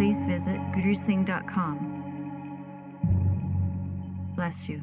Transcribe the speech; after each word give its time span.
please 0.00 0.16
visit 0.26 0.58
gurusingh.com. 0.72 1.76
Bless 4.34 4.54
you. 4.66 4.80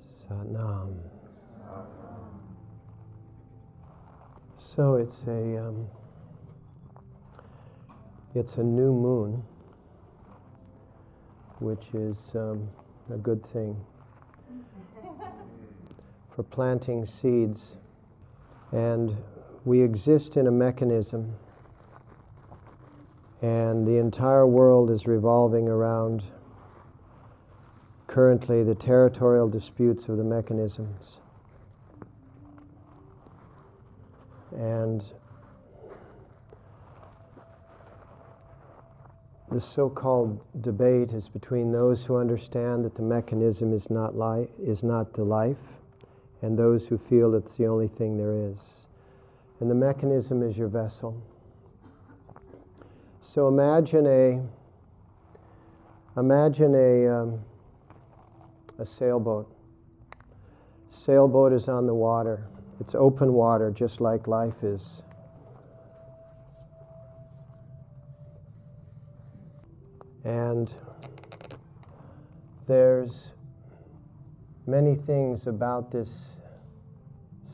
Satnam. 0.00 0.94
So 4.56 4.94
it's 4.94 5.24
a 5.26 5.66
um, 5.66 5.88
it's 8.36 8.54
a 8.54 8.62
new 8.62 8.92
moon, 8.92 9.42
which 11.58 11.92
is 11.92 12.16
um, 12.36 12.68
a 13.12 13.16
good 13.16 13.44
thing 13.52 13.76
for 16.36 16.44
planting 16.44 17.04
seeds, 17.04 17.74
and 18.70 19.16
we 19.64 19.82
exist 19.82 20.36
in 20.36 20.46
a 20.46 20.50
mechanism, 20.50 21.34
and 23.42 23.86
the 23.86 23.96
entire 23.96 24.46
world 24.46 24.90
is 24.90 25.06
revolving 25.06 25.68
around 25.68 26.22
currently 28.06 28.64
the 28.64 28.74
territorial 28.74 29.48
disputes 29.48 30.08
of 30.08 30.16
the 30.16 30.24
mechanisms. 30.24 31.16
And 34.52 35.02
the 39.50 39.60
so-called 39.60 40.40
debate 40.60 41.12
is 41.12 41.28
between 41.28 41.72
those 41.72 42.04
who 42.04 42.16
understand 42.16 42.84
that 42.84 42.94
the 42.94 43.02
mechanism 43.02 43.72
is 43.72 43.90
not 43.90 44.16
li- 44.16 44.48
is 44.58 44.82
not 44.82 45.12
the 45.12 45.24
life, 45.24 45.56
and 46.42 46.58
those 46.58 46.86
who 46.86 46.98
feel 46.98 47.34
it's 47.34 47.56
the 47.56 47.66
only 47.66 47.88
thing 47.88 48.16
there 48.16 48.34
is. 48.34 48.86
And 49.60 49.70
the 49.70 49.74
mechanism 49.74 50.42
is 50.42 50.56
your 50.56 50.68
vessel. 50.68 51.22
So 53.20 53.46
imagine 53.46 54.06
a 54.06 54.42
imagine 56.18 56.74
a 56.74 57.08
um, 57.08 57.40
a 58.78 58.86
sailboat. 58.86 59.46
Sailboat 60.88 61.52
is 61.52 61.68
on 61.68 61.86
the 61.86 61.94
water. 61.94 62.46
It's 62.80 62.94
open 62.94 63.34
water, 63.34 63.70
just 63.70 64.00
like 64.00 64.26
life 64.26 64.62
is. 64.62 65.02
And 70.24 70.74
there's 72.66 73.28
many 74.66 74.96
things 74.96 75.46
about 75.46 75.92
this 75.92 76.39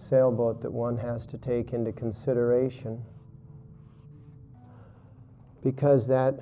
sailboat 0.09 0.63
that 0.63 0.73
one 0.73 0.97
has 0.97 1.27
to 1.27 1.39
take 1.39 1.73
into 1.73 1.93
consideration 1.93 3.03
because 5.63 6.07
that 6.07 6.35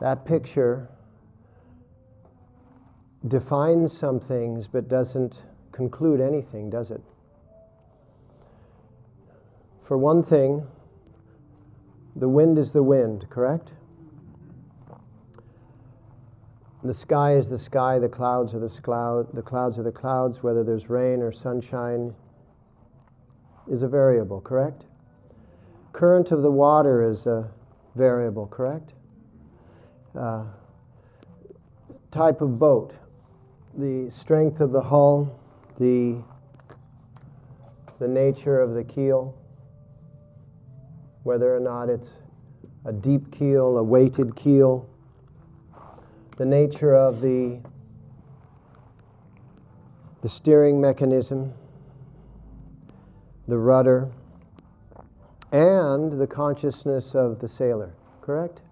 that 0.00 0.24
picture 0.24 0.88
defines 3.28 3.96
some 3.98 4.20
things 4.20 4.68
but 4.70 4.88
doesn't 4.88 5.42
conclude 5.72 6.20
anything, 6.20 6.70
does 6.70 6.90
it? 6.90 7.00
For 9.88 9.96
one 9.96 10.22
thing, 10.22 10.66
the 12.14 12.28
wind 12.28 12.58
is 12.58 12.72
the 12.72 12.82
wind, 12.82 13.26
correct? 13.30 13.72
The 16.84 16.94
sky 16.94 17.36
is 17.36 17.48
the 17.48 17.58
sky, 17.58 17.98
the 17.98 18.08
clouds 18.08 18.54
are 18.54 18.60
the, 18.60 18.70
cloud, 18.82 19.28
the 19.34 19.42
clouds 19.42 19.78
are 19.78 19.82
the 19.82 19.92
clouds, 19.92 20.42
whether 20.42 20.62
there's 20.62 20.88
rain 20.88 21.20
or 21.20 21.32
sunshine 21.32 22.14
is 23.68 23.82
a 23.82 23.88
variable, 23.88 24.40
correct? 24.40 24.84
Current 25.92 26.30
of 26.30 26.42
the 26.42 26.50
water 26.50 27.02
is 27.02 27.26
a 27.26 27.50
variable, 27.94 28.46
correct? 28.46 28.92
Uh, 30.18 30.46
type 32.12 32.40
of 32.40 32.58
boat, 32.58 32.92
the 33.76 34.10
strength 34.10 34.60
of 34.60 34.72
the 34.72 34.80
hull, 34.80 35.38
the, 35.78 36.22
the 37.98 38.08
nature 38.08 38.60
of 38.60 38.74
the 38.74 38.84
keel, 38.84 39.34
whether 41.22 41.54
or 41.54 41.60
not 41.60 41.88
it's 41.88 42.10
a 42.84 42.92
deep 42.92 43.32
keel, 43.32 43.78
a 43.78 43.82
weighted 43.82 44.36
keel, 44.36 44.88
the 46.38 46.44
nature 46.44 46.94
of 46.94 47.20
the, 47.20 47.60
the 50.22 50.28
steering 50.28 50.80
mechanism, 50.80 51.52
the 53.48 53.58
rudder, 53.58 54.10
and 55.52 56.20
the 56.20 56.26
consciousness 56.26 57.12
of 57.14 57.40
the 57.40 57.48
sailor, 57.48 57.94
correct? 58.20 58.62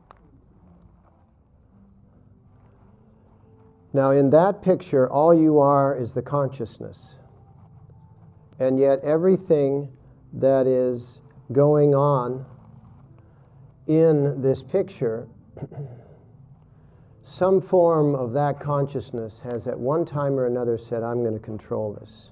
Now, 3.93 4.11
in 4.11 4.31
that 4.31 4.61
picture, 4.63 5.09
all 5.09 5.33
you 5.33 5.61
are 5.61 5.97
is 5.97 6.13
the 6.13 6.23
consciousness. 6.23 7.15
And 8.59 8.79
yet, 8.79 8.99
everything 9.05 9.89
that 10.33 10.67
is 10.67 11.21
going 11.53 11.95
on 11.95 12.45
in 13.87 14.43
this 14.43 14.63
picture, 14.73 15.29
some 17.23 17.63
form 17.63 18.17
of 18.17 18.33
that 18.33 18.59
consciousness 18.59 19.41
has 19.45 19.69
at 19.69 19.79
one 19.79 20.05
time 20.05 20.41
or 20.41 20.47
another 20.47 20.77
said, 20.77 21.05
I'm 21.05 21.23
going 21.23 21.35
to 21.35 21.45
control 21.45 21.97
this. 22.01 22.31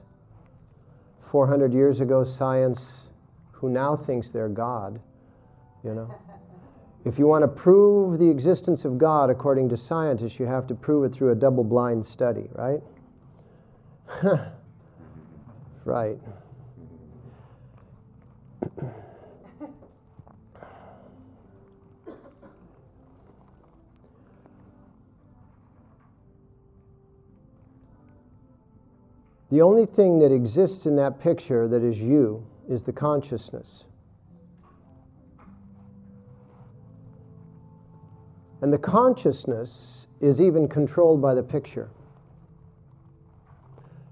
400 1.33 1.73
years 1.73 2.01
ago, 2.01 2.25
science, 2.25 2.79
who 3.53 3.71
now 3.71 3.97
thinks 4.07 4.31
they're 4.31 4.51
God, 4.51 5.01
you 5.83 5.95
know, 5.95 6.15
if 7.07 7.19
you 7.19 7.27
want 7.27 7.43
to 7.43 7.49
prove 7.49 8.19
the 8.19 8.31
existence 8.31 8.85
of 8.85 8.99
God 8.99 9.31
according 9.31 9.71
to 9.71 9.77
scientists, 9.77 10.39
you 10.39 10.47
have 10.47 10.67
to 10.69 10.75
prove 10.75 11.11
it 11.11 11.17
through 11.17 11.33
a 11.33 11.35
double 11.35 11.65
blind 11.65 12.05
study, 12.05 12.49
right? 12.55 12.81
right. 15.85 16.19
The 29.53 29.61
only 29.61 29.85
thing 29.85 30.21
that 30.21 30.33
exists 30.33 30.87
in 30.87 30.97
that 30.97 31.21
picture 31.21 31.69
that 31.69 31.83
is 31.83 31.99
you 31.99 32.43
is 32.71 32.83
the 32.85 32.93
consciousness. 32.93 33.85
And 38.63 38.73
the 38.73 38.79
consciousness 38.79 40.07
is 40.23 40.41
even 40.41 40.69
controlled 40.69 41.21
by 41.21 41.35
the 41.35 41.43
picture. 41.43 41.91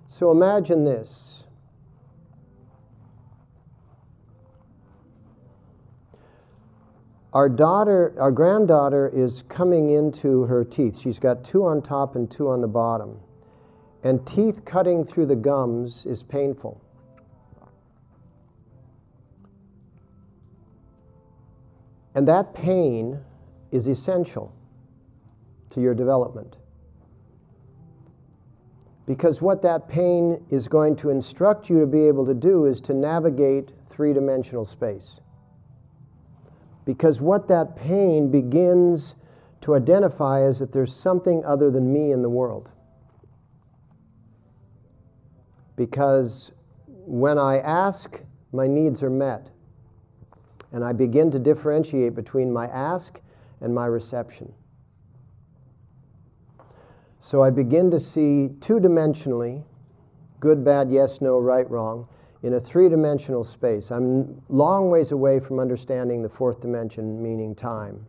So 0.09 0.31
imagine 0.31 0.85
this. 0.85 1.43
Our 7.33 7.49
daughter, 7.49 8.13
our 8.21 8.31
granddaughter 8.31 9.09
is 9.09 9.43
coming 9.49 9.89
into 9.89 10.43
her 10.43 10.65
teeth. 10.65 10.97
She's 11.03 11.19
got 11.19 11.47
two 11.51 11.65
on 11.65 11.81
top 11.81 12.15
and 12.15 12.31
two 12.31 12.51
on 12.51 12.61
the 12.61 12.69
bottom. 12.69 13.21
And 14.03 14.27
teeth 14.27 14.65
cutting 14.65 15.05
through 15.05 15.27
the 15.27 15.37
gums 15.37 16.07
is 16.07 16.23
painful. 16.23 16.81
And 22.15 22.27
that 22.27 22.55
pain 22.55 23.21
is 23.71 23.87
essential 23.87 24.53
to 25.71 25.81
your 25.81 25.95
development. 25.95 26.57
Because 29.07 29.41
what 29.41 29.63
that 29.63 29.89
pain 29.89 30.45
is 30.51 30.69
going 30.69 30.97
to 30.99 31.11
instruct 31.11 31.69
you 31.69 31.81
to 31.81 31.87
be 31.87 32.07
able 32.07 32.27
to 32.27 32.35
do 32.35 32.67
is 32.67 32.81
to 32.83 32.95
navigate 32.95 33.71
three 33.91 34.13
dimensional 34.13 34.65
space. 34.65 35.21
Because 36.85 37.21
what 37.21 37.49
that 37.49 37.77
pain 37.77 38.31
begins 38.31 39.15
to 39.63 39.75
identify 39.75 40.47
is 40.47 40.59
that 40.61 40.73
there's 40.73 40.95
something 40.95 41.45
other 41.45 41.71
than 41.71 41.93
me 41.93 42.13
in 42.13 42.23
the 42.23 42.31
world. 42.31 42.71
Because 45.77 46.51
when 46.87 47.39
I 47.39 47.59
ask, 47.59 48.21
my 48.53 48.67
needs 48.67 49.03
are 49.03 49.11
met. 49.11 49.51
and 50.73 50.85
I 50.85 50.93
begin 50.93 51.31
to 51.33 51.39
differentiate 51.39 52.15
between 52.15 52.53
my 52.53 52.67
ask 52.67 53.21
and 53.61 53.75
my 53.75 53.87
reception. 53.87 54.53
So 57.21 57.43
I 57.43 57.51
begin 57.51 57.91
to 57.91 58.01
see 58.01 58.51
two 58.61 58.79
dimensionally 58.79 59.63
good, 60.39 60.65
bad, 60.65 60.91
yes, 60.91 61.19
no, 61.21 61.39
right, 61.39 61.69
wrong 61.71 62.09
in 62.43 62.55
a 62.55 62.61
three 62.61 62.89
dimensional 62.89 63.45
space. 63.45 63.91
I'm 63.91 64.41
long 64.49 64.89
ways 64.89 65.13
away 65.13 65.41
from 65.41 65.59
understanding 65.59 66.23
the 66.23 66.31
fourth 66.31 66.63
dimension, 66.63 67.23
meaning 67.23 67.55
time. 67.55 68.07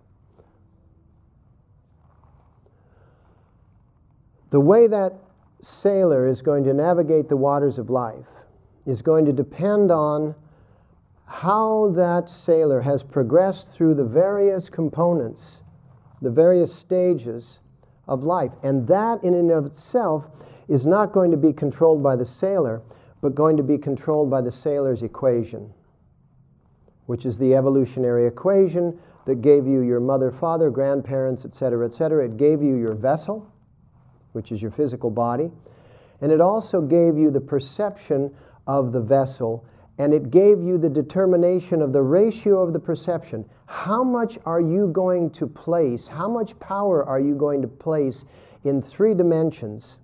The 4.51 4.59
way 4.61 4.87
that 4.87 5.13
sailor 5.61 6.27
is 6.27 6.41
going 6.41 6.63
to 6.65 6.73
navigate 6.73 7.29
the 7.29 7.37
waters 7.37 7.77
of 7.77 7.89
life 7.89 8.25
is 8.85 9.01
going 9.01 9.25
to 9.25 9.33
depend 9.33 9.91
on 9.91 10.35
how 11.25 11.93
that 11.95 12.29
sailor 12.29 12.81
has 12.81 13.03
progressed 13.03 13.67
through 13.75 13.95
the 13.95 14.03
various 14.03 14.69
components, 14.69 15.61
the 16.21 16.29
various 16.29 16.77
stages 16.81 17.59
of 18.07 18.21
life. 18.23 18.51
And 18.63 18.87
that, 18.87 19.23
in 19.23 19.33
and 19.33 19.51
of 19.51 19.65
itself, 19.65 20.25
is 20.67 20.85
not 20.85 21.13
going 21.13 21.31
to 21.31 21.37
be 21.37 21.53
controlled 21.53 22.03
by 22.03 22.15
the 22.15 22.25
sailor, 22.25 22.81
but 23.21 23.35
going 23.35 23.57
to 23.57 23.63
be 23.63 23.77
controlled 23.77 24.29
by 24.29 24.41
the 24.41 24.51
sailor's 24.51 25.03
equation, 25.03 25.71
which 27.05 27.25
is 27.25 27.37
the 27.37 27.55
evolutionary 27.55 28.27
equation 28.27 28.99
that 29.25 29.41
gave 29.41 29.67
you 29.67 29.81
your 29.81 29.99
mother, 29.99 30.31
father, 30.39 30.69
grandparents, 30.69 31.45
etc., 31.45 31.87
etc. 31.87 32.25
It 32.25 32.37
gave 32.37 32.61
you 32.61 32.75
your 32.75 32.95
vessel, 32.95 33.47
which 34.33 34.51
is 34.51 34.61
your 34.61 34.71
physical 34.71 35.09
body, 35.09 35.51
and 36.21 36.31
it 36.31 36.41
also 36.41 36.81
gave 36.81 37.17
you 37.17 37.31
the 37.31 37.41
perception 37.41 38.33
of 38.67 38.91
the 38.91 39.01
vessel 39.01 39.65
and 39.97 40.13
it 40.13 40.31
gave 40.31 40.59
you 40.61 40.79
the 40.79 40.89
determination 40.89 41.79
of 41.79 41.93
the 41.93 42.01
ratio 42.01 42.63
of 42.63 42.73
the 42.73 42.79
perception. 42.79 43.45
How 43.67 44.03
much 44.03 44.37
are 44.45 44.59
you 44.59 44.87
going 44.87 45.29
to 45.31 45.45
place? 45.45 46.07
How 46.07 46.27
much 46.27 46.57
power 46.59 47.05
are 47.05 47.19
you 47.19 47.35
going 47.35 47.61
to 47.61 47.67
place 47.67 48.23
in 48.63 48.81
three 48.81 49.13
dimensions? 49.13 49.97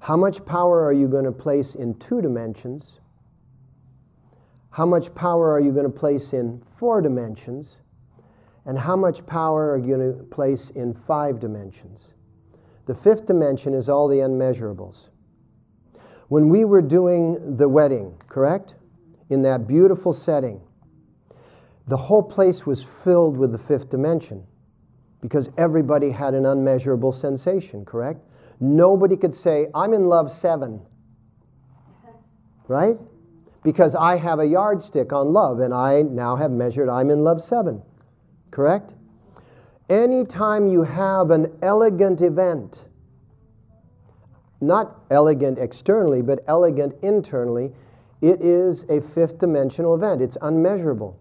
How 0.00 0.16
much 0.16 0.44
power 0.44 0.84
are 0.84 0.92
you 0.92 1.06
going 1.06 1.24
to 1.24 1.32
place 1.32 1.76
in 1.76 1.94
two 2.08 2.20
dimensions? 2.20 2.98
How 4.70 4.86
much 4.86 5.14
power 5.14 5.52
are 5.52 5.60
you 5.60 5.72
going 5.72 5.90
to 5.90 5.98
place 5.98 6.32
in 6.32 6.62
four 6.80 7.00
dimensions? 7.00 7.76
And 8.66 8.78
how 8.78 8.96
much 8.96 9.24
power 9.26 9.70
are 9.70 9.78
you 9.78 9.96
going 9.96 10.18
to 10.18 10.24
place 10.24 10.70
in 10.74 10.98
five 11.06 11.40
dimensions? 11.40 12.10
The 12.86 12.94
fifth 12.96 13.26
dimension 13.26 13.74
is 13.74 13.88
all 13.88 14.08
the 14.08 14.16
unmeasurables 14.16 15.08
when 16.28 16.48
we 16.48 16.64
were 16.64 16.82
doing 16.82 17.56
the 17.56 17.68
wedding, 17.68 18.14
correct? 18.28 18.74
In 19.30 19.42
that 19.42 19.66
beautiful 19.66 20.12
setting, 20.12 20.60
the 21.88 21.96
whole 21.96 22.22
place 22.22 22.62
was 22.66 22.84
filled 23.04 23.36
with 23.36 23.52
the 23.52 23.58
fifth 23.58 23.90
dimension 23.90 24.44
because 25.20 25.48
everybody 25.56 26.10
had 26.10 26.34
an 26.34 26.46
unmeasurable 26.46 27.12
sensation, 27.12 27.84
correct? 27.84 28.20
Nobody 28.58 29.16
could 29.16 29.34
say, 29.34 29.66
I'm 29.74 29.92
in 29.92 30.06
love 30.06 30.30
seven, 30.30 30.80
right? 32.66 32.96
Because 33.62 33.94
I 33.98 34.16
have 34.18 34.38
a 34.38 34.46
yardstick 34.46 35.12
on 35.12 35.32
love 35.32 35.60
and 35.60 35.72
I 35.72 36.02
now 36.02 36.36
have 36.36 36.50
measured 36.50 36.88
I'm 36.88 37.10
in 37.10 37.22
love 37.22 37.40
seven, 37.40 37.82
correct? 38.56 38.94
Anytime 39.90 40.66
you 40.66 40.82
have 40.82 41.30
an 41.30 41.58
elegant 41.62 42.22
event, 42.22 42.82
not 44.62 44.96
elegant 45.10 45.58
externally, 45.58 46.22
but 46.22 46.42
elegant 46.48 46.94
internally, 47.02 47.70
it 48.22 48.40
is 48.40 48.86
a 48.88 49.02
fifth 49.14 49.40
dimensional 49.40 49.94
event. 49.94 50.22
It's 50.22 50.38
unmeasurable. 50.40 51.20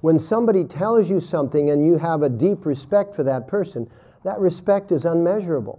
When 0.00 0.18
somebody 0.18 0.64
tells 0.64 1.10
you 1.10 1.20
something 1.20 1.68
and 1.68 1.84
you 1.84 1.98
have 1.98 2.22
a 2.22 2.30
deep 2.30 2.64
respect 2.64 3.14
for 3.14 3.24
that 3.24 3.46
person, 3.46 3.90
that 4.24 4.38
respect 4.38 4.92
is 4.92 5.04
unmeasurable. 5.04 5.78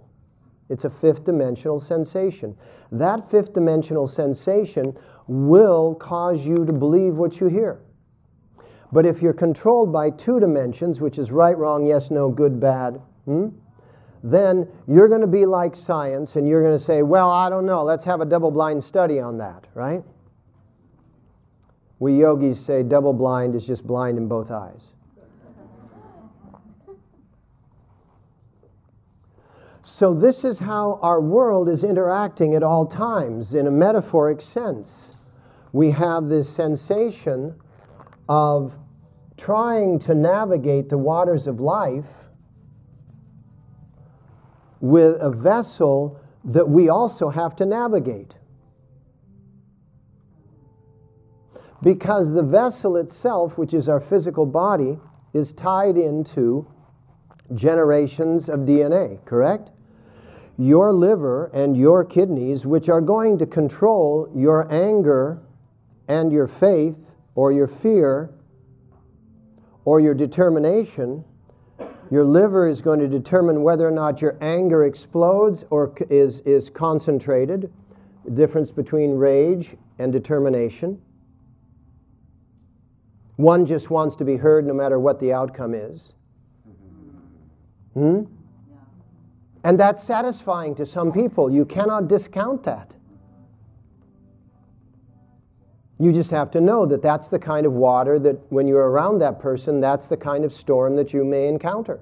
It's 0.68 0.84
a 0.84 0.90
fifth 1.00 1.24
dimensional 1.24 1.80
sensation. 1.80 2.56
That 2.92 3.28
fifth 3.32 3.52
dimensional 3.52 4.06
sensation 4.06 4.96
will 5.26 5.96
cause 5.96 6.38
you 6.40 6.64
to 6.64 6.72
believe 6.72 7.14
what 7.14 7.40
you 7.40 7.48
hear. 7.48 7.80
But 8.92 9.04
if 9.04 9.20
you're 9.20 9.32
controlled 9.32 9.92
by 9.92 10.10
two 10.10 10.38
dimensions, 10.40 11.00
which 11.00 11.18
is 11.18 11.30
right, 11.30 11.56
wrong, 11.56 11.86
yes, 11.86 12.08
no, 12.10 12.30
good, 12.30 12.60
bad, 12.60 13.00
hmm? 13.24 13.48
then 14.22 14.68
you're 14.86 15.08
going 15.08 15.20
to 15.20 15.26
be 15.26 15.44
like 15.44 15.74
science 15.74 16.36
and 16.36 16.48
you're 16.48 16.62
going 16.62 16.78
to 16.78 16.84
say, 16.84 17.02
well, 17.02 17.30
I 17.30 17.50
don't 17.50 17.66
know, 17.66 17.82
let's 17.84 18.04
have 18.04 18.20
a 18.20 18.24
double 18.24 18.50
blind 18.50 18.84
study 18.84 19.20
on 19.20 19.38
that, 19.38 19.66
right? 19.74 20.02
We 21.98 22.18
yogis 22.18 22.64
say 22.66 22.82
double 22.82 23.12
blind 23.12 23.54
is 23.54 23.64
just 23.64 23.86
blind 23.86 24.18
in 24.18 24.28
both 24.28 24.50
eyes. 24.50 24.86
So, 29.98 30.12
this 30.12 30.44
is 30.44 30.58
how 30.58 30.98
our 31.00 31.20
world 31.20 31.68
is 31.68 31.84
interacting 31.84 32.54
at 32.54 32.62
all 32.62 32.86
times 32.86 33.54
in 33.54 33.66
a 33.66 33.70
metaphoric 33.70 34.42
sense. 34.42 34.88
We 35.72 35.92
have 35.92 36.28
this 36.28 36.54
sensation 36.54 37.54
of 38.28 38.72
trying 39.38 40.00
to 40.00 40.14
navigate 40.14 40.88
the 40.88 40.98
waters 40.98 41.46
of 41.46 41.60
life 41.60 42.04
with 44.80 45.16
a 45.20 45.30
vessel 45.30 46.18
that 46.44 46.68
we 46.68 46.88
also 46.88 47.28
have 47.28 47.56
to 47.56 47.66
navigate. 47.66 48.34
Because 51.82 52.32
the 52.32 52.42
vessel 52.42 52.96
itself, 52.96 53.52
which 53.56 53.74
is 53.74 53.88
our 53.88 54.00
physical 54.08 54.46
body, 54.46 54.98
is 55.34 55.52
tied 55.52 55.96
into 55.96 56.66
generations 57.54 58.48
of 58.48 58.60
DNA, 58.60 59.24
correct? 59.24 59.70
Your 60.58 60.92
liver 60.92 61.46
and 61.52 61.76
your 61.76 62.04
kidneys, 62.04 62.64
which 62.64 62.88
are 62.88 63.02
going 63.02 63.38
to 63.38 63.46
control 63.46 64.30
your 64.34 64.72
anger 64.72 65.38
and 66.08 66.32
your 66.32 66.48
faith 66.58 66.96
or 67.36 67.52
your 67.52 67.68
fear 67.82 68.30
or 69.84 70.00
your 70.00 70.14
determination, 70.14 71.24
your 72.10 72.24
liver 72.24 72.68
is 72.68 72.80
going 72.80 72.98
to 72.98 73.06
determine 73.06 73.62
whether 73.62 73.86
or 73.86 73.92
not 73.92 74.20
your 74.20 74.36
anger 74.40 74.84
explodes 74.84 75.64
or 75.70 75.94
is, 76.10 76.40
is 76.40 76.70
concentrated, 76.74 77.72
the 78.24 78.30
difference 78.32 78.72
between 78.72 79.12
rage 79.12 79.76
and 80.00 80.12
determination. 80.12 81.00
One 83.36 83.66
just 83.66 83.90
wants 83.90 84.16
to 84.16 84.24
be 84.24 84.36
heard 84.36 84.66
no 84.66 84.74
matter 84.74 84.98
what 84.98 85.20
the 85.20 85.32
outcome 85.32 85.74
is. 85.74 86.12
Hmm? 87.94 88.22
And 89.62 89.78
that's 89.78 90.06
satisfying 90.06 90.74
to 90.76 90.86
some 90.86 91.12
people. 91.12 91.50
You 91.50 91.64
cannot 91.64 92.08
discount 92.08 92.64
that. 92.64 92.95
You 95.98 96.12
just 96.12 96.30
have 96.30 96.50
to 96.50 96.60
know 96.60 96.84
that 96.86 97.02
that's 97.02 97.28
the 97.28 97.38
kind 97.38 97.64
of 97.64 97.72
water 97.72 98.18
that 98.18 98.38
when 98.50 98.68
you're 98.68 98.90
around 98.90 99.20
that 99.20 99.40
person, 99.40 99.80
that's 99.80 100.08
the 100.08 100.16
kind 100.16 100.44
of 100.44 100.52
storm 100.52 100.96
that 100.96 101.12
you 101.12 101.24
may 101.24 101.48
encounter. 101.48 102.00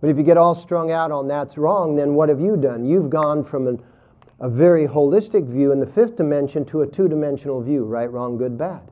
But 0.00 0.10
if 0.10 0.16
you 0.16 0.22
get 0.22 0.36
all 0.36 0.54
strung 0.54 0.92
out 0.92 1.10
on 1.10 1.28
that's 1.28 1.56
wrong, 1.56 1.96
then 1.96 2.14
what 2.14 2.28
have 2.28 2.38
you 2.38 2.56
done? 2.56 2.84
You've 2.84 3.10
gone 3.10 3.44
from 3.44 3.66
an, 3.66 3.82
a 4.38 4.48
very 4.48 4.86
holistic 4.86 5.50
view 5.50 5.72
in 5.72 5.80
the 5.80 5.86
fifth 5.86 6.16
dimension 6.16 6.64
to 6.66 6.82
a 6.82 6.86
two 6.86 7.08
dimensional 7.08 7.62
view 7.62 7.84
right, 7.84 8.10
wrong, 8.10 8.36
good, 8.36 8.56
bad. 8.56 8.82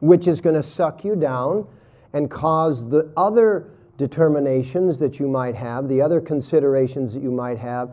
Which 0.00 0.26
is 0.26 0.40
going 0.40 0.60
to 0.60 0.68
suck 0.68 1.04
you 1.04 1.14
down 1.14 1.66
and 2.12 2.30
cause 2.30 2.82
the 2.90 3.12
other 3.16 3.70
determinations 3.98 4.98
that 4.98 5.20
you 5.20 5.28
might 5.28 5.54
have, 5.54 5.88
the 5.88 6.00
other 6.00 6.20
considerations 6.20 7.12
that 7.14 7.22
you 7.22 7.30
might 7.30 7.58
have, 7.58 7.90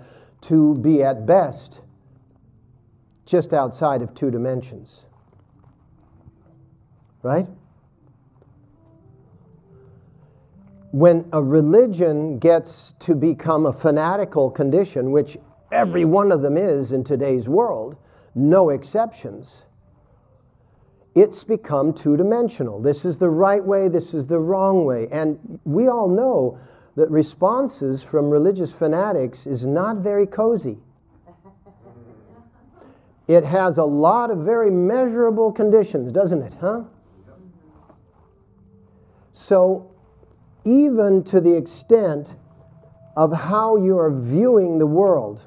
to 0.47 0.75
be 0.75 1.03
at 1.03 1.27
best 1.27 1.81
just 3.31 3.53
outside 3.53 4.01
of 4.01 4.13
two 4.13 4.29
dimensions. 4.29 5.03
Right? 7.23 7.47
When 10.91 11.29
a 11.31 11.41
religion 11.41 12.39
gets 12.39 12.93
to 13.05 13.15
become 13.15 13.65
a 13.65 13.73
fanatical 13.81 14.51
condition, 14.51 15.11
which 15.11 15.38
every 15.71 16.03
one 16.03 16.33
of 16.33 16.41
them 16.41 16.57
is 16.57 16.91
in 16.91 17.05
today's 17.05 17.47
world, 17.47 17.95
no 18.35 18.69
exceptions, 18.69 19.63
it's 21.15 21.45
become 21.45 21.93
two 21.93 22.17
dimensional. 22.17 22.81
This 22.81 23.05
is 23.05 23.17
the 23.17 23.29
right 23.29 23.63
way, 23.63 23.88
this 23.88 24.13
is 24.13 24.27
the 24.27 24.39
wrong 24.39 24.85
way. 24.85 25.07
And 25.11 25.59
we 25.63 25.88
all 25.88 26.09
know 26.09 26.59
that 26.97 27.09
responses 27.09 28.03
from 28.11 28.29
religious 28.29 28.73
fanatics 28.77 29.45
is 29.45 29.65
not 29.65 29.97
very 29.97 30.27
cozy. 30.27 30.77
It 33.27 33.45
has 33.45 33.77
a 33.77 33.83
lot 33.83 34.31
of 34.31 34.39
very 34.39 34.69
measurable 34.69 35.51
conditions, 35.51 36.11
doesn't 36.11 36.41
it, 36.41 36.53
huh? 36.59 36.83
So, 39.31 39.91
even 40.65 41.23
to 41.25 41.39
the 41.39 41.55
extent 41.55 42.29
of 43.15 43.31
how 43.33 43.77
you 43.77 43.97
are 43.97 44.11
viewing 44.11 44.79
the 44.79 44.87
world, 44.87 45.41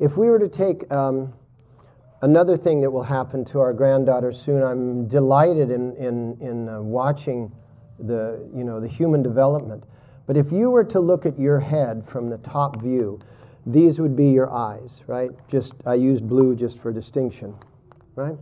if 0.00 0.16
we 0.16 0.28
were 0.28 0.38
to 0.38 0.48
take 0.48 0.90
um, 0.92 1.32
another 2.22 2.56
thing 2.56 2.80
that 2.82 2.90
will 2.90 3.02
happen 3.02 3.44
to 3.46 3.60
our 3.60 3.72
granddaughter 3.72 4.32
soon, 4.32 4.62
I'm 4.62 5.08
delighted 5.08 5.70
in, 5.70 5.94
in, 5.96 6.36
in 6.40 6.68
uh, 6.68 6.80
watching 6.80 7.52
the, 7.98 8.48
you 8.54 8.64
know, 8.64 8.80
the 8.80 8.88
human 8.88 9.22
development. 9.22 9.84
But 10.26 10.36
if 10.36 10.50
you 10.52 10.70
were 10.70 10.84
to 10.84 11.00
look 11.00 11.24
at 11.24 11.38
your 11.38 11.60
head 11.60 12.04
from 12.10 12.28
the 12.28 12.38
top 12.38 12.82
view, 12.82 13.20
these 13.66 13.98
would 13.98 14.16
be 14.16 14.28
your 14.28 14.50
eyes, 14.52 15.00
right? 15.08 15.30
Just 15.48 15.74
I 15.84 15.94
used 15.94 16.28
blue 16.28 16.54
just 16.54 16.78
for 16.80 16.92
distinction, 16.92 17.54
right? 18.14 18.36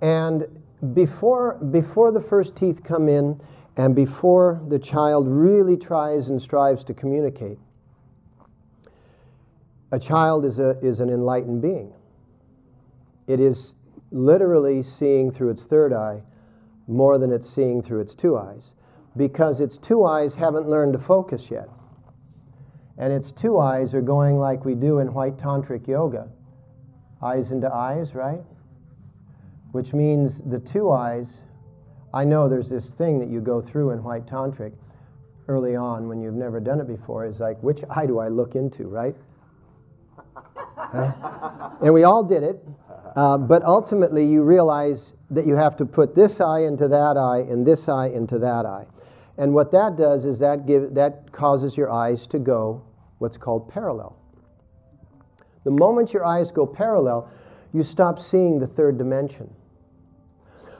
And 0.00 0.46
before 0.94 1.58
before 1.70 2.10
the 2.12 2.22
first 2.22 2.56
teeth 2.56 2.82
come 2.82 3.08
in 3.08 3.40
and 3.76 3.94
before 3.94 4.60
the 4.68 4.78
child 4.78 5.28
really 5.28 5.76
tries 5.76 6.28
and 6.28 6.40
strives 6.40 6.82
to 6.84 6.94
communicate, 6.94 7.58
a 9.92 10.00
child 10.00 10.46
is 10.46 10.58
a 10.58 10.78
is 10.80 11.00
an 11.00 11.10
enlightened 11.10 11.60
being. 11.60 11.92
It 13.26 13.38
is 13.38 13.74
literally 14.10 14.82
seeing 14.82 15.30
through 15.30 15.50
its 15.50 15.64
third 15.64 15.92
eye 15.92 16.22
more 16.88 17.18
than 17.18 17.32
it's 17.32 17.48
seeing 17.54 17.82
through 17.82 18.00
its 18.00 18.14
two 18.14 18.36
eyes 18.36 18.70
because 19.16 19.60
its 19.60 19.78
two 19.86 20.04
eyes 20.04 20.34
haven't 20.34 20.68
learned 20.68 20.94
to 20.94 20.98
focus 20.98 21.46
yet 21.50 21.68
and 22.98 23.12
its 23.12 23.32
two 23.32 23.58
eyes 23.58 23.94
are 23.94 24.02
going 24.02 24.38
like 24.38 24.64
we 24.64 24.74
do 24.74 24.98
in 24.98 25.12
white 25.12 25.36
tantric 25.38 25.88
yoga 25.88 26.28
eyes 27.22 27.52
into 27.52 27.72
eyes, 27.72 28.14
right? 28.14 28.40
Which 29.70 29.92
means 29.92 30.40
the 30.50 30.58
two 30.58 30.90
eyes. 30.90 31.42
I 32.12 32.24
know 32.24 32.48
there's 32.48 32.68
this 32.68 32.90
thing 32.98 33.20
that 33.20 33.28
you 33.28 33.40
go 33.40 33.62
through 33.62 33.90
in 33.90 34.02
white 34.02 34.26
tantric 34.26 34.72
early 35.48 35.76
on 35.76 36.08
when 36.08 36.20
you've 36.20 36.34
never 36.34 36.60
done 36.60 36.80
it 36.80 36.86
before 36.86 37.26
is 37.26 37.40
like, 37.40 37.62
which 37.62 37.78
eye 37.90 38.06
do 38.06 38.18
I 38.18 38.28
look 38.28 38.54
into, 38.54 38.84
right? 38.84 39.14
and 41.82 41.94
we 41.94 42.04
all 42.04 42.22
did 42.22 42.42
it, 42.42 42.60
uh, 43.16 43.38
but 43.38 43.62
ultimately 43.62 44.26
you 44.26 44.42
realize 44.42 45.12
that 45.30 45.46
you 45.46 45.54
have 45.54 45.76
to 45.76 45.86
put 45.86 46.14
this 46.14 46.40
eye 46.40 46.60
into 46.60 46.88
that 46.88 47.16
eye 47.16 47.40
and 47.48 47.66
this 47.66 47.88
eye 47.88 48.08
into 48.08 48.38
that 48.38 48.66
eye. 48.66 48.86
And 49.38 49.54
what 49.54 49.70
that 49.72 49.96
does 49.96 50.24
is 50.24 50.38
that, 50.40 50.66
give, 50.66 50.94
that 50.94 51.32
causes 51.32 51.76
your 51.76 51.90
eyes 51.90 52.26
to 52.30 52.38
go 52.38 52.82
what's 53.18 53.36
called 53.36 53.68
parallel. 53.68 54.16
The 55.64 55.70
moment 55.70 56.12
your 56.12 56.24
eyes 56.24 56.50
go 56.50 56.66
parallel, 56.66 57.30
you 57.72 57.82
stop 57.82 58.18
seeing 58.18 58.58
the 58.58 58.66
third 58.66 58.98
dimension. 58.98 59.50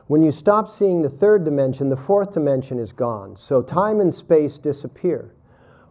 When 0.09 0.23
you 0.23 0.33
stop 0.33 0.71
seeing 0.71 1.01
the 1.01 1.09
third 1.09 1.45
dimension, 1.45 1.89
the 1.89 1.97
fourth 1.97 2.33
dimension 2.33 2.79
is 2.79 2.93
gone. 2.93 3.37
So 3.37 3.63
time 3.63 4.01
and 4.01 4.13
space 4.13 4.59
disappear. 4.59 5.31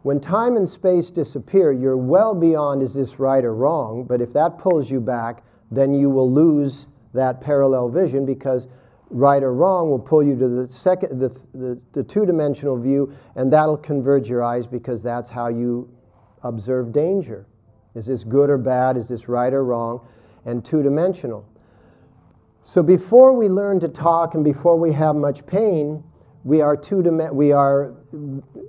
When 0.04 0.20
time 0.20 0.58
and 0.58 0.68
space 0.68 1.10
disappear, 1.10 1.72
you're 1.72 1.98
well 1.98 2.36
beyond 2.36 2.84
is 2.84 2.94
this 2.94 3.20
right 3.20 3.44
or 3.44 3.56
wrong, 3.56 4.06
but 4.08 4.22
if 4.22 4.34
that 4.34 4.60
pulls 4.60 4.90
you 4.90 5.00
back, 5.00 5.44
then 5.72 5.94
you 5.94 6.10
will 6.10 6.32
lose 6.32 6.86
that 7.14 7.42
parallel 7.42 7.90
vision 7.90 8.26
because 8.26 8.68
right 9.12 9.44
or 9.44 9.54
wrong 9.54 9.90
will 9.90 10.00
pull 10.00 10.24
you 10.24 10.38
to 10.38 10.48
the 10.48 10.74
second 10.82 11.20
the, 11.20 11.30
the, 11.54 11.80
the 11.94 12.04
two-dimensional 12.04 12.82
view 12.82 13.14
and 13.36 13.52
that'll 13.52 13.78
converge 13.78 14.28
your 14.28 14.42
eyes 14.42 14.66
because 14.66 15.04
that's 15.04 15.30
how 15.30 15.50
you 15.50 15.90
observe 16.44 16.94
danger. 16.94 17.46
Is 17.94 18.06
this 18.08 18.24
good 18.24 18.50
or 18.50 18.58
bad? 18.58 18.96
Is 18.96 19.08
this 19.10 19.28
right 19.28 19.54
or 19.54 19.66
wrong? 19.66 20.08
And 20.46 20.66
two 20.66 20.82
dimensional. 20.82 21.46
So 22.64 22.82
before 22.82 23.34
we 23.34 23.50
learn 23.50 23.80
to 23.82 23.90
talk 23.90 24.34
and 24.34 24.44
before 24.44 24.80
we 24.80 24.94
have 24.94 25.16
much 25.16 25.46
pain, 25.46 26.04
we 26.44 26.62
are 26.62 26.76
two 26.76 27.02
we 27.34 27.52
are 27.52 27.94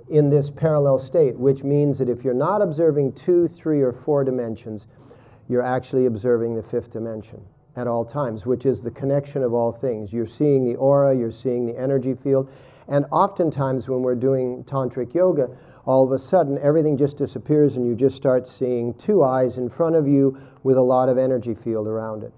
in 0.09 0.29
this 0.29 0.51
parallel 0.55 0.99
state, 0.99 1.37
which 1.39 1.63
means 1.63 1.97
that 1.97 2.09
if 2.09 2.23
you're 2.23 2.33
not 2.33 2.61
observing 2.61 3.13
two, 3.25 3.47
three, 3.47 3.81
or 3.81 3.93
four 4.05 4.23
dimensions, 4.23 4.85
you're 5.49 5.63
actually 5.63 6.05
observing 6.05 6.55
the 6.55 6.63
fifth 6.63 6.91
dimension 6.91 7.41
at 7.75 7.87
all 7.87 8.05
times, 8.05 8.45
which 8.45 8.65
is 8.65 8.81
the 8.81 8.91
connection 8.91 9.43
of 9.43 9.53
all 9.53 9.71
things. 9.71 10.13
You're 10.13 10.27
seeing 10.27 10.65
the 10.65 10.75
aura, 10.75 11.15
you're 11.15 11.31
seeing 11.31 11.65
the 11.65 11.77
energy 11.77 12.15
field, 12.23 12.49
and 12.87 13.05
oftentimes 13.11 13.87
when 13.87 14.01
we're 14.01 14.15
doing 14.15 14.63
tantric 14.65 15.13
yoga, 15.13 15.49
all 15.85 16.05
of 16.05 16.11
a 16.11 16.19
sudden 16.19 16.57
everything 16.59 16.97
just 16.97 17.17
disappears 17.17 17.75
and 17.75 17.85
you 17.85 17.95
just 17.95 18.15
start 18.15 18.47
seeing 18.47 18.93
two 18.93 19.23
eyes 19.23 19.57
in 19.57 19.69
front 19.69 19.95
of 19.95 20.07
you 20.07 20.37
with 20.63 20.77
a 20.77 20.81
lot 20.81 21.09
of 21.09 21.17
energy 21.17 21.55
field 21.63 21.87
around 21.87 22.23
it. 22.23 22.33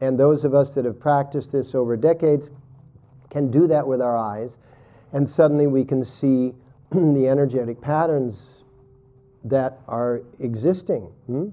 And 0.00 0.18
those 0.18 0.44
of 0.44 0.54
us 0.54 0.72
that 0.74 0.84
have 0.84 1.00
practiced 1.00 1.52
this 1.52 1.74
over 1.74 1.96
decades 1.96 2.48
can 3.30 3.50
do 3.50 3.66
that 3.68 3.86
with 3.86 4.00
our 4.00 4.16
eyes, 4.16 4.56
and 5.12 5.28
suddenly 5.28 5.66
we 5.66 5.84
can 5.84 6.04
see 6.04 6.54
the 6.90 7.28
energetic 7.28 7.80
patterns 7.80 8.38
that 9.44 9.78
are 9.88 10.22
existing. 10.40 11.02
Hmm? 11.26 11.48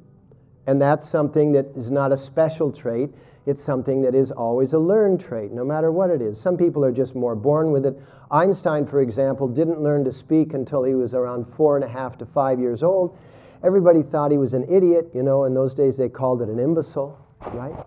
And 0.67 0.82
that's 0.82 1.10
something 1.10 1.51
that 1.53 1.65
is 1.75 1.91
not 1.91 2.12
a 2.12 2.17
special 2.17 2.72
trait. 2.72 3.10
It's 3.46 3.63
something 3.65 4.01
that 4.03 4.15
is 4.15 4.32
always 4.32 4.74
a 4.74 4.77
learned 4.77 5.20
trait, 5.20 5.51
no 5.51 5.65
matter 5.65 5.91
what 5.91 6.10
it 6.10 6.22
is. 6.22 6.41
Some 6.41 6.55
people 6.55 6.86
are 6.86 6.91
just 6.91 7.13
more 7.15 7.36
born 7.36 7.72
with 7.72 7.86
it. 7.86 8.00
Einstein, 8.32 8.88
for 8.88 9.01
example, 9.01 9.48
didn't 9.48 9.82
learn 9.82 10.05
to 10.05 10.13
speak 10.13 10.53
until 10.53 10.84
he 10.84 10.96
was 10.96 11.13
around 11.13 11.46
four 11.58 11.75
and 11.75 11.84
a 11.84 11.89
half 11.89 12.17
to 12.20 12.25
five 12.27 12.60
years 12.60 12.82
old. 12.82 13.17
Everybody 13.63 14.03
thought 14.03 14.32
he 14.32 14.38
was 14.38 14.53
an 14.53 14.63
idiot, 14.74 15.10
you 15.13 15.24
know, 15.24 15.43
in 15.43 15.53
those 15.53 15.75
days 15.75 15.98
they 15.98 16.10
called 16.10 16.41
it 16.41 16.50
an 16.50 16.60
imbecile, 16.60 17.17
right? 17.53 17.86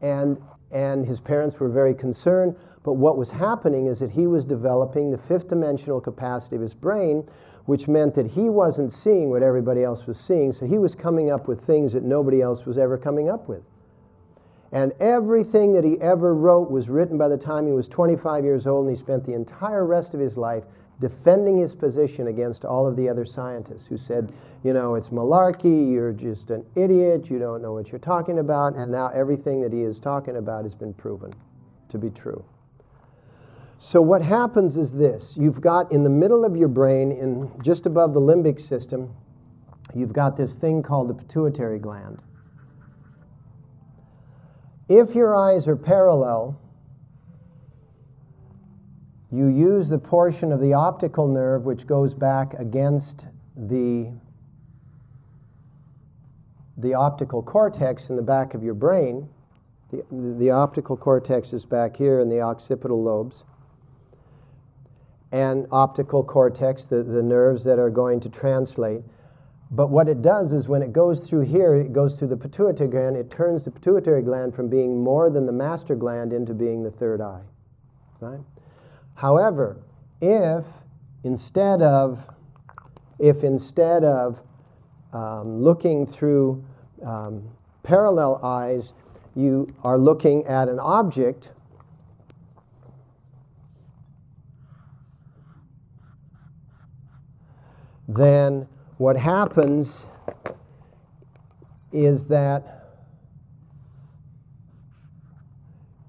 And, 0.00 0.38
and 0.70 1.06
his 1.06 1.20
parents 1.20 1.56
were 1.58 1.70
very 1.70 1.94
concerned, 1.94 2.56
but 2.82 2.94
what 2.94 3.16
was 3.16 3.30
happening 3.30 3.86
is 3.86 3.98
that 4.00 4.10
he 4.10 4.26
was 4.26 4.44
developing 4.44 5.10
the 5.10 5.18
fifth 5.28 5.48
dimensional 5.48 6.00
capacity 6.00 6.56
of 6.56 6.62
his 6.62 6.74
brain, 6.74 7.26
which 7.66 7.88
meant 7.88 8.14
that 8.14 8.26
he 8.26 8.50
wasn't 8.50 8.92
seeing 8.92 9.30
what 9.30 9.42
everybody 9.42 9.82
else 9.82 10.06
was 10.06 10.18
seeing, 10.18 10.52
so 10.52 10.66
he 10.66 10.78
was 10.78 10.94
coming 10.94 11.30
up 11.30 11.48
with 11.48 11.64
things 11.66 11.92
that 11.92 12.02
nobody 12.02 12.42
else 12.42 12.66
was 12.66 12.76
ever 12.76 12.98
coming 12.98 13.28
up 13.30 13.48
with. 13.48 13.62
And 14.72 14.92
everything 15.00 15.72
that 15.74 15.84
he 15.84 16.00
ever 16.00 16.34
wrote 16.34 16.70
was 16.70 16.88
written 16.88 17.16
by 17.16 17.28
the 17.28 17.38
time 17.38 17.66
he 17.66 17.72
was 17.72 17.88
25 17.88 18.44
years 18.44 18.66
old, 18.66 18.86
and 18.86 18.96
he 18.96 19.02
spent 19.02 19.24
the 19.24 19.34
entire 19.34 19.86
rest 19.86 20.14
of 20.14 20.20
his 20.20 20.36
life 20.36 20.64
defending 21.00 21.58
his 21.58 21.74
position 21.74 22.28
against 22.28 22.64
all 22.64 22.86
of 22.86 22.96
the 22.96 23.08
other 23.08 23.24
scientists 23.24 23.86
who 23.86 23.96
said, 23.96 24.32
you 24.62 24.72
know, 24.72 24.94
it's 24.94 25.08
malarkey, 25.08 25.92
you're 25.92 26.12
just 26.12 26.50
an 26.50 26.64
idiot, 26.74 27.30
you 27.30 27.38
don't 27.38 27.62
know 27.62 27.72
what 27.72 27.88
you're 27.88 27.98
talking 27.98 28.38
about, 28.38 28.74
and 28.74 28.90
now 28.90 29.08
everything 29.08 29.62
that 29.62 29.72
he 29.72 29.82
is 29.82 29.98
talking 29.98 30.36
about 30.36 30.64
has 30.64 30.74
been 30.74 30.94
proven 30.94 31.32
to 31.88 31.98
be 31.98 32.10
true. 32.10 32.44
So, 33.90 34.00
what 34.00 34.22
happens 34.22 34.78
is 34.78 34.92
this 34.92 35.34
you've 35.36 35.60
got 35.60 35.92
in 35.92 36.04
the 36.04 36.10
middle 36.10 36.46
of 36.46 36.56
your 36.56 36.68
brain, 36.68 37.12
in 37.12 37.50
just 37.62 37.84
above 37.84 38.14
the 38.14 38.20
limbic 38.20 38.58
system, 38.58 39.14
you've 39.94 40.14
got 40.14 40.38
this 40.38 40.56
thing 40.56 40.82
called 40.82 41.08
the 41.10 41.14
pituitary 41.14 41.78
gland. 41.78 42.22
If 44.88 45.14
your 45.14 45.34
eyes 45.34 45.68
are 45.68 45.76
parallel, 45.76 46.58
you 49.30 49.48
use 49.48 49.90
the 49.90 49.98
portion 49.98 50.50
of 50.50 50.60
the 50.60 50.72
optical 50.72 51.28
nerve 51.28 51.64
which 51.64 51.86
goes 51.86 52.14
back 52.14 52.54
against 52.54 53.26
the, 53.54 54.10
the 56.78 56.94
optical 56.94 57.42
cortex 57.42 58.08
in 58.08 58.16
the 58.16 58.22
back 58.22 58.54
of 58.54 58.62
your 58.62 58.74
brain. 58.74 59.28
The, 59.90 60.36
the 60.38 60.50
optical 60.52 60.96
cortex 60.96 61.52
is 61.52 61.66
back 61.66 61.96
here 61.96 62.20
in 62.20 62.30
the 62.30 62.40
occipital 62.40 63.02
lobes. 63.02 63.44
And 65.34 65.66
optical 65.72 66.22
cortex, 66.22 66.84
the, 66.88 67.02
the 67.02 67.20
nerves 67.22 67.64
that 67.64 67.80
are 67.80 67.90
going 67.90 68.20
to 68.20 68.28
translate. 68.28 69.02
But 69.72 69.90
what 69.90 70.08
it 70.08 70.22
does 70.22 70.52
is 70.52 70.68
when 70.68 70.80
it 70.80 70.92
goes 70.92 71.20
through 71.28 71.46
here, 71.46 71.74
it 71.74 71.92
goes 71.92 72.16
through 72.16 72.28
the 72.28 72.36
pituitary 72.36 72.88
gland, 72.88 73.16
it 73.16 73.32
turns 73.32 73.64
the 73.64 73.72
pituitary 73.72 74.22
gland 74.22 74.54
from 74.54 74.68
being 74.68 75.02
more 75.02 75.30
than 75.30 75.44
the 75.44 75.52
master 75.52 75.96
gland 75.96 76.32
into 76.32 76.54
being 76.54 76.84
the 76.84 76.92
third 76.92 77.20
eye. 77.20 77.42
Right? 78.20 78.38
However, 79.14 79.76
if 80.20 80.64
instead 81.24 81.82
of 81.82 82.18
if 83.18 83.42
instead 83.42 84.04
of 84.04 84.38
um, 85.12 85.60
looking 85.60 86.06
through 86.06 86.64
um, 87.04 87.42
parallel 87.82 88.40
eyes, 88.44 88.92
you 89.34 89.74
are 89.82 89.98
looking 89.98 90.44
at 90.46 90.68
an 90.68 90.78
object, 90.78 91.48
then 98.08 98.68
what 98.98 99.16
happens 99.16 100.04
is 101.92 102.24
that 102.26 102.74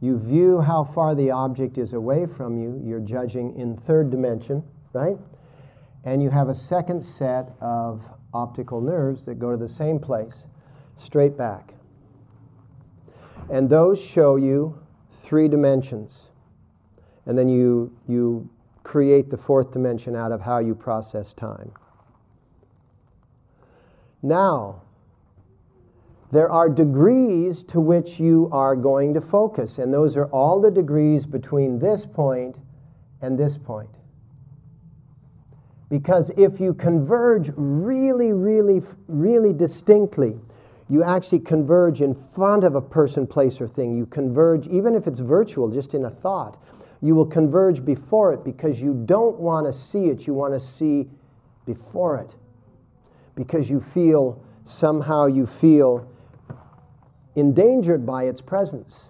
you 0.02 0.20
view 0.20 0.60
how 0.60 0.90
far 0.94 1.16
the 1.16 1.32
object 1.32 1.78
is 1.78 1.94
away 1.94 2.26
from 2.38 2.62
you. 2.62 2.82
You're 2.84 3.00
judging 3.00 3.58
in 3.58 3.78
third 3.88 4.12
dimension, 4.12 4.64
right? 4.94 5.18
And 6.04 6.22
you 6.22 6.30
have 6.30 6.50
a 6.50 6.56
second 6.56 7.04
set 7.04 7.52
of 7.62 8.02
optical 8.34 8.82
nerves 8.82 9.26
that 9.26 9.40
go 9.40 9.52
to 9.52 9.58
the 9.58 9.70
same 9.70 10.00
place, 10.00 10.44
straight 11.04 11.38
back. 11.38 11.74
And 13.50 13.70
those 13.70 14.00
show 14.00 14.36
you 14.36 14.78
three 15.24 15.48
dimensions. 15.48 16.24
And 17.26 17.38
then 17.38 17.48
you, 17.48 17.92
you 18.08 18.50
create 18.84 19.32
the 19.32 19.38
fourth 19.38 19.72
dimension 19.72 20.16
out 20.16 20.32
of 20.32 20.42
how 20.42 20.60
you 20.60 20.76
process 20.76 21.34
time. 21.34 21.72
Now, 24.26 24.82
there 26.32 26.50
are 26.50 26.68
degrees 26.68 27.64
to 27.70 27.80
which 27.80 28.20
you 28.20 28.50
are 28.52 28.76
going 28.76 29.14
to 29.14 29.22
focus, 29.22 29.78
and 29.78 29.94
those 29.94 30.18
are 30.18 30.26
all 30.30 30.60
the 30.60 30.72
degrees 30.72 31.28
between 31.28 31.78
this 31.78 32.08
point 32.12 32.58
and 33.22 33.38
this 33.38 33.56
point. 33.64 33.92
Because 35.92 36.32
if 36.38 36.60
you 36.60 36.74
converge 36.74 37.52
really, 37.56 38.34
really, 38.34 38.82
really 39.08 39.54
distinctly, 39.54 40.34
you 40.90 41.04
actually 41.04 41.42
converge 41.42 42.02
in 42.02 42.18
front 42.34 42.64
of 42.64 42.74
a 42.74 42.82
person, 42.82 43.28
place, 43.28 43.58
or 43.60 43.68
thing. 43.68 43.96
You 43.96 44.08
converge, 44.08 44.66
even 44.66 44.96
if 44.96 45.06
it's 45.06 45.20
virtual, 45.20 45.70
just 45.70 45.94
in 45.94 46.06
a 46.06 46.10
thought. 46.10 46.58
You 47.00 47.14
will 47.14 47.28
converge 47.28 47.86
before 47.86 48.34
it 48.34 48.44
because 48.44 48.80
you 48.80 49.04
don't 49.06 49.40
want 49.40 49.68
to 49.68 49.74
see 49.74 50.06
it. 50.06 50.26
You 50.26 50.34
want 50.34 50.56
to 50.56 50.60
see 50.60 51.08
before 51.68 52.18
it. 52.18 52.34
Because 53.36 53.70
you 53.70 53.84
feel, 53.94 54.42
somehow 54.66 55.28
you 55.28 55.48
feel 55.62 56.10
endangered 57.36 58.06
by 58.06 58.24
its 58.24 58.42
presence. 58.42 59.10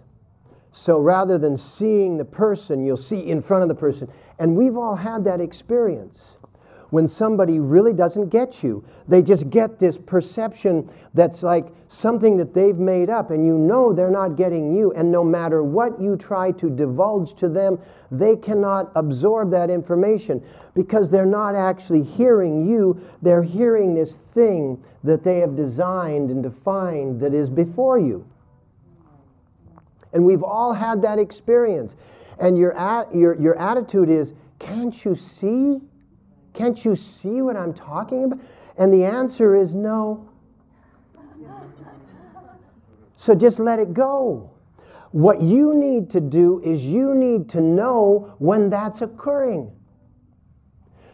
So 0.72 1.00
rather 1.00 1.38
than 1.38 1.58
seeing 1.58 2.18
the 2.18 2.26
person, 2.26 2.86
you'll 2.86 2.98
see 2.98 3.20
in 3.20 3.42
front 3.42 3.64
of 3.64 3.70
the 3.70 3.76
person. 3.76 4.12
And 4.40 4.56
we've 4.58 4.76
all 4.76 4.96
had 4.96 5.24
that 5.26 5.40
experience 5.40 6.35
when 6.96 7.10
somebody 7.10 7.60
really 7.60 7.94
doesn't 7.94 8.30
get 8.30 8.64
you. 8.64 8.82
They 9.10 9.22
just 9.22 9.50
get 9.50 9.82
this 9.82 9.98
perception 9.98 10.90
that's 11.14 11.44
like 11.44 11.66
something 11.90 12.38
that 12.38 12.54
they've 12.54 12.78
made 12.78 13.10
up, 13.10 13.32
and 13.32 13.46
you 13.46 13.58
know 13.58 13.92
they're 13.92 14.10
not 14.10 14.38
getting 14.38 14.74
you. 14.74 14.94
And 14.94 15.12
no 15.12 15.22
matter 15.22 15.62
what 15.62 16.00
you 16.00 16.16
try 16.16 16.54
to 16.54 16.70
divulge 16.70 17.38
to 17.42 17.50
them, 17.50 17.80
they 18.12 18.38
cannot 18.38 18.94
absorb 18.96 19.52
that 19.52 19.70
information 19.70 20.42
because 20.74 21.12
they're 21.12 21.26
not 21.26 21.54
actually 21.54 22.02
hearing 22.02 22.66
you. 22.66 23.02
They're 23.22 23.44
hearing 23.44 23.94
this 23.94 24.14
thing 24.34 24.82
that 25.04 25.22
they 25.22 25.40
have 25.40 25.58
designed 25.58 26.30
and 26.30 26.42
defined 26.42 27.20
that 27.20 27.34
is 27.34 27.50
before 27.50 28.00
you. 28.00 28.26
And 30.14 30.24
we've 30.24 30.44
all 30.44 30.74
had 30.74 31.02
that 31.02 31.20
experience. 31.20 31.94
And 32.40 32.58
your, 32.58 32.72
at, 32.72 33.14
your, 33.14 33.38
your 33.38 33.60
attitude 33.60 34.10
is, 34.10 34.32
can't 34.60 34.96
you 35.04 35.16
see? 35.18 35.82
Can't 36.56 36.84
you 36.84 36.96
see 36.96 37.42
what 37.42 37.56
I'm 37.56 37.74
talking 37.74 38.26
about? 38.26 38.40
And 38.78 38.94
the 38.94 39.06
answer 39.06 39.56
is 39.56 39.74
no. 39.74 40.30
So 43.18 43.34
just 43.34 43.60
let 43.60 43.80
it 43.80 43.94
go. 43.94 44.52
What 45.12 45.42
you 45.42 45.74
need 45.74 46.10
to 46.12 46.20
do 46.20 46.62
is 46.64 46.82
you 46.82 47.16
need 47.16 47.50
to 47.50 47.62
know 47.62 48.36
when 48.38 48.70
that's 48.70 49.02
occurring. 49.02 49.72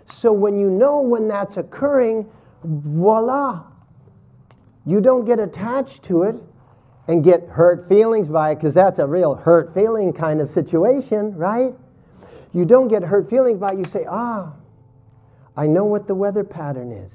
So 0.07 0.33
when 0.33 0.59
you 0.59 0.69
know 0.69 1.01
when 1.01 1.27
that's 1.27 1.57
occurring, 1.57 2.29
voila. 2.63 3.63
You 4.85 5.01
don't 5.01 5.25
get 5.25 5.39
attached 5.39 6.03
to 6.07 6.23
it 6.23 6.35
and 7.07 7.23
get 7.23 7.43
hurt 7.47 7.87
feelings 7.87 8.27
by 8.27 8.51
it 8.51 8.55
because 8.55 8.73
that's 8.73 8.99
a 8.99 9.05
real 9.05 9.35
hurt 9.35 9.73
feeling 9.73 10.11
kind 10.11 10.41
of 10.41 10.49
situation, 10.49 11.35
right? 11.35 11.73
You 12.53 12.65
don't 12.65 12.87
get 12.87 13.03
hurt 13.03 13.29
feelings 13.29 13.59
by 13.59 13.73
it. 13.73 13.79
You 13.79 13.85
say, 13.85 14.05
ah, 14.09 14.53
I 15.55 15.67
know 15.67 15.85
what 15.85 16.07
the 16.07 16.15
weather 16.15 16.43
pattern 16.43 16.91
is. 16.91 17.11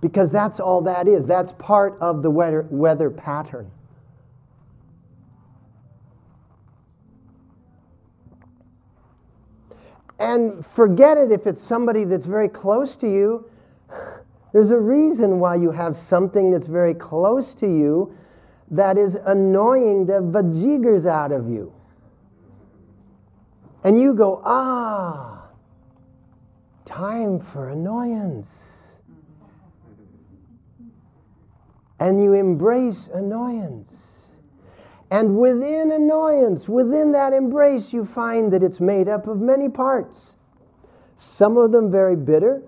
Because 0.00 0.30
that's 0.30 0.60
all 0.60 0.82
that 0.82 1.08
is. 1.08 1.26
That's 1.26 1.52
part 1.58 1.98
of 2.00 2.22
the 2.22 2.30
weather, 2.30 2.66
weather 2.70 3.10
pattern. 3.10 3.70
And 10.18 10.64
forget 10.74 11.16
it 11.16 11.30
if 11.30 11.46
it's 11.46 11.66
somebody 11.66 12.04
that's 12.04 12.26
very 12.26 12.48
close 12.48 12.96
to 12.98 13.06
you. 13.06 13.48
There's 14.52 14.70
a 14.70 14.78
reason 14.78 15.40
why 15.40 15.56
you 15.56 15.70
have 15.70 15.94
something 16.08 16.50
that's 16.50 16.66
very 16.66 16.94
close 16.94 17.54
to 17.60 17.66
you 17.66 18.14
that 18.70 18.96
is 18.96 19.16
annoying 19.26 20.06
the 20.06 20.20
vajiggers 20.20 21.06
out 21.06 21.32
of 21.32 21.48
you. 21.48 21.72
And 23.84 24.00
you 24.00 24.14
go, 24.14 24.42
ah, 24.44 25.37
time 26.88 27.46
for 27.52 27.68
annoyance. 27.68 28.46
And 32.00 32.22
you 32.22 32.34
embrace 32.34 33.08
annoyance. 33.12 33.88
And 35.10 35.38
within 35.38 35.90
annoyance, 35.90 36.68
within 36.68 37.12
that 37.12 37.32
embrace, 37.32 37.88
you 37.92 38.06
find 38.14 38.52
that 38.52 38.62
it's 38.62 38.80
made 38.80 39.08
up 39.08 39.26
of 39.26 39.38
many 39.38 39.68
parts. 39.68 40.34
Some 41.18 41.56
of 41.56 41.72
them 41.72 41.90
very 41.90 42.14
bitter, 42.14 42.62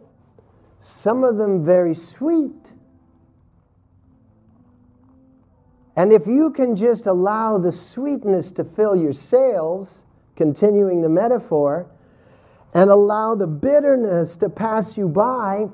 some 0.80 1.22
of 1.22 1.36
them 1.36 1.64
very 1.64 1.94
sweet. 1.94 2.52
And 5.96 6.12
if 6.12 6.26
you 6.26 6.50
can 6.56 6.76
just 6.76 7.06
allow 7.06 7.58
the 7.58 7.72
sweetness 7.72 8.52
to 8.52 8.64
fill 8.64 8.96
your 8.96 9.12
sails, 9.12 9.98
continuing 10.34 11.02
the 11.02 11.08
metaphor, 11.08 11.86
and 12.74 12.90
allow 12.90 13.34
the 13.34 13.46
bitterness 13.46 14.36
to 14.38 14.48
pass 14.48 14.96
you 14.96 15.08
by, 15.08 15.66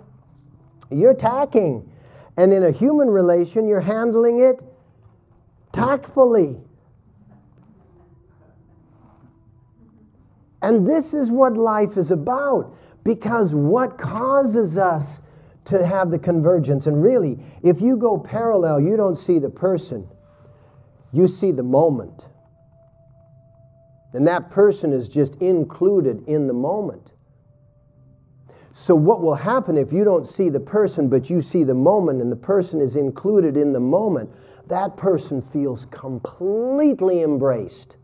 you're 0.90 1.14
tacking. 1.14 1.90
And 2.36 2.52
in 2.52 2.64
a 2.64 2.72
human 2.72 3.08
relation, 3.08 3.68
you're 3.68 3.80
handling 3.80 4.40
it 4.40 4.62
tactfully. 5.74 6.56
And 10.62 10.88
this 10.88 11.12
is 11.12 11.30
what 11.30 11.56
life 11.56 11.96
is 11.96 12.10
about. 12.10 12.74
Because 13.04 13.52
what 13.52 13.98
causes 13.98 14.76
us 14.76 15.04
to 15.66 15.86
have 15.86 16.10
the 16.10 16.18
convergence? 16.18 16.86
And 16.86 17.02
really, 17.02 17.38
if 17.62 17.80
you 17.80 17.96
go 17.96 18.18
parallel, 18.18 18.80
you 18.80 18.96
don't 18.96 19.16
see 19.16 19.38
the 19.38 19.50
person, 19.50 20.08
you 21.12 21.28
see 21.28 21.52
the 21.52 21.62
moment. 21.62 22.24
And 24.16 24.26
that 24.28 24.50
person 24.50 24.94
is 24.94 25.10
just 25.10 25.34
included 25.42 26.26
in 26.26 26.46
the 26.46 26.54
moment. 26.54 27.12
So, 28.72 28.94
what 28.94 29.20
will 29.20 29.34
happen 29.34 29.76
if 29.76 29.92
you 29.92 30.04
don't 30.04 30.26
see 30.26 30.48
the 30.48 30.58
person, 30.58 31.10
but 31.10 31.28
you 31.28 31.42
see 31.42 31.64
the 31.64 31.74
moment, 31.74 32.22
and 32.22 32.32
the 32.32 32.36
person 32.36 32.80
is 32.80 32.96
included 32.96 33.58
in 33.58 33.74
the 33.74 33.80
moment? 33.80 34.30
That 34.70 34.96
person 34.96 35.42
feels 35.52 35.86
completely 35.90 37.22
embraced 37.22 37.96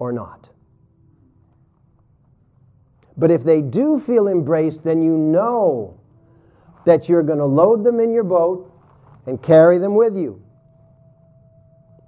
or 0.00 0.10
not. 0.10 0.48
But 3.16 3.30
if 3.30 3.44
they 3.44 3.62
do 3.62 4.02
feel 4.04 4.26
embraced, 4.26 4.82
then 4.82 5.00
you 5.00 5.16
know 5.16 6.00
that 6.86 7.08
you're 7.08 7.22
going 7.22 7.38
to 7.38 7.46
load 7.46 7.84
them 7.84 8.00
in 8.00 8.12
your 8.12 8.24
boat 8.24 8.68
and 9.26 9.40
carry 9.40 9.78
them 9.78 9.94
with 9.94 10.16
you. 10.16 10.42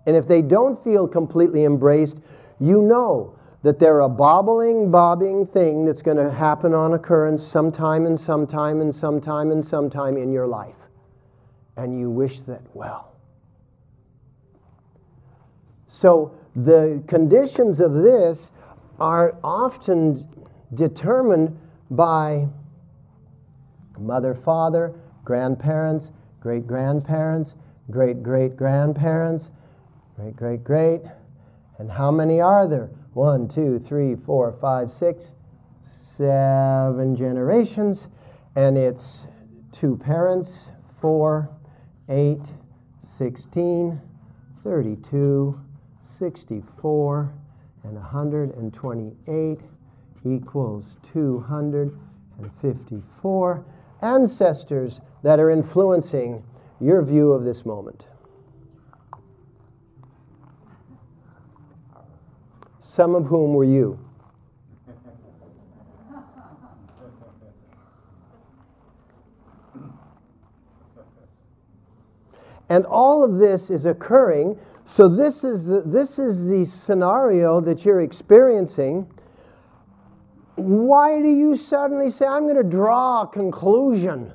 And 0.06 0.16
if 0.16 0.26
they 0.26 0.42
don't 0.42 0.82
feel 0.82 1.06
completely 1.06 1.64
embraced, 1.64 2.16
you 2.58 2.82
know 2.82 3.36
that 3.62 3.78
they're 3.78 4.00
a 4.00 4.08
bobbling, 4.08 4.90
bobbing 4.90 5.46
thing 5.46 5.84
that's 5.84 6.02
going 6.02 6.16
to 6.16 6.32
happen 6.32 6.72
on 6.72 6.94
occurrence 6.94 7.42
sometime 7.52 8.06
and 8.06 8.18
sometime 8.18 8.80
and 8.80 8.94
sometime 8.94 9.50
and 9.50 9.64
sometime 9.64 10.16
in 10.16 10.32
your 10.32 10.46
life. 10.46 10.74
And 11.76 11.98
you 11.98 12.10
wish 12.10 12.32
that 12.46 12.62
well. 12.74 13.12
So 15.88 16.34
the 16.56 17.02
conditions 17.06 17.80
of 17.80 17.92
this 17.92 18.48
are 18.98 19.36
often 19.44 20.26
determined 20.74 21.56
by 21.90 22.46
mother, 23.98 24.38
father, 24.44 24.94
grandparents, 25.24 26.10
great 26.40 26.66
grandparents, 26.66 27.54
great 27.90 28.22
great 28.22 28.56
grandparents, 28.56 29.48
Great, 30.20 30.36
great, 30.36 30.62
great. 30.64 31.00
And 31.78 31.90
how 31.90 32.10
many 32.10 32.42
are 32.42 32.68
there? 32.68 32.90
One, 33.14 33.48
two, 33.48 33.78
three, 33.88 34.16
four, 34.26 34.54
five, 34.60 34.90
six, 34.90 35.24
seven 36.18 37.16
generations. 37.16 38.06
And 38.54 38.76
it's 38.76 39.22
two 39.72 39.96
parents, 39.96 40.68
four, 41.00 41.48
eight, 42.10 42.42
16, 43.16 43.98
32, 44.62 45.58
64, 46.18 47.32
and 47.84 47.94
128 47.94 49.58
equals 50.26 50.96
254 51.14 53.64
ancestors 54.02 55.00
that 55.22 55.40
are 55.40 55.50
influencing 55.50 56.44
your 56.78 57.02
view 57.02 57.32
of 57.32 57.44
this 57.44 57.64
moment. 57.64 58.04
Some 62.94 63.14
of 63.14 63.26
whom 63.26 63.54
were 63.54 63.64
you. 63.64 63.98
And 72.68 72.86
all 72.86 73.24
of 73.24 73.38
this 73.38 73.68
is 73.68 73.84
occurring. 73.84 74.56
So 74.86 75.08
this 75.08 75.42
is 75.42 75.66
the, 75.66 75.82
this 75.84 76.18
is 76.18 76.46
the 76.46 76.64
scenario 76.86 77.60
that 77.60 77.84
you're 77.84 78.00
experiencing. 78.00 79.08
Why 80.54 81.20
do 81.20 81.28
you 81.28 81.56
suddenly 81.56 82.10
say, 82.10 82.26
I'm 82.26 82.44
going 82.44 82.62
to 82.62 82.68
draw 82.68 83.22
a 83.22 83.26
conclusion? 83.26 84.32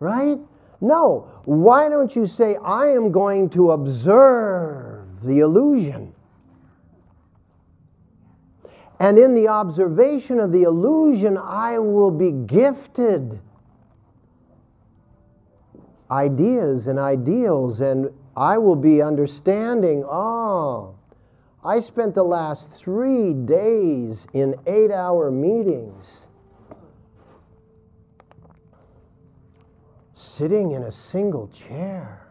Right? 0.00 0.38
No. 0.80 1.28
Why 1.44 1.88
don't 1.88 2.14
you 2.16 2.26
say, 2.26 2.56
I 2.64 2.88
am 2.88 3.12
going 3.12 3.50
to 3.50 3.70
observe 3.70 4.81
the 5.24 5.40
illusion? 5.40 6.14
And 9.00 9.18
in 9.18 9.34
the 9.34 9.48
observation 9.48 10.38
of 10.38 10.52
the 10.52 10.62
illusion, 10.62 11.36
I 11.36 11.78
will 11.78 12.10
be 12.10 12.30
gifted 12.30 13.40
ideas 16.10 16.86
and 16.86 16.98
ideals, 16.98 17.80
and 17.80 18.10
I 18.36 18.58
will 18.58 18.76
be 18.76 19.02
understanding, 19.02 20.04
oh, 20.06 20.94
I 21.64 21.80
spent 21.80 22.14
the 22.14 22.22
last 22.22 22.68
three 22.82 23.32
days 23.34 24.26
in 24.32 24.54
eight 24.66 24.90
hour 24.90 25.30
meetings 25.30 26.26
sitting 30.14 30.72
in 30.72 30.84
a 30.84 30.92
single 30.92 31.50
chair. 31.68 32.21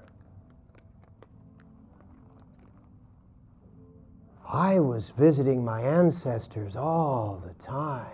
I 4.52 4.80
was 4.82 5.14
visiting 5.18 5.64
my 5.64 5.82
ancestors 5.82 6.76
all 6.76 7.42
the 7.46 7.54
time. 7.64 8.12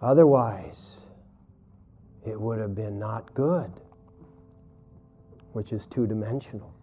Otherwise, 0.00 0.96
it 2.26 2.40
would 2.40 2.58
have 2.58 2.74
been 2.74 2.98
not 2.98 3.32
good, 3.34 3.70
which 5.52 5.70
is 5.70 5.86
two 5.94 6.08
dimensional. 6.08 6.74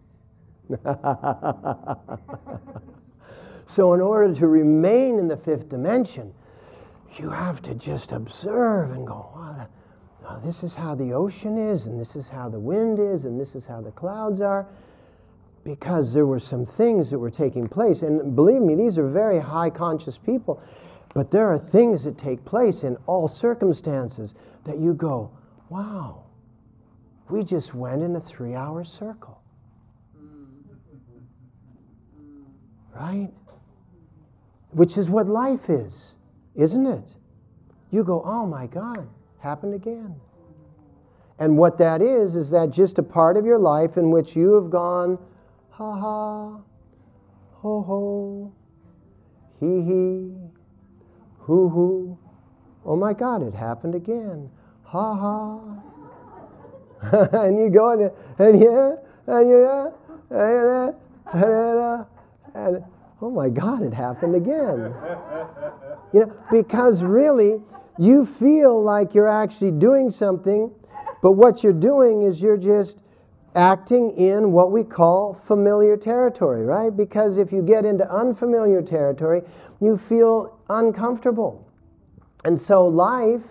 so, 3.67 3.93
in 3.93 3.99
order 3.99 4.33
to 4.35 4.47
remain 4.47 5.19
in 5.19 5.27
the 5.27 5.35
fifth 5.35 5.67
dimension, 5.67 6.33
you 7.17 7.29
have 7.29 7.61
to 7.63 7.75
just 7.75 8.13
observe 8.13 8.91
and 8.91 9.05
go, 9.05 9.29
oh, 9.35 9.67
this 10.43 10.63
is 10.63 10.75
how 10.75 10.95
the 10.95 11.13
ocean 11.13 11.57
is, 11.57 11.85
and 11.85 11.99
this 11.99 12.15
is 12.15 12.27
how 12.29 12.49
the 12.49 12.59
wind 12.59 12.99
is, 12.99 13.23
and 13.23 13.39
this 13.39 13.55
is 13.55 13.65
how 13.65 13.81
the 13.81 13.91
clouds 13.91 14.41
are. 14.41 14.67
Because 15.63 16.13
there 16.13 16.25
were 16.25 16.39
some 16.39 16.65
things 16.77 17.09
that 17.09 17.19
were 17.19 17.31
taking 17.31 17.67
place. 17.67 18.01
And 18.01 18.35
believe 18.35 18.61
me, 18.61 18.75
these 18.75 18.97
are 18.97 19.09
very 19.09 19.39
high 19.39 19.69
conscious 19.69 20.17
people. 20.25 20.61
But 21.13 21.31
there 21.31 21.51
are 21.51 21.59
things 21.71 22.03
that 22.05 22.17
take 22.17 22.45
place 22.45 22.83
in 22.83 22.95
all 23.07 23.27
circumstances 23.27 24.33
that 24.65 24.79
you 24.79 24.93
go, 24.93 25.31
wow, 25.69 26.23
we 27.29 27.43
just 27.43 27.73
went 27.73 28.01
in 28.01 28.15
a 28.15 28.21
three 28.21 28.55
hour 28.55 28.85
circle. 28.85 29.41
Right? 32.95 33.29
Which 34.71 34.97
is 34.97 35.09
what 35.09 35.27
life 35.27 35.69
is, 35.69 36.15
isn't 36.55 36.85
it? 36.85 37.11
You 37.91 38.03
go, 38.03 38.21
oh 38.25 38.45
my 38.45 38.67
God, 38.67 39.07
happened 39.39 39.73
again. 39.73 40.15
And 41.39 41.57
what 41.57 41.77
that 41.77 42.01
is, 42.01 42.35
is 42.35 42.51
that 42.51 42.71
just 42.71 42.99
a 42.99 43.03
part 43.03 43.37
of 43.37 43.45
your 43.45 43.57
life 43.59 43.97
in 43.97 44.11
which 44.11 44.35
you 44.35 44.53
have 44.55 44.69
gone, 44.69 45.17
ha 45.69 45.93
ha, 45.93 46.59
ho 47.61 47.81
ho, 47.81 48.53
he 49.59 49.83
he, 49.83 50.49
Hoo 51.49 51.67
hoo. 51.67 52.17
Oh 52.85 52.95
my 52.95 53.11
God, 53.11 53.41
it 53.41 53.55
happened 53.55 53.95
again. 53.95 54.51
Ha 54.83 55.15
ha. 55.15 55.59
and 57.33 57.57
you 57.57 57.71
go 57.71 57.91
and, 57.93 58.11
and 58.37 58.61
yeah, 58.61 58.91
and 59.25 59.49
yeah, 59.49 59.89
and, 60.29 60.95
and, 61.33 62.05
and 62.53 62.83
oh 63.19 63.31
my 63.31 63.49
God, 63.49 63.81
it 63.81 63.93
happened 63.95 64.35
again. 64.35 64.93
You 66.13 66.19
know, 66.19 66.33
because 66.51 67.01
really, 67.01 67.61
you 67.99 68.27
feel 68.39 68.81
like 68.81 69.13
you're 69.13 69.27
actually 69.27 69.71
doing 69.71 70.09
something, 70.09 70.71
but 71.21 71.33
what 71.33 71.61
you're 71.61 71.73
doing 71.73 72.23
is 72.23 72.39
you're 72.39 72.57
just 72.57 72.95
acting 73.55 74.11
in 74.11 74.53
what 74.53 74.71
we 74.71 74.85
call 74.85 75.39
familiar 75.47 75.97
territory, 75.97 76.63
right? 76.63 76.95
Because 76.95 77.37
if 77.37 77.51
you 77.51 77.61
get 77.61 77.83
into 77.83 78.09
unfamiliar 78.09 78.81
territory, 78.81 79.41
you 79.81 79.99
feel 80.07 80.57
uncomfortable. 80.69 81.67
And 82.45 82.57
so 82.57 82.87
life 82.87 83.41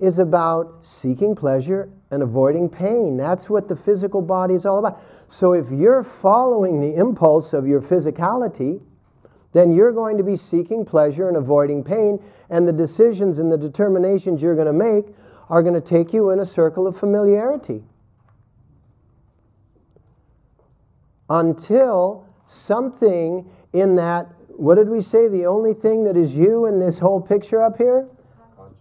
is 0.00 0.18
about 0.18 0.84
seeking 1.00 1.36
pleasure 1.36 1.88
and 2.10 2.24
avoiding 2.24 2.68
pain. 2.68 3.16
That's 3.16 3.48
what 3.48 3.68
the 3.68 3.76
physical 3.76 4.20
body 4.20 4.54
is 4.54 4.66
all 4.66 4.78
about. 4.78 5.00
So 5.28 5.52
if 5.52 5.66
you're 5.70 6.04
following 6.20 6.80
the 6.80 6.98
impulse 6.98 7.52
of 7.52 7.68
your 7.68 7.82
physicality, 7.82 8.80
then 9.54 9.70
you're 9.70 9.92
going 9.92 10.18
to 10.18 10.24
be 10.24 10.36
seeking 10.36 10.84
pleasure 10.84 11.28
and 11.28 11.36
avoiding 11.36 11.84
pain, 11.84 12.18
and 12.52 12.68
the 12.68 12.72
decisions 12.72 13.38
and 13.38 13.50
the 13.50 13.56
determinations 13.56 14.42
you're 14.42 14.54
going 14.54 14.66
to 14.66 14.72
make 14.72 15.06
are 15.48 15.62
going 15.62 15.74
to 15.74 15.80
take 15.80 16.12
you 16.12 16.30
in 16.30 16.38
a 16.38 16.46
circle 16.46 16.86
of 16.86 16.94
familiarity. 16.96 17.82
Until 21.28 22.26
something 22.46 23.50
in 23.72 23.96
that 23.96 24.26
what 24.56 24.74
did 24.74 24.88
we 24.90 25.00
say? 25.00 25.28
The 25.28 25.46
only 25.46 25.72
thing 25.72 26.04
that 26.04 26.16
is 26.16 26.30
you 26.30 26.66
in 26.66 26.78
this 26.78 26.98
whole 26.98 27.20
picture 27.20 27.62
up 27.62 27.78
here 27.78 28.06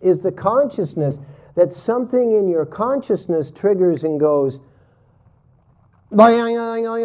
is 0.02 0.22
the 0.22 0.32
consciousness. 0.32 1.16
That 1.56 1.72
something 1.72 2.34
in 2.34 2.50
your 2.50 2.66
consciousness 2.66 3.52
triggers 3.56 4.04
and 4.04 4.20
goes 4.20 4.60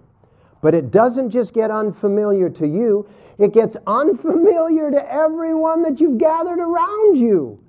But 0.63 0.73
it 0.73 0.91
doesn't 0.91 1.29
just 1.31 1.53
get 1.53 1.69
unfamiliar 1.69 2.49
to 2.49 2.65
you, 2.65 3.05
it 3.37 3.53
gets 3.53 3.75
unfamiliar 3.85 4.89
to 4.91 5.13
everyone 5.13 5.83
that 5.83 5.99
you've 5.99 6.17
gathered 6.17 6.59
around 6.59 7.17
you. 7.17 7.59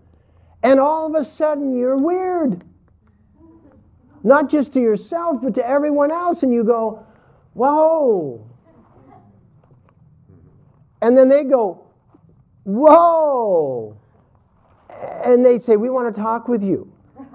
And 0.63 0.79
all 0.79 1.09
of 1.09 1.21
a 1.21 1.25
sudden, 1.25 1.77
you're 1.77 1.99
weird. 1.99 2.63
Not 4.23 4.49
just 4.49 4.73
to 4.75 4.81
yourself, 4.81 5.43
but 5.43 5.57
to 5.57 5.69
everyone 5.69 6.13
else. 6.13 6.45
And 6.45 6.55
you 6.55 6.63
go, 6.63 7.05
Whoa. 7.55 8.47
And 11.03 11.19
then 11.19 11.29
they 11.29 11.43
go, 11.43 11.85
Whoa. 12.63 13.97
And 15.25 15.45
they 15.45 15.59
say, 15.59 15.77
We 15.77 15.91
want 15.91 16.15
to 16.15 16.21
talk 16.21 16.47
with 16.47 16.63
you. 16.63 16.91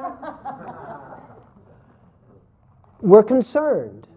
We're 3.01 3.23
concerned. 3.23 4.08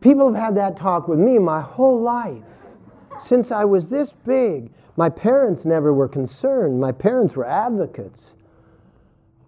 People 0.00 0.32
have 0.32 0.42
had 0.42 0.56
that 0.56 0.76
talk 0.76 1.08
with 1.08 1.18
me 1.18 1.38
my 1.38 1.60
whole 1.60 2.00
life. 2.00 2.42
Since 3.26 3.52
I 3.52 3.64
was 3.64 3.88
this 3.88 4.12
big, 4.26 4.70
my 4.96 5.08
parents 5.08 5.64
never 5.64 5.92
were 5.92 6.08
concerned. 6.08 6.80
My 6.80 6.92
parents 6.92 7.36
were 7.36 7.46
advocates. 7.46 8.32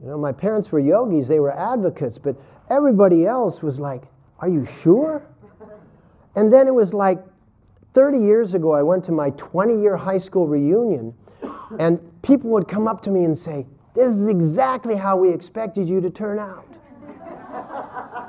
You 0.00 0.08
know, 0.08 0.18
my 0.18 0.32
parents 0.32 0.70
were 0.70 0.80
yogis, 0.80 1.28
they 1.28 1.38
were 1.38 1.56
advocates, 1.56 2.18
but 2.18 2.36
Everybody 2.72 3.26
else 3.26 3.60
was 3.60 3.78
like, 3.78 4.02
Are 4.38 4.48
you 4.48 4.66
sure? 4.82 5.22
And 6.34 6.50
then 6.50 6.66
it 6.66 6.74
was 6.74 6.94
like 6.94 7.18
30 7.94 8.18
years 8.18 8.54
ago, 8.54 8.72
I 8.72 8.82
went 8.82 9.04
to 9.04 9.12
my 9.12 9.30
20 9.30 9.78
year 9.80 9.96
high 9.96 10.18
school 10.18 10.48
reunion, 10.48 11.12
and 11.78 12.00
people 12.22 12.48
would 12.50 12.66
come 12.66 12.88
up 12.88 13.02
to 13.02 13.10
me 13.10 13.24
and 13.24 13.36
say, 13.36 13.66
This 13.94 14.14
is 14.14 14.26
exactly 14.26 14.96
how 14.96 15.18
we 15.18 15.32
expected 15.32 15.86
you 15.86 16.00
to 16.00 16.08
turn 16.08 16.38
out. 16.38 16.66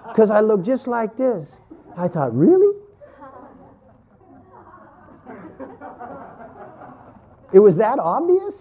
Because 0.10 0.30
I 0.30 0.42
looked 0.42 0.66
just 0.66 0.88
like 0.88 1.16
this. 1.16 1.56
I 1.98 2.08
thought, 2.08 2.36
Really? 2.36 2.80
It 7.54 7.60
was 7.60 7.76
that 7.76 8.00
obvious? 8.00 8.56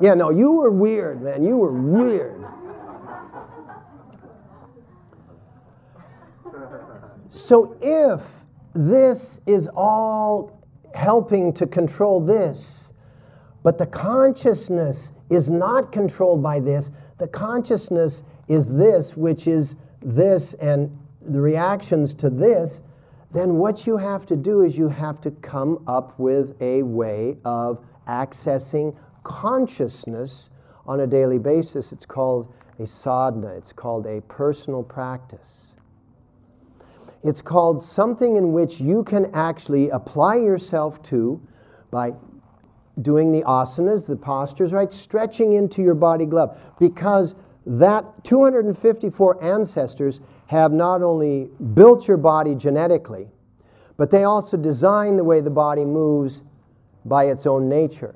Yeah, 0.00 0.14
no, 0.14 0.30
you 0.30 0.50
were 0.50 0.72
weird, 0.72 1.22
man. 1.22 1.44
You 1.44 1.56
were 1.56 1.72
weird. 1.72 2.44
So 7.30 7.76
if 7.80 8.20
this 8.74 9.38
is 9.46 9.68
all 9.76 10.60
helping 10.94 11.52
to 11.54 11.66
control 11.66 12.24
this, 12.24 12.90
but 13.62 13.78
the 13.78 13.86
consciousness 13.86 15.10
is 15.30 15.48
not 15.48 15.92
controlled 15.92 16.42
by 16.42 16.58
this, 16.58 16.90
the 17.18 17.28
consciousness 17.28 18.22
is 18.48 18.66
this, 18.68 19.12
which 19.14 19.46
is 19.46 19.76
this, 20.02 20.54
and 20.60 20.90
the 21.32 21.40
reactions 21.40 22.14
to 22.14 22.30
this, 22.30 22.70
then 23.32 23.56
what 23.56 23.86
you 23.86 23.96
have 23.96 24.26
to 24.26 24.36
do 24.36 24.62
is 24.62 24.76
you 24.76 24.88
have 24.88 25.20
to 25.22 25.30
come 25.30 25.84
up 25.86 26.18
with 26.18 26.54
a 26.60 26.82
way 26.82 27.36
of 27.44 27.78
accessing 28.08 28.96
consciousness 29.22 30.48
on 30.86 31.00
a 31.00 31.06
daily 31.06 31.38
basis. 31.38 31.92
It's 31.92 32.06
called 32.06 32.52
a 32.78 32.86
sadhana, 32.86 33.48
it's 33.48 33.72
called 33.72 34.06
a 34.06 34.22
personal 34.22 34.82
practice. 34.82 35.74
It's 37.24 37.42
called 37.42 37.82
something 37.82 38.36
in 38.36 38.52
which 38.52 38.78
you 38.78 39.04
can 39.04 39.32
actually 39.34 39.90
apply 39.90 40.36
yourself 40.36 40.94
to 41.10 41.40
by 41.90 42.12
doing 43.02 43.32
the 43.32 43.42
asanas, 43.42 44.06
the 44.06 44.16
postures, 44.16 44.72
right? 44.72 44.90
Stretching 44.90 45.52
into 45.52 45.82
your 45.82 45.94
body 45.94 46.26
glove. 46.26 46.56
Because 46.78 47.34
that 47.66 48.04
254 48.24 49.44
ancestors 49.44 50.20
have 50.48 50.72
not 50.72 51.02
only 51.02 51.50
built 51.74 52.08
your 52.08 52.16
body 52.16 52.54
genetically, 52.54 53.28
but 53.98 54.10
they 54.10 54.24
also 54.24 54.56
design 54.56 55.18
the 55.18 55.24
way 55.24 55.42
the 55.42 55.50
body 55.50 55.84
moves 55.84 56.40
by 57.04 57.24
its 57.24 57.46
own 57.46 57.68
nature. 57.68 58.14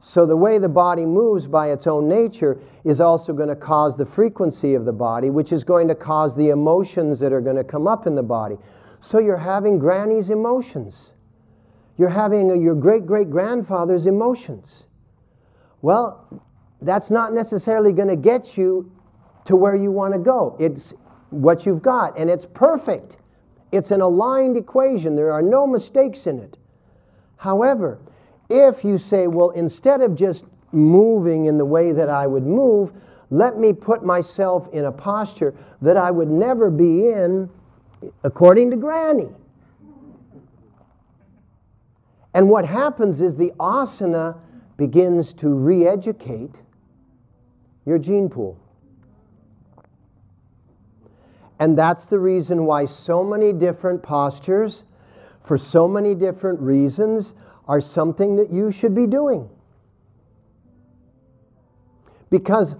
So, 0.00 0.24
the 0.24 0.36
way 0.36 0.58
the 0.58 0.68
body 0.68 1.04
moves 1.04 1.46
by 1.46 1.72
its 1.72 1.88
own 1.88 2.08
nature 2.08 2.58
is 2.84 3.00
also 3.00 3.32
going 3.32 3.48
to 3.48 3.56
cause 3.56 3.96
the 3.96 4.06
frequency 4.06 4.74
of 4.74 4.84
the 4.84 4.92
body, 4.92 5.30
which 5.30 5.50
is 5.50 5.64
going 5.64 5.88
to 5.88 5.96
cause 5.96 6.36
the 6.36 6.50
emotions 6.50 7.18
that 7.20 7.32
are 7.32 7.40
going 7.40 7.56
to 7.56 7.64
come 7.64 7.88
up 7.88 8.06
in 8.06 8.14
the 8.14 8.22
body. 8.22 8.56
So, 9.00 9.18
you're 9.18 9.36
having 9.36 9.80
granny's 9.80 10.30
emotions. 10.30 11.08
You're 11.96 12.08
having 12.08 12.60
your 12.62 12.74
great 12.76 13.06
great 13.06 13.30
grandfather's 13.30 14.06
emotions. 14.06 14.84
Well, 15.82 16.42
that's 16.82 17.10
not 17.10 17.32
necessarily 17.32 17.92
going 17.92 18.08
to 18.08 18.16
get 18.16 18.56
you 18.56 18.92
to 19.46 19.56
where 19.56 19.76
you 19.76 19.90
want 19.90 20.14
to 20.14 20.18
go. 20.18 20.56
It's 20.58 20.94
what 21.30 21.66
you've 21.66 21.82
got, 21.82 22.18
and 22.18 22.30
it's 22.30 22.46
perfect. 22.54 23.16
It's 23.72 23.90
an 23.90 24.00
aligned 24.00 24.56
equation, 24.56 25.16
there 25.16 25.32
are 25.32 25.42
no 25.42 25.66
mistakes 25.66 26.26
in 26.26 26.38
it. 26.38 26.56
However, 27.36 27.98
if 28.48 28.84
you 28.84 28.98
say, 28.98 29.26
well, 29.26 29.50
instead 29.50 30.00
of 30.00 30.14
just 30.14 30.44
moving 30.72 31.46
in 31.46 31.58
the 31.58 31.64
way 31.64 31.92
that 31.92 32.08
I 32.08 32.26
would 32.26 32.46
move, 32.46 32.92
let 33.30 33.58
me 33.58 33.72
put 33.72 34.04
myself 34.04 34.68
in 34.72 34.84
a 34.84 34.92
posture 34.92 35.54
that 35.82 35.96
I 35.96 36.10
would 36.10 36.28
never 36.28 36.70
be 36.70 37.08
in 37.08 37.50
according 38.22 38.70
to 38.70 38.76
Granny. 38.76 39.28
And 42.34 42.48
what 42.48 42.66
happens 42.66 43.20
is 43.20 43.36
the 43.36 43.52
asana 43.58 44.36
begins 44.76 45.32
to 45.34 45.48
re 45.48 45.86
educate 45.86 46.60
your 47.86 47.98
gene 47.98 48.28
pool. 48.28 48.58
And 51.64 51.78
that's 51.78 52.04
the 52.08 52.18
reason 52.18 52.66
why 52.66 52.84
so 52.84 53.24
many 53.24 53.50
different 53.50 54.02
postures, 54.02 54.82
for 55.48 55.56
so 55.56 55.88
many 55.88 56.14
different 56.14 56.60
reasons, 56.60 57.32
are 57.66 57.80
something 57.80 58.36
that 58.36 58.52
you 58.52 58.70
should 58.70 58.94
be 58.94 59.06
doing. 59.06 59.48
Because 62.28 62.74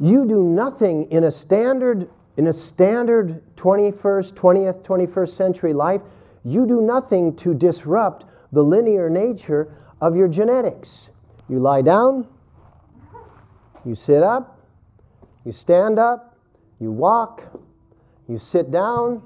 you 0.00 0.26
do 0.26 0.44
nothing 0.44 1.12
in 1.12 1.24
a 1.24 1.30
standard 1.30 2.08
in 2.38 2.46
a 2.46 2.54
standard 2.54 3.42
21st, 3.56 4.32
20th, 4.32 4.82
21st 4.82 5.36
century 5.36 5.74
life, 5.74 6.00
you 6.42 6.66
do 6.66 6.80
nothing 6.80 7.36
to 7.36 7.52
disrupt 7.52 8.24
the 8.50 8.62
linear 8.62 9.10
nature 9.10 9.76
of 10.00 10.16
your 10.16 10.28
genetics. 10.28 11.10
You 11.50 11.58
lie 11.58 11.82
down, 11.82 12.26
you 13.84 13.94
sit 13.94 14.22
up, 14.22 14.58
you 15.44 15.52
stand 15.52 15.98
up, 15.98 16.34
you 16.80 16.90
walk, 16.90 17.42
you 18.28 18.38
sit 18.38 18.70
down, 18.70 19.22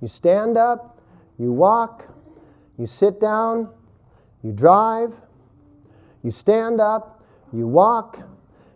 you 0.00 0.08
stand 0.08 0.56
up, 0.56 1.00
you 1.38 1.52
walk, 1.52 2.04
you 2.78 2.86
sit 2.86 3.20
down, 3.20 3.68
you 4.42 4.52
drive, 4.52 5.12
you 6.22 6.30
stand 6.30 6.80
up, 6.80 7.22
you 7.52 7.66
walk, 7.66 8.18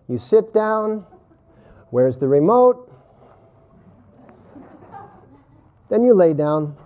you 0.09 0.19
sit 0.19 0.53
down. 0.55 1.05
Where's 1.91 2.17
the 2.17 2.29
remote? 2.29 2.93
Then 5.91 6.05
you 6.05 6.15
lay 6.15 6.35
down. 6.35 6.77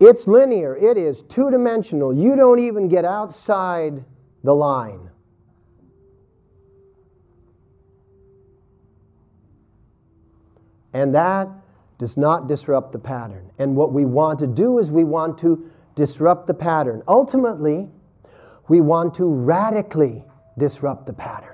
It's 0.00 0.26
linear, 0.26 0.76
it 0.76 0.98
is 0.98 1.22
two 1.34 1.50
dimensional. 1.50 2.12
You 2.12 2.36
don't 2.36 2.58
even 2.58 2.88
get 2.88 3.04
outside 3.04 4.04
the 4.42 4.52
line. 4.52 5.08
And 10.94 11.14
that 11.14 11.48
does 11.98 12.16
not 12.16 12.46
disrupt 12.46 12.92
the 12.92 12.98
pattern. 12.98 13.50
And 13.58 13.76
what 13.76 13.92
we 13.92 14.04
want 14.04 14.38
to 14.38 14.46
do 14.46 14.78
is 14.78 14.90
we 14.90 15.04
want 15.04 15.38
to 15.40 15.70
disrupt 15.96 16.46
the 16.46 16.54
pattern. 16.54 17.02
Ultimately, 17.06 17.88
we 18.68 18.80
want 18.80 19.16
to 19.16 19.24
radically 19.24 20.24
disrupt 20.56 21.06
the 21.06 21.12
pattern. 21.12 21.50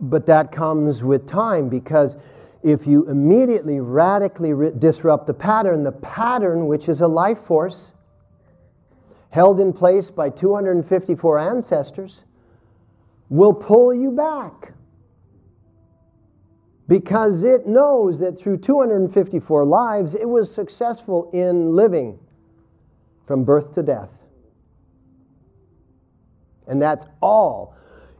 But 0.00 0.26
that 0.26 0.52
comes 0.52 1.02
with 1.02 1.28
time 1.28 1.68
because 1.68 2.14
if 2.62 2.86
you 2.86 3.08
immediately 3.08 3.80
radically 3.80 4.52
re- 4.52 4.70
disrupt 4.78 5.26
the 5.26 5.34
pattern, 5.34 5.82
the 5.82 5.92
pattern, 5.92 6.68
which 6.68 6.88
is 6.88 7.00
a 7.00 7.06
life 7.08 7.38
force 7.48 7.92
held 9.30 9.58
in 9.58 9.72
place 9.72 10.10
by 10.10 10.30
254 10.30 11.38
ancestors, 11.38 12.20
will 13.28 13.52
pull 13.52 13.92
you 13.92 14.12
back 14.12 14.72
because 16.88 17.44
it 17.44 17.66
knows 17.66 18.18
that 18.18 18.38
through 18.42 18.58
254 18.58 19.64
lives 19.64 20.14
it 20.14 20.28
was 20.28 20.52
successful 20.54 21.30
in 21.32 21.76
living 21.76 22.18
from 23.26 23.44
birth 23.44 23.74
to 23.74 23.82
death. 23.82 24.08
And 26.66 26.80
that's 26.80 27.04
all 27.20 27.74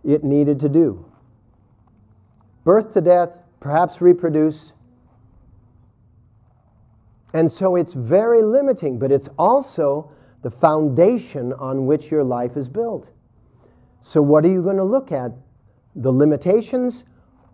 it 0.05 0.23
needed 0.23 0.61
to 0.61 0.69
do. 0.69 1.05
Birth 2.65 2.93
to 2.93 3.01
death, 3.01 3.31
perhaps 3.61 4.01
reproduce. 4.01 4.73
And 7.33 7.51
so 7.51 7.77
it's 7.77 7.95
very 7.95 8.43
limiting, 8.43 8.99
but 8.99 9.11
it's 9.11 9.29
also 9.39 10.11
the 10.43 10.51
foundation 10.51 11.53
on 11.55 11.87
which 11.87 12.11
your 12.11 12.25
life 12.25 12.53
is 12.57 12.69
built. 12.69 13.09
So, 14.03 14.23
what 14.23 14.45
are 14.45 14.49
you 14.49 14.63
going 14.63 14.77
to 14.77 14.85
look 14.85 15.11
at? 15.13 15.33
The 15.97 16.11
limitations 16.11 17.03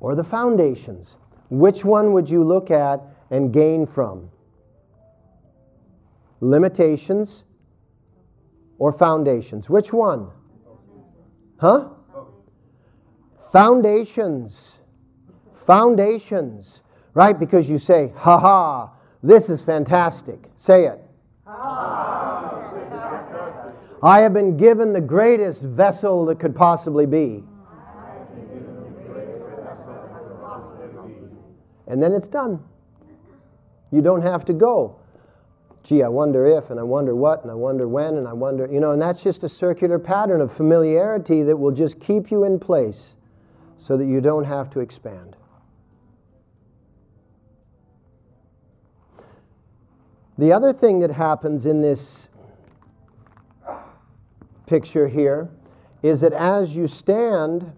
or 0.05 0.15
the 0.15 0.25
foundations? 0.25 1.15
Which 1.49 1.83
one 1.83 2.13
would 2.13 2.29
you 2.29 2.45
look 2.45 2.71
at 2.71 3.01
and 3.31 3.55
gain 3.55 3.87
from? 3.87 4.29
Limitations 6.41 7.43
or 8.79 8.93
foundations? 8.93 9.71
Which 9.71 9.95
one? 9.95 10.29
Huh? 11.57 11.89
Foundations. 13.51 14.55
Foundations. 15.67 16.81
Right? 17.15 17.41
Because 17.41 17.67
you 17.67 17.79
say, 17.79 18.13
ha 18.15 18.39
ha, 18.39 18.91
this 19.23 19.45
is 19.45 19.63
fantastic. 19.65 20.51
Say 20.59 20.85
it. 20.85 21.01
I 24.03 24.21
have 24.21 24.35
been 24.35 24.59
given 24.59 24.93
the 24.93 25.01
greatest 25.01 25.63
vessel 25.63 26.27
that 26.27 26.41
could 26.41 26.55
possibly 26.55 27.07
be. 27.07 27.43
And 31.87 32.03
then 32.03 32.13
it's 32.13 32.29
done. 32.29 32.63
You 33.91 34.03
don't 34.03 34.23
have 34.23 34.45
to 34.47 34.53
go. 34.53 34.97
Gee, 35.85 36.03
I 36.03 36.09
wonder 36.09 36.47
if, 36.47 36.71
and 36.71 36.81
I 36.81 36.83
wonder 36.83 37.15
what, 37.15 37.43
and 37.43 37.51
I 37.51 37.55
wonder 37.55 37.87
when, 37.87 38.17
and 38.17 38.27
I 38.27 38.33
wonder, 38.33 38.67
you 38.71 38.81
know, 38.81 38.93
and 38.93 39.03
that's 39.03 39.23
just 39.23 39.45
a 39.45 39.49
circular 39.49 39.99
pattern 39.99 40.41
of 40.41 40.51
familiarity 40.57 41.43
that 41.43 41.57
will 41.57 41.73
just 41.73 42.01
keep 42.01 42.31
you 42.31 42.45
in 42.45 42.59
place 42.59 43.13
so 43.77 43.99
that 43.99 44.07
you 44.07 44.23
don't 44.23 44.45
have 44.45 44.71
to 44.71 44.81
expand. 44.81 45.37
The 50.39 50.53
other 50.53 50.73
thing 50.73 51.01
that 51.01 51.11
happens 51.11 51.67
in 51.67 51.83
this 51.83 52.27
picture 54.67 55.07
here 55.07 55.49
is 56.03 56.23
that 56.23 56.33
as 56.33 56.71
you 56.71 56.89
stand, 56.89 57.73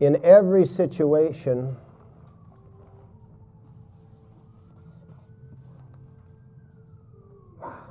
in 0.00 0.24
every 0.24 0.66
situation, 0.66 1.76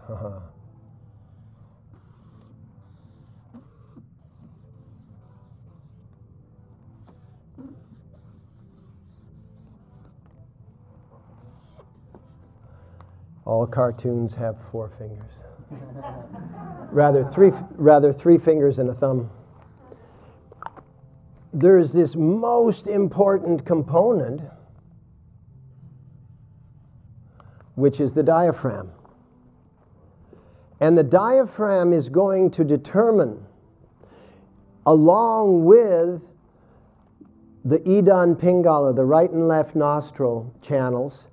All 13.46 13.68
cartoons 13.68 14.34
have 14.36 14.56
four 14.72 14.92
fingers. 14.98 15.32
rather 16.92 17.30
three 17.34 17.52
rather 17.72 18.14
three 18.14 18.38
fingers 18.38 18.78
and 18.80 18.90
a 18.90 18.94
thumb 18.94 19.30
there's 21.56 21.94
this 21.94 22.16
most 22.16 22.86
important 22.86 23.66
component, 23.66 24.42
which 27.76 28.02
is 28.02 28.14
the 28.14 28.24
diaphragm. 28.24 28.92
And 30.82 30.98
the 30.98 31.04
diaphragm 31.04 31.94
is 31.94 32.10
going 32.10 32.52
to 32.52 32.66
determine, 32.66 33.42
along 34.86 35.64
with 35.64 36.22
the 37.64 37.82
Ida 37.90 38.20
and 38.20 38.38
Pingala, 38.38 38.94
the 38.94 39.06
right 39.06 39.32
and 39.32 39.48
left 39.48 39.76
nostril 39.76 40.54
channels, 40.62 41.28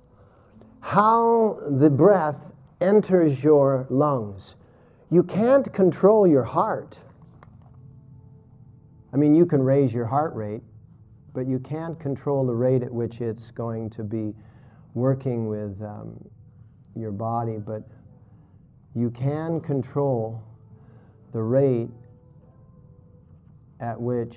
how 0.79 1.59
the 1.79 1.89
breath 1.89 2.37
enters 2.79 3.43
your 3.43 3.85
lungs. 3.89 4.55
You 5.11 5.23
can't 5.23 5.71
control 5.73 6.25
your 6.25 6.43
heart. 6.43 6.97
I 9.13 9.15
mean, 9.15 9.35
you 9.35 9.45
can 9.45 9.61
raise 9.61 9.93
your 9.93 10.07
heart 10.07 10.33
rate, 10.33 10.63
but 11.33 11.47
you 11.47 11.59
can't 11.59 11.99
control 11.99 12.47
the 12.47 12.53
rate 12.53 12.81
at 12.81 12.91
which 12.91 13.21
it's 13.21 13.51
going 13.51 13.91
to 13.91 14.03
be 14.03 14.33
working 14.95 15.47
with 15.47 15.79
um, 15.81 16.13
your 16.95 17.11
body, 17.11 17.57
but 17.57 17.83
you 18.95 19.11
can 19.11 19.61
control 19.61 20.41
the 21.31 21.41
rate 21.41 21.89
at 23.79 23.99
which 23.99 24.35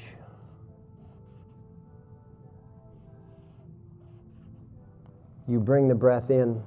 you 5.48 5.58
bring 5.58 5.88
the 5.88 5.94
breath 5.94 6.30
in. 6.30 6.62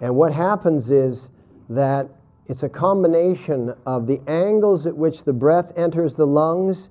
And 0.00 0.16
what 0.16 0.32
happens 0.32 0.90
is 0.90 1.28
that 1.68 2.08
it's 2.46 2.62
a 2.62 2.68
combination 2.68 3.74
of 3.84 4.06
the 4.06 4.20
angles 4.26 4.86
at 4.86 4.96
which 4.96 5.24
the 5.24 5.32
breath 5.32 5.66
enters 5.76 6.14
the 6.14 6.26
lungs, 6.26 6.88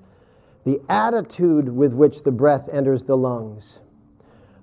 the 0.68 0.82
attitude 0.90 1.70
with 1.70 1.94
which 1.94 2.24
the 2.26 2.32
breath 2.32 2.68
enters 2.74 3.02
the 3.06 3.16
lungs. 3.16 3.80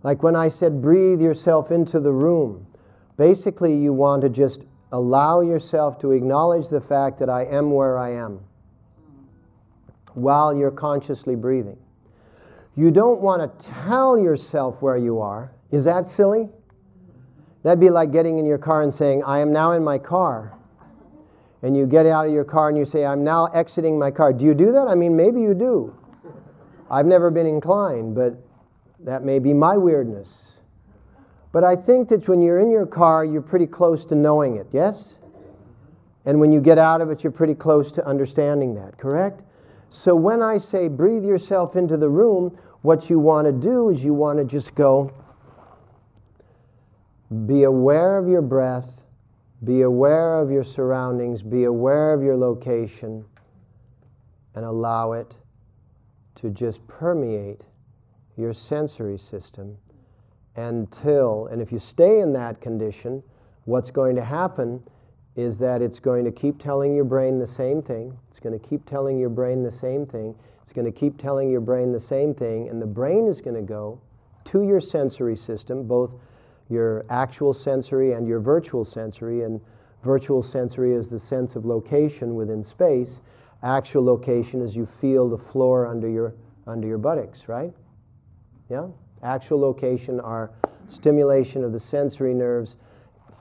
Like 0.02 0.22
when 0.22 0.36
I 0.36 0.50
said, 0.50 0.82
breathe 0.82 1.18
yourself 1.18 1.70
into 1.70 1.98
the 1.98 2.12
room, 2.12 2.66
basically 3.16 3.74
you 3.74 3.94
want 3.94 4.20
to 4.20 4.28
just 4.28 4.60
allow 4.92 5.40
yourself 5.40 5.98
to 6.00 6.10
acknowledge 6.10 6.68
the 6.70 6.82
fact 6.82 7.20
that 7.20 7.30
I 7.30 7.46
am 7.46 7.70
where 7.70 7.96
I 7.96 8.16
am 8.16 8.40
while 10.12 10.54
you're 10.54 10.70
consciously 10.70 11.36
breathing. 11.36 11.78
You 12.76 12.90
don't 12.90 13.22
want 13.22 13.40
to 13.58 13.66
tell 13.86 14.18
yourself 14.18 14.76
where 14.80 14.98
you 14.98 15.20
are. 15.20 15.52
Is 15.72 15.86
that 15.86 16.10
silly? 16.18 16.50
That'd 17.62 17.80
be 17.80 17.88
like 17.88 18.12
getting 18.12 18.38
in 18.38 18.44
your 18.44 18.58
car 18.58 18.82
and 18.82 18.92
saying, 18.92 19.22
I 19.24 19.38
am 19.38 19.54
now 19.54 19.72
in 19.72 19.82
my 19.82 19.96
car. 19.96 20.52
And 21.64 21.74
you 21.74 21.86
get 21.86 22.04
out 22.04 22.26
of 22.26 22.32
your 22.32 22.44
car 22.44 22.68
and 22.68 22.76
you 22.76 22.84
say, 22.84 23.06
I'm 23.06 23.24
now 23.24 23.46
exiting 23.46 23.98
my 23.98 24.10
car. 24.10 24.34
Do 24.34 24.44
you 24.44 24.52
do 24.52 24.72
that? 24.72 24.86
I 24.86 24.94
mean, 24.94 25.16
maybe 25.16 25.40
you 25.40 25.54
do. 25.54 25.94
I've 26.90 27.06
never 27.06 27.30
been 27.30 27.46
inclined, 27.46 28.14
but 28.14 28.34
that 29.00 29.24
may 29.24 29.38
be 29.38 29.54
my 29.54 29.78
weirdness. 29.78 30.30
But 31.52 31.64
I 31.64 31.74
think 31.74 32.10
that 32.10 32.28
when 32.28 32.42
you're 32.42 32.60
in 32.60 32.70
your 32.70 32.84
car, 32.84 33.24
you're 33.24 33.40
pretty 33.40 33.66
close 33.66 34.04
to 34.10 34.14
knowing 34.14 34.56
it, 34.56 34.66
yes? 34.72 35.14
And 36.26 36.38
when 36.38 36.52
you 36.52 36.60
get 36.60 36.76
out 36.76 37.00
of 37.00 37.10
it, 37.10 37.24
you're 37.24 37.32
pretty 37.32 37.54
close 37.54 37.90
to 37.92 38.06
understanding 38.06 38.74
that, 38.74 38.98
correct? 38.98 39.40
So 39.88 40.14
when 40.14 40.42
I 40.42 40.58
say 40.58 40.88
breathe 40.88 41.24
yourself 41.24 41.76
into 41.76 41.96
the 41.96 42.10
room, 42.10 42.58
what 42.82 43.08
you 43.08 43.18
want 43.18 43.46
to 43.46 43.52
do 43.52 43.88
is 43.88 44.04
you 44.04 44.12
want 44.12 44.38
to 44.38 44.44
just 44.44 44.74
go, 44.74 45.10
be 47.46 47.62
aware 47.62 48.18
of 48.18 48.28
your 48.28 48.42
breath, 48.42 48.84
be 49.64 49.82
aware 49.82 50.40
of 50.40 50.50
your 50.50 50.64
surroundings, 50.64 51.42
be 51.42 51.64
aware 51.64 52.12
of 52.12 52.22
your 52.22 52.36
location, 52.36 53.24
and 54.54 54.64
allow 54.64 55.12
it 55.12 55.34
to 56.36 56.50
just 56.50 56.86
permeate 56.86 57.64
your 58.36 58.52
sensory 58.52 59.18
system 59.18 59.76
until, 60.56 61.48
and 61.50 61.60
if 61.60 61.72
you 61.72 61.78
stay 61.78 62.20
in 62.20 62.32
that 62.32 62.60
condition, 62.60 63.22
what's 63.64 63.90
going 63.90 64.16
to 64.16 64.24
happen 64.24 64.82
is 65.36 65.58
that 65.58 65.82
it's 65.82 65.98
going 65.98 66.24
to 66.24 66.30
keep 66.30 66.58
telling 66.60 66.94
your 66.94 67.04
brain 67.04 67.38
the 67.38 67.48
same 67.48 67.82
thing. 67.82 68.16
It's 68.30 68.38
going 68.38 68.58
to 68.58 68.68
keep 68.68 68.86
telling 68.86 69.18
your 69.18 69.30
brain 69.30 69.64
the 69.64 69.72
same 69.72 70.06
thing. 70.06 70.34
It's 70.62 70.72
going 70.72 70.90
to 70.90 70.96
keep 70.96 71.18
telling 71.18 71.50
your 71.50 71.60
brain 71.60 71.92
the 71.92 72.00
same 72.00 72.34
thing, 72.34 72.68
and 72.68 72.80
the 72.80 72.86
brain 72.86 73.26
is 73.26 73.40
going 73.40 73.56
to 73.56 73.62
go 73.62 74.00
to 74.52 74.62
your 74.62 74.80
sensory 74.80 75.36
system, 75.36 75.86
both 75.88 76.10
your 76.74 77.04
actual 77.08 77.54
sensory 77.54 78.12
and 78.12 78.26
your 78.26 78.40
virtual 78.40 78.84
sensory. 78.84 79.44
And 79.44 79.60
virtual 80.04 80.42
sensory 80.42 80.94
is 80.94 81.08
the 81.08 81.20
sense 81.20 81.56
of 81.56 81.64
location 81.64 82.34
within 82.34 82.62
space. 82.64 83.20
Actual 83.62 84.04
location 84.04 84.60
is 84.60 84.74
you 84.76 84.88
feel 85.00 85.30
the 85.30 85.42
floor 85.52 85.86
under 85.86 86.08
your 86.08 86.34
under 86.66 86.86
your 86.86 86.98
buttocks, 86.98 87.42
right? 87.46 87.72
Yeah. 88.70 88.88
Actual 89.22 89.60
location 89.60 90.20
are 90.20 90.50
stimulation 90.88 91.64
of 91.64 91.72
the 91.72 91.80
sensory 91.80 92.34
nerves, 92.34 92.76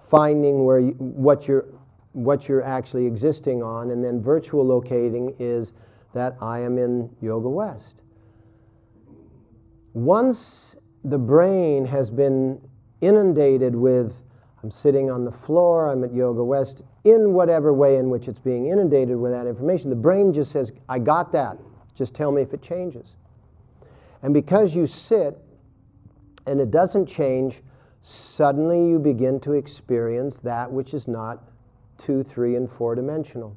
finding 0.10 0.65
where 0.65 0.80
you, 0.80 0.91
what 1.00 1.48
you're 1.48 1.65
what 2.13 2.48
you're 2.48 2.63
actually 2.63 3.06
existing 3.06 3.63
on, 3.63 3.91
and 3.91 4.04
then 4.04 4.22
virtual 4.22 4.65
locating 4.65 5.36
is 5.39 5.74
that 6.13 6.36
I 6.41 6.60
am 6.60 6.78
in 6.78 7.10
Yoga 7.22 7.50
West. 7.50 8.02
Once 9.93 10.76
the 11.04 11.17
brain 11.17 11.86
has 11.86 12.10
been 12.10 12.62
inundated 13.06 13.76
with, 13.76 14.12
I'm 14.63 14.72
sitting 14.72 15.12
on 15.12 15.26
the 15.26 15.34
floor, 15.46 15.89
I'm 15.89 16.04
at 16.04 16.13
Yoga 16.13 16.44
West, 16.44 16.84
in 17.04 17.34
whatever 17.34 17.74
way 17.74 17.98
in 17.98 18.10
which 18.10 18.28
it's 18.28 18.39
being 18.39 18.68
inundated 18.68 19.18
with 19.18 19.32
that 19.32 19.46
information, 19.48 19.89
the 19.89 19.96
brain 19.96 20.34
just 20.34 20.52
says, 20.52 20.72
I 20.88 21.00
got 21.00 21.32
that. 21.34 21.58
Just 21.98 22.16
tell 22.16 22.32
me 22.32 22.42
if 22.42 22.54
it 22.54 22.63
changes. 22.63 23.13
And 24.22 24.34
because 24.34 24.74
you 24.74 24.88
sit 24.88 25.38
and 26.48 26.60
it 26.60 26.72
doesn't 26.72 27.10
change, 27.10 27.62
suddenly 28.36 28.89
you 28.89 29.00
begin 29.00 29.39
to 29.42 29.54
experience 29.54 30.38
that 30.44 30.72
which 30.72 30.94
is 30.94 31.08
not 31.08 31.44
two, 32.06 32.24
three, 32.24 32.56
and 32.56 32.70
four 32.78 32.96
dimensional. 32.96 33.56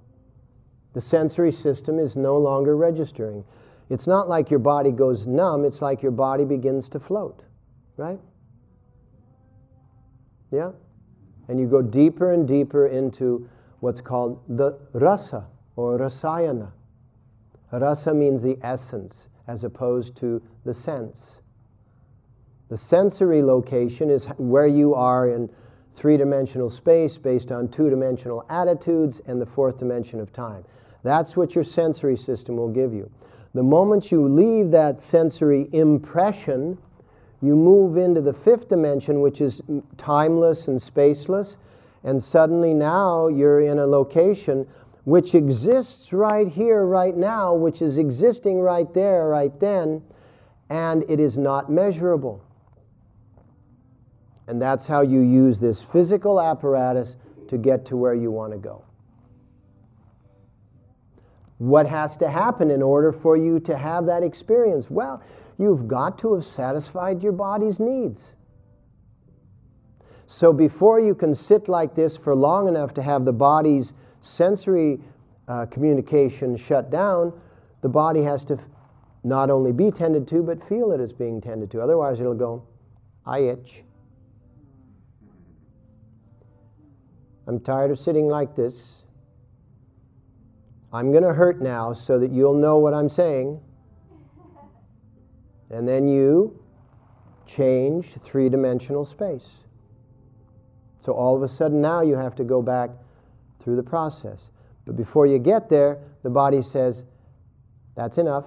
The 0.95 1.01
sensory 1.01 1.53
system 1.53 1.99
is 1.99 2.17
no 2.17 2.37
longer 2.37 2.77
registering. 2.77 3.45
It's 3.91 4.07
not 4.07 4.29
like 4.29 4.51
your 4.51 4.59
body 4.61 4.91
goes 4.91 5.27
numb, 5.27 5.65
it's 5.65 5.81
like 5.81 6.03
your 6.03 6.13
body 6.13 6.45
begins 6.45 6.89
to 6.91 7.01
float, 7.01 7.43
right? 7.97 8.19
Yeah? 10.51 10.71
And 11.49 11.61
you 11.61 11.67
go 11.67 11.83
deeper 11.83 12.33
and 12.33 12.47
deeper 12.47 12.87
into 12.87 13.49
what's 13.81 14.01
called 14.01 14.41
the 14.49 14.79
rasa 14.93 15.47
or 15.77 15.99
rasayana. 15.99 16.71
Rasa 17.73 18.15
means 18.15 18.43
the 18.43 18.59
essence 18.63 19.27
as 19.49 19.65
opposed 19.65 20.17
to 20.17 20.43
the 20.65 20.75
sense. 20.75 21.39
The 22.69 22.79
sensory 22.79 23.43
location 23.43 24.11
is 24.11 24.27
where 24.39 24.67
you 24.67 24.95
are 24.95 25.29
in 25.29 25.49
three 25.97 26.17
dimensional 26.17 26.69
space 26.69 27.17
based 27.17 27.53
on 27.53 27.69
two 27.69 27.89
dimensional 27.91 28.45
attitudes 28.51 29.21
and 29.27 29.41
the 29.41 29.47
fourth 29.47 29.79
dimension 29.79 30.21
of 30.21 30.33
time. 30.33 30.65
That's 31.05 31.37
what 31.37 31.55
your 31.55 31.65
sensory 31.65 32.17
system 32.17 32.57
will 32.57 32.73
give 32.73 32.93
you. 32.93 33.11
The 33.55 33.63
moment 33.63 34.11
you 34.11 34.29
leave 34.29 34.73
that 34.73 35.01
sensory 35.11 35.69
impression, 35.73 36.77
you 37.43 37.55
move 37.55 37.97
into 37.97 38.21
the 38.21 38.33
fifth 38.45 38.69
dimension, 38.69 39.21
which 39.21 39.41
is 39.41 39.61
timeless 39.99 40.69
and 40.69 40.81
spaceless, 40.81 41.57
and 42.05 42.23
suddenly 42.23 42.73
now 42.73 43.29
you're 43.29 43.61
in 43.61 43.79
a 43.79 43.87
location 43.87 44.67
which 45.05 45.35
exists 45.35 46.09
right 46.13 46.49
here, 46.49 46.85
right 46.85 47.17
now, 47.17 47.55
which 47.55 47.81
is 47.81 47.97
existing 47.97 48.59
right 48.59 48.93
there, 48.93 49.29
right 49.29 49.59
then, 49.61 50.03
and 50.69 51.05
it 51.09 51.21
is 51.21 51.39
not 51.39 51.71
measurable. 51.71 52.43
And 54.49 54.61
that's 54.61 54.87
how 54.87 55.03
you 55.03 55.21
use 55.21 55.59
this 55.61 55.79
physical 55.93 56.41
apparatus 56.41 57.15
to 57.49 57.59
get 57.59 57.87
to 57.87 57.97
where 57.97 58.15
you 58.15 58.31
want 58.31 58.53
to 58.53 58.59
go. 58.59 58.85
What 61.59 61.87
has 61.87 62.17
to 62.19 62.29
happen 62.29 62.71
in 62.71 62.83
order 62.83 63.13
for 63.13 63.37
you 63.37 63.61
to 63.61 63.77
have 63.77 64.07
that 64.07 64.23
experience? 64.23 64.87
Well, 64.91 65.23
you've 65.59 65.89
got 65.89 66.19
to 66.21 66.35
have 66.35 66.45
satisfied 66.45 67.23
your 67.23 67.33
body's 67.33 67.79
needs. 67.79 68.21
So 70.27 70.53
before 70.53 71.01
you 71.01 71.15
can 71.15 71.35
sit 71.35 71.69
like 71.69 71.95
this 71.95 72.19
for 72.23 72.35
long 72.35 72.69
enough 72.69 72.95
to 72.95 73.03
have 73.03 73.25
the 73.25 73.33
body's 73.33 73.93
sensory 74.21 74.99
uh, 75.49 75.67
communication 75.67 76.59
shut 76.69 76.91
down, 76.91 77.33
the 77.83 77.89
body 77.89 78.23
has 78.23 78.45
to 78.47 78.59
not 79.23 79.51
only 79.51 79.73
be 79.73 79.91
tended 79.91 80.29
to, 80.29 80.43
but 80.43 80.59
feel 80.69 80.93
it 80.93 81.01
as 81.01 81.13
being 81.13 81.41
tended 81.41 81.71
to. 81.73 81.81
Otherwise, 81.81 82.21
it'll 82.21 82.35
go, 82.35 82.65
I 83.25 83.41
itch. 83.41 83.83
I'm 87.47 87.61
tired 87.61 87.93
of 87.93 87.99
sitting 87.99 88.27
like 88.27 88.57
this. 88.57 89.03
I'm 90.93 91.11
going 91.13 91.23
to 91.23 91.33
hurt 91.33 91.61
now 91.63 91.95
so 91.95 92.19
that 92.19 92.33
you'll 92.33 92.55
know 92.55 92.79
what 92.79 92.95
I'm 92.95 93.09
saying. 93.09 93.61
And 95.71 95.87
then 95.87 96.09
you 96.09 96.59
change 97.47 98.07
three 98.25 98.49
dimensional 98.49 99.05
space. 99.05 99.47
So 101.01 101.13
all 101.13 101.37
of 101.37 101.43
a 101.43 101.49
sudden 101.49 101.81
now 101.81 102.03
you 102.03 102.15
have 102.15 102.35
to 102.37 102.45
go 102.45 102.63
back 102.63 102.91
through 103.63 103.77
the 103.77 103.83
process. 103.83 104.51
But 104.87 104.97
before 104.97 105.27
you 105.27 105.39
get 105.39 105.69
there, 105.69 105.99
the 106.23 106.31
body 106.31 106.63
says, 106.63 107.03
That's 107.97 108.19
enough. 108.19 108.45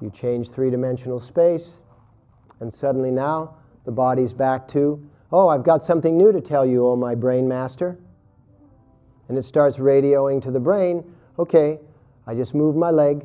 You 0.00 0.10
change 0.10 0.48
three 0.54 0.70
dimensional 0.70 1.18
space, 1.18 1.74
and 2.60 2.72
suddenly 2.72 3.10
now 3.10 3.56
the 3.84 3.90
body's 3.90 4.32
back 4.32 4.68
to, 4.68 5.04
Oh, 5.32 5.48
I've 5.48 5.64
got 5.64 5.82
something 5.82 6.16
new 6.16 6.32
to 6.32 6.40
tell 6.40 6.64
you, 6.64 6.86
oh 6.86 6.96
my 6.96 7.14
brain 7.14 7.48
master. 7.48 7.98
And 9.28 9.36
it 9.36 9.44
starts 9.44 9.76
radioing 9.76 10.42
to 10.42 10.50
the 10.50 10.60
brain, 10.60 11.04
Okay, 11.38 11.78
I 12.28 12.34
just 12.34 12.54
moved 12.54 12.76
my 12.76 12.90
leg. 12.90 13.24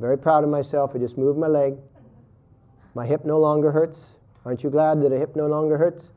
Very 0.00 0.18
proud 0.18 0.42
of 0.42 0.50
myself. 0.50 0.90
I 0.94 0.98
just 0.98 1.16
moved 1.16 1.38
my 1.38 1.46
leg. 1.46 1.76
My 2.96 3.06
hip 3.06 3.24
no 3.24 3.38
longer 3.38 3.70
hurts. 3.70 4.14
Aren't 4.44 4.64
you 4.64 4.68
glad 4.68 5.00
that 5.02 5.12
a 5.12 5.18
hip 5.18 5.36
no 5.36 5.46
longer 5.46 5.78
hurts? 5.78 6.10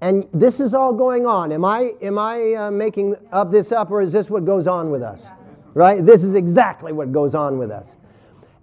And 0.00 0.26
this 0.32 0.58
is 0.58 0.72
all 0.72 0.94
going 0.94 1.26
on. 1.26 1.52
Am 1.52 1.66
I, 1.66 1.92
am 2.00 2.18
I 2.18 2.54
uh, 2.54 2.70
making 2.70 3.16
up 3.30 3.52
this 3.52 3.72
up, 3.72 3.90
or 3.90 4.00
is 4.00 4.10
this 4.10 4.30
what 4.30 4.46
goes 4.46 4.66
on 4.66 4.90
with 4.90 5.02
us? 5.02 5.22
Right? 5.74 6.04
This 6.04 6.22
is 6.22 6.34
exactly 6.34 6.94
what 6.94 7.12
goes 7.12 7.34
on 7.34 7.58
with 7.58 7.70
us. 7.70 7.86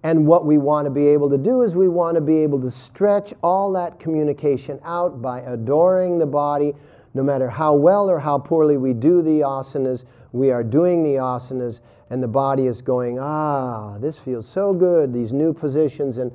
And 0.01 0.25
what 0.25 0.45
we 0.45 0.57
want 0.57 0.85
to 0.85 0.91
be 0.91 1.07
able 1.07 1.29
to 1.29 1.37
do 1.37 1.61
is 1.61 1.75
we 1.75 1.87
want 1.87 2.15
to 2.15 2.21
be 2.21 2.37
able 2.37 2.59
to 2.61 2.71
stretch 2.71 3.31
all 3.43 3.71
that 3.73 3.99
communication 3.99 4.79
out 4.83 5.21
by 5.21 5.41
adoring 5.41 6.17
the 6.17 6.25
body. 6.25 6.73
No 7.13 7.21
matter 7.21 7.47
how 7.47 7.75
well 7.75 8.09
or 8.09 8.19
how 8.19 8.39
poorly 8.39 8.77
we 8.77 8.93
do 8.93 9.21
the 9.21 9.41
asanas, 9.41 10.03
we 10.35 10.51
are 10.51 10.63
doing 10.63 11.03
the 11.03 11.19
asanas, 11.19 11.79
and 12.09 12.21
the 12.21 12.27
body 12.27 12.67
is 12.67 12.81
going, 12.81 13.17
ah, 13.19 13.97
this 13.99 14.17
feels 14.23 14.47
so 14.53 14.73
good, 14.73 15.13
these 15.13 15.31
new 15.31 15.53
positions. 15.53 16.17
And 16.17 16.31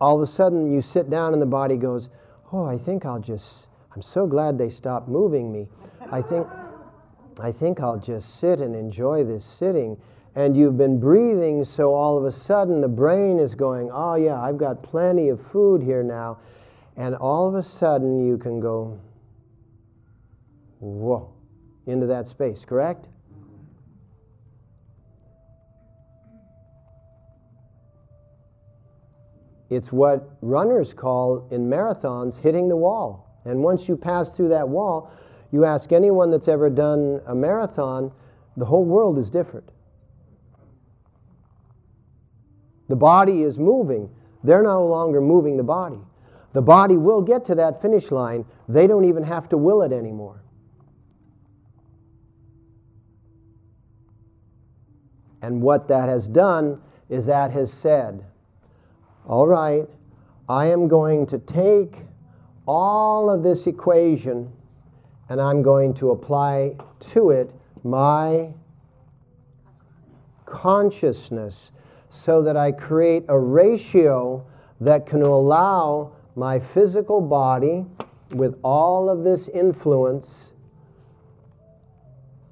all 0.00 0.22
of 0.22 0.28
a 0.28 0.32
sudden, 0.32 0.70
you 0.72 0.82
sit 0.82 1.10
down, 1.10 1.32
and 1.32 1.42
the 1.42 1.46
body 1.46 1.76
goes, 1.76 2.08
oh, 2.52 2.64
I 2.64 2.78
think 2.78 3.04
I'll 3.04 3.20
just 3.20 3.68
I'm 3.98 4.02
so 4.02 4.28
glad 4.28 4.58
they 4.58 4.70
stopped 4.70 5.08
moving 5.08 5.50
me. 5.50 5.66
I 6.12 6.22
think, 6.22 6.46
I 7.40 7.50
think 7.50 7.80
I'll 7.80 7.98
just 7.98 8.38
sit 8.38 8.60
and 8.60 8.76
enjoy 8.76 9.24
this 9.24 9.44
sitting. 9.58 9.96
And 10.36 10.56
you've 10.56 10.78
been 10.78 11.00
breathing, 11.00 11.64
so 11.64 11.92
all 11.94 12.16
of 12.16 12.24
a 12.24 12.30
sudden 12.30 12.80
the 12.80 12.86
brain 12.86 13.40
is 13.40 13.54
going, 13.54 13.90
oh, 13.92 14.14
yeah, 14.14 14.40
I've 14.40 14.56
got 14.56 14.84
plenty 14.84 15.30
of 15.30 15.40
food 15.50 15.82
here 15.82 16.04
now. 16.04 16.38
And 16.96 17.16
all 17.16 17.48
of 17.48 17.56
a 17.56 17.64
sudden 17.64 18.24
you 18.24 18.38
can 18.38 18.60
go, 18.60 19.00
whoa, 20.78 21.32
into 21.86 22.06
that 22.06 22.28
space, 22.28 22.64
correct? 22.64 23.08
It's 29.70 29.92
what 29.92 30.28
runners 30.40 30.94
call 30.96 31.46
in 31.50 31.68
marathons 31.68 32.40
hitting 32.40 32.68
the 32.68 32.76
wall. 32.76 33.40
And 33.44 33.62
once 33.62 33.88
you 33.88 33.96
pass 33.96 34.30
through 34.36 34.48
that 34.48 34.68
wall, 34.68 35.10
you 35.50 35.64
ask 35.64 35.92
anyone 35.92 36.30
that's 36.30 36.48
ever 36.48 36.70
done 36.70 37.20
a 37.26 37.34
marathon, 37.34 38.12
the 38.56 38.64
whole 38.64 38.84
world 38.84 39.18
is 39.18 39.30
different. 39.30 39.68
The 42.88 42.96
body 42.96 43.42
is 43.42 43.58
moving. 43.58 44.08
They're 44.42 44.62
no 44.62 44.86
longer 44.86 45.20
moving 45.20 45.56
the 45.56 45.62
body. 45.62 46.00
The 46.54 46.62
body 46.62 46.96
will 46.96 47.22
get 47.22 47.46
to 47.46 47.54
that 47.56 47.82
finish 47.82 48.10
line. 48.10 48.44
They 48.68 48.86
don't 48.86 49.04
even 49.04 49.22
have 49.22 49.48
to 49.50 49.58
will 49.58 49.82
it 49.82 49.92
anymore. 49.92 50.42
And 55.42 55.62
what 55.62 55.88
that 55.88 56.08
has 56.08 56.26
done 56.26 56.80
is 57.08 57.26
that 57.26 57.50
has 57.52 57.72
said, 57.72 58.24
all 59.28 59.46
right, 59.46 59.84
I 60.48 60.66
am 60.68 60.88
going 60.88 61.26
to 61.26 61.38
take 61.38 61.96
all 62.66 63.28
of 63.28 63.42
this 63.42 63.66
equation 63.66 64.50
and 65.28 65.40
I'm 65.40 65.62
going 65.62 65.92
to 65.96 66.10
apply 66.12 66.76
to 67.12 67.30
it 67.30 67.52
my 67.84 68.48
consciousness 70.46 71.70
so 72.08 72.42
that 72.42 72.56
I 72.56 72.72
create 72.72 73.24
a 73.28 73.38
ratio 73.38 74.46
that 74.80 75.06
can 75.06 75.20
allow 75.20 76.12
my 76.34 76.60
physical 76.72 77.20
body 77.20 77.84
with 78.30 78.58
all 78.62 79.10
of 79.10 79.24
this 79.24 79.48
influence 79.52 80.52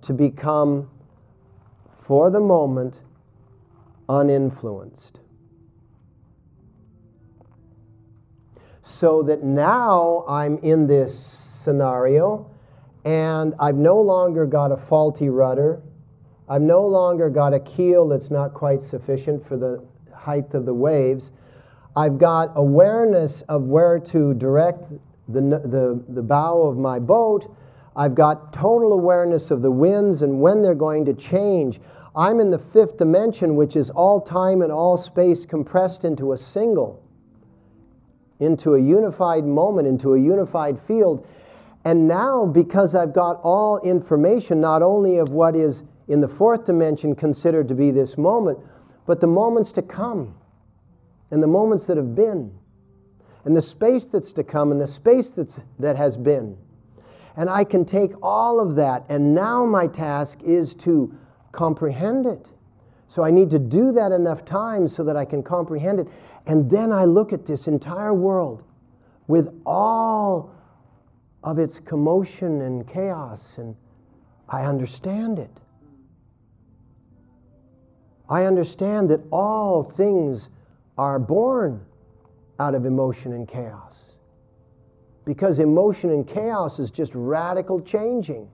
to 0.03 0.13
become, 0.13 0.91
for 2.07 2.31
the 2.31 2.41
moment, 2.41 3.01
uninfluenced. 4.11 5.21
So 8.87 9.23
that 9.25 9.43
now 9.43 10.25
I'm 10.29 10.59
in 10.59 10.87
this 10.87 11.13
scenario 11.65 12.49
and 13.05 13.55
I've 13.59 13.77
no 13.77 14.01
longer 14.01 14.47
got 14.47 14.73
a 14.73 14.77
faulty 14.89 15.29
rudder. 15.29 15.83
I've 16.49 16.63
no 16.63 16.87
longer 16.87 17.29
got 17.29 17.53
a 17.53 17.61
keel 17.61 18.09
that's 18.09 18.31
not 18.31 18.55
quite 18.55 18.81
sufficient 18.91 19.47
for 19.49 19.57
the 19.57 19.85
height 20.15 20.55
of 20.55 20.65
the 20.65 20.75
waves. 20.75 21.31
I've 21.97 22.19
got 22.19 22.53
awareness 22.55 23.43
of 23.49 23.63
where 23.63 23.99
to 24.13 24.35
direct 24.35 24.83
the, 25.29 25.41
the, 25.41 26.05
the 26.09 26.23
bow 26.23 26.63
of 26.63 26.77
my 26.77 26.99
boat. 26.99 27.45
I've 27.97 28.15
got 28.15 28.53
total 28.53 28.93
awareness 28.93 29.51
of 29.51 29.63
the 29.63 29.71
winds 29.71 30.23
and 30.23 30.41
when 30.41 30.63
they're 30.63 30.75
going 30.75 31.05
to 31.07 31.15
change. 31.15 31.81
I'm 32.15 32.39
in 32.39 32.51
the 32.51 32.63
fifth 32.73 32.99
dimension, 32.99 33.57
which 33.57 33.77
is 33.77 33.91
all 33.91 34.21
time 34.21 34.63
and 34.63 34.71
all 34.71 34.97
space 34.97 35.45
compressed 35.49 36.05
into 36.05 36.33
a 36.33 36.39
single 36.39 37.03
into 38.41 38.75
a 38.75 38.81
unified 38.81 39.45
moment, 39.45 39.89
into 39.89 40.15
a 40.15 40.21
unified 40.21 40.79
field. 40.87 41.27
And 41.85 42.09
now, 42.09 42.47
because 42.47 42.95
I've 42.95 43.15
got 43.15 43.41
all 43.43 43.81
information, 43.85 44.61
not 44.61 44.83
only 44.83 45.19
of 45.19 45.31
what 45.31 45.55
is 45.55 45.83
in 46.09 46.21
the 46.21 46.29
fourth 46.29 46.67
dimension 46.67 47.15
considered 47.15 47.69
to 47.69 47.75
be 47.75 47.91
this 47.91 48.17
moment, 48.19 48.59
but 49.07 49.21
the 49.21 49.27
moments 49.27 49.73
to 49.73 49.83
come, 49.83 50.35
and 51.31 51.43
the 51.43 51.47
moments 51.47 51.87
that 51.87 51.97
have 51.97 52.15
been, 52.15 52.53
and 53.45 53.57
the 53.57 53.63
space 53.63 54.07
that's 54.13 54.33
to 54.33 54.45
come, 54.45 54.73
and 54.73 54.81
the 54.81 54.89
space 54.89 55.31
that's, 55.37 55.59
that 55.79 55.97
has 55.97 56.17
been. 56.17 56.57
And 57.37 57.49
I 57.49 57.65
can 57.65 57.85
take 57.85 58.11
all 58.23 58.61
of 58.61 58.77
that, 58.77 59.05
and 59.09 59.35
now 59.35 59.65
my 59.65 59.87
task 59.87 60.39
is 60.45 60.75
to 60.85 61.13
comprehend 61.53 62.27
it. 62.27 62.49
So 63.09 63.23
I 63.23 63.31
need 63.31 63.51
to 63.51 63.59
do 63.59 63.93
that 63.93 64.11
enough 64.13 64.45
times 64.45 64.97
so 64.97 65.05
that 65.05 65.17
I 65.17 65.25
can 65.25 65.43
comprehend 65.43 66.01
it. 66.01 66.09
And 66.47 66.71
then 66.71 66.93
I 66.93 67.05
look 67.05 67.33
at 67.33 67.47
this 67.47 67.67
entire 67.67 68.15
world 68.15 68.63
with 69.27 69.49
all 69.67 70.53
of 71.43 71.59
its 71.59 71.81
commotion 71.87 72.61
and 72.63 72.87
chaos, 72.89 73.41
and 73.57 73.75
I 74.49 74.63
understand 74.63 75.39
it. 75.39 75.51
I 78.29 78.45
understand 78.45 79.11
that 79.11 79.21
all 79.31 79.93
things 79.97 80.49
are 80.99 81.19
born 81.19 81.85
out 82.59 82.75
of 82.75 82.85
emotion 82.85 83.33
and 83.33 83.47
chaos. 83.49 83.95
Because 85.25 85.59
emotion 85.59 86.11
and 86.11 86.27
chaos 86.27 86.79
is 86.79 86.91
just 86.91 87.13
radical 87.15 87.81
changing. 87.81 88.49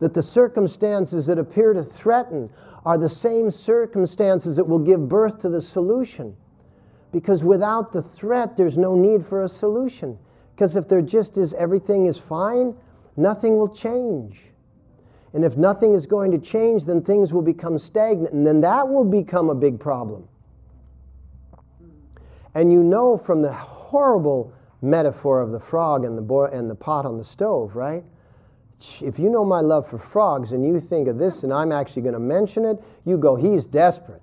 That 0.00 0.14
the 0.14 0.22
circumstances 0.22 1.26
that 1.26 1.38
appear 1.38 1.72
to 1.72 1.84
threaten 1.84 2.50
are 2.84 2.98
the 2.98 3.10
same 3.10 3.50
circumstances 3.50 4.56
that 4.56 4.64
will 4.66 4.78
give 4.78 5.08
birth 5.08 5.40
to 5.42 5.48
the 5.48 5.62
solution. 5.62 6.36
Because 7.12 7.44
without 7.44 7.92
the 7.92 8.02
threat, 8.02 8.56
there's 8.56 8.76
no 8.76 8.94
need 8.94 9.26
for 9.28 9.42
a 9.42 9.48
solution. 9.48 10.18
Because 10.54 10.76
if 10.76 10.88
there 10.88 11.02
just 11.02 11.36
is 11.36 11.54
everything 11.58 12.06
is 12.06 12.20
fine, 12.28 12.74
nothing 13.16 13.58
will 13.58 13.74
change. 13.74 14.36
And 15.34 15.44
if 15.44 15.56
nothing 15.56 15.94
is 15.94 16.06
going 16.06 16.30
to 16.32 16.38
change, 16.38 16.84
then 16.84 17.02
things 17.02 17.32
will 17.32 17.42
become 17.42 17.78
stagnant, 17.78 18.34
and 18.34 18.46
then 18.46 18.60
that 18.62 18.88
will 18.88 19.04
become 19.04 19.48
a 19.48 19.54
big 19.54 19.80
problem. 19.80 20.28
And 22.54 22.70
you 22.72 22.82
know 22.82 23.22
from 23.24 23.40
the 23.40 23.52
horrible 23.52 24.52
metaphor 24.82 25.40
of 25.40 25.52
the 25.52 25.60
frog 25.60 26.04
and 26.04 26.18
the, 26.18 26.22
boy, 26.22 26.46
and 26.46 26.68
the 26.68 26.74
pot 26.74 27.06
on 27.06 27.16
the 27.16 27.24
stove, 27.24 27.74
right? 27.74 28.04
If 29.00 29.18
you 29.18 29.30
know 29.30 29.44
my 29.44 29.60
love 29.60 29.88
for 29.88 29.98
frogs 29.98 30.52
and 30.52 30.64
you 30.64 30.80
think 30.80 31.08
of 31.08 31.18
this 31.18 31.42
and 31.42 31.52
I'm 31.52 31.72
actually 31.72 32.02
going 32.02 32.14
to 32.14 32.20
mention 32.20 32.64
it, 32.64 32.82
you 33.04 33.16
go, 33.16 33.36
he's 33.36 33.66
desperate. 33.66 34.22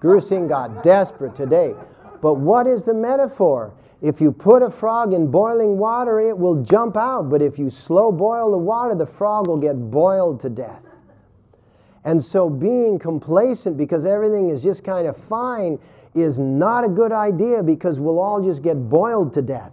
Guru 0.00 0.20
Singh 0.20 0.48
got 0.48 0.82
desperate 0.82 1.36
today. 1.36 1.72
But 2.20 2.34
what 2.34 2.66
is 2.66 2.84
the 2.84 2.94
metaphor? 2.94 3.72
If 4.00 4.20
you 4.20 4.32
put 4.32 4.62
a 4.62 4.70
frog 4.70 5.12
in 5.12 5.30
boiling 5.30 5.78
water, 5.78 6.20
it 6.20 6.36
will 6.36 6.64
jump 6.64 6.96
out. 6.96 7.30
But 7.30 7.40
if 7.40 7.58
you 7.58 7.70
slow 7.70 8.10
boil 8.10 8.50
the 8.50 8.58
water, 8.58 8.94
the 8.96 9.06
frog 9.06 9.46
will 9.46 9.60
get 9.60 9.74
boiled 9.90 10.40
to 10.42 10.50
death. 10.50 10.82
And 12.04 12.22
so 12.22 12.50
being 12.50 12.98
complacent 12.98 13.76
because 13.76 14.04
everything 14.04 14.50
is 14.50 14.62
just 14.62 14.82
kind 14.84 15.06
of 15.06 15.16
fine 15.28 15.78
is 16.14 16.38
not 16.38 16.84
a 16.84 16.88
good 16.88 17.12
idea 17.12 17.62
because 17.62 18.00
we'll 18.00 18.18
all 18.18 18.42
just 18.42 18.62
get 18.62 18.74
boiled 18.90 19.34
to 19.34 19.42
death. 19.42 19.72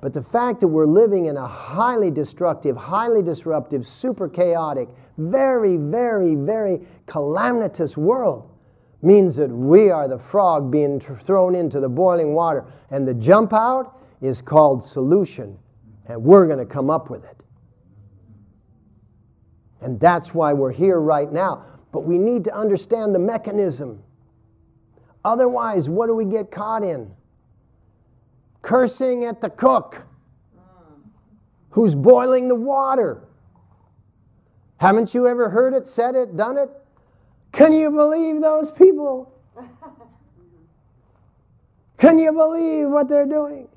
But 0.00 0.14
the 0.14 0.22
fact 0.22 0.60
that 0.60 0.68
we're 0.68 0.86
living 0.86 1.26
in 1.26 1.36
a 1.36 1.46
highly 1.46 2.10
destructive, 2.10 2.76
highly 2.76 3.22
disruptive, 3.22 3.84
super 3.84 4.28
chaotic, 4.28 4.88
very, 5.18 5.76
very, 5.76 6.34
very 6.34 6.80
calamitous 7.06 7.96
world 7.96 8.50
means 9.02 9.36
that 9.36 9.50
we 9.50 9.90
are 9.90 10.08
the 10.08 10.18
frog 10.30 10.70
being 10.70 11.00
thrown 11.26 11.54
into 11.54 11.80
the 11.80 11.88
boiling 11.88 12.32
water. 12.32 12.64
And 12.90 13.06
the 13.06 13.14
jump 13.14 13.52
out 13.52 13.98
is 14.22 14.40
called 14.40 14.84
solution. 14.84 15.58
And 16.06 16.22
we're 16.22 16.46
going 16.46 16.58
to 16.58 16.72
come 16.72 16.88
up 16.88 17.10
with 17.10 17.24
it. 17.24 17.42
And 19.82 20.00
that's 20.00 20.34
why 20.34 20.52
we're 20.52 20.72
here 20.72 20.98
right 20.98 21.30
now. 21.30 21.64
But 21.92 22.00
we 22.00 22.18
need 22.18 22.44
to 22.44 22.54
understand 22.54 23.14
the 23.14 23.18
mechanism. 23.18 24.02
Otherwise, 25.24 25.88
what 25.88 26.06
do 26.06 26.14
we 26.14 26.24
get 26.24 26.50
caught 26.50 26.82
in? 26.82 27.10
Cursing 28.62 29.24
at 29.24 29.40
the 29.40 29.50
cook 29.50 29.96
who's 31.70 31.94
boiling 31.94 32.48
the 32.48 32.54
water. 32.54 33.22
Haven't 34.78 35.14
you 35.14 35.26
ever 35.26 35.48
heard 35.48 35.74
it, 35.74 35.86
said 35.86 36.14
it, 36.14 36.36
done 36.36 36.58
it? 36.58 36.70
Can 37.52 37.72
you 37.72 37.90
believe 37.90 38.40
those 38.40 38.70
people? 38.76 39.32
Can 41.98 42.18
you 42.18 42.32
believe 42.32 42.88
what 42.88 43.08
they're 43.08 43.26
doing? 43.26 43.68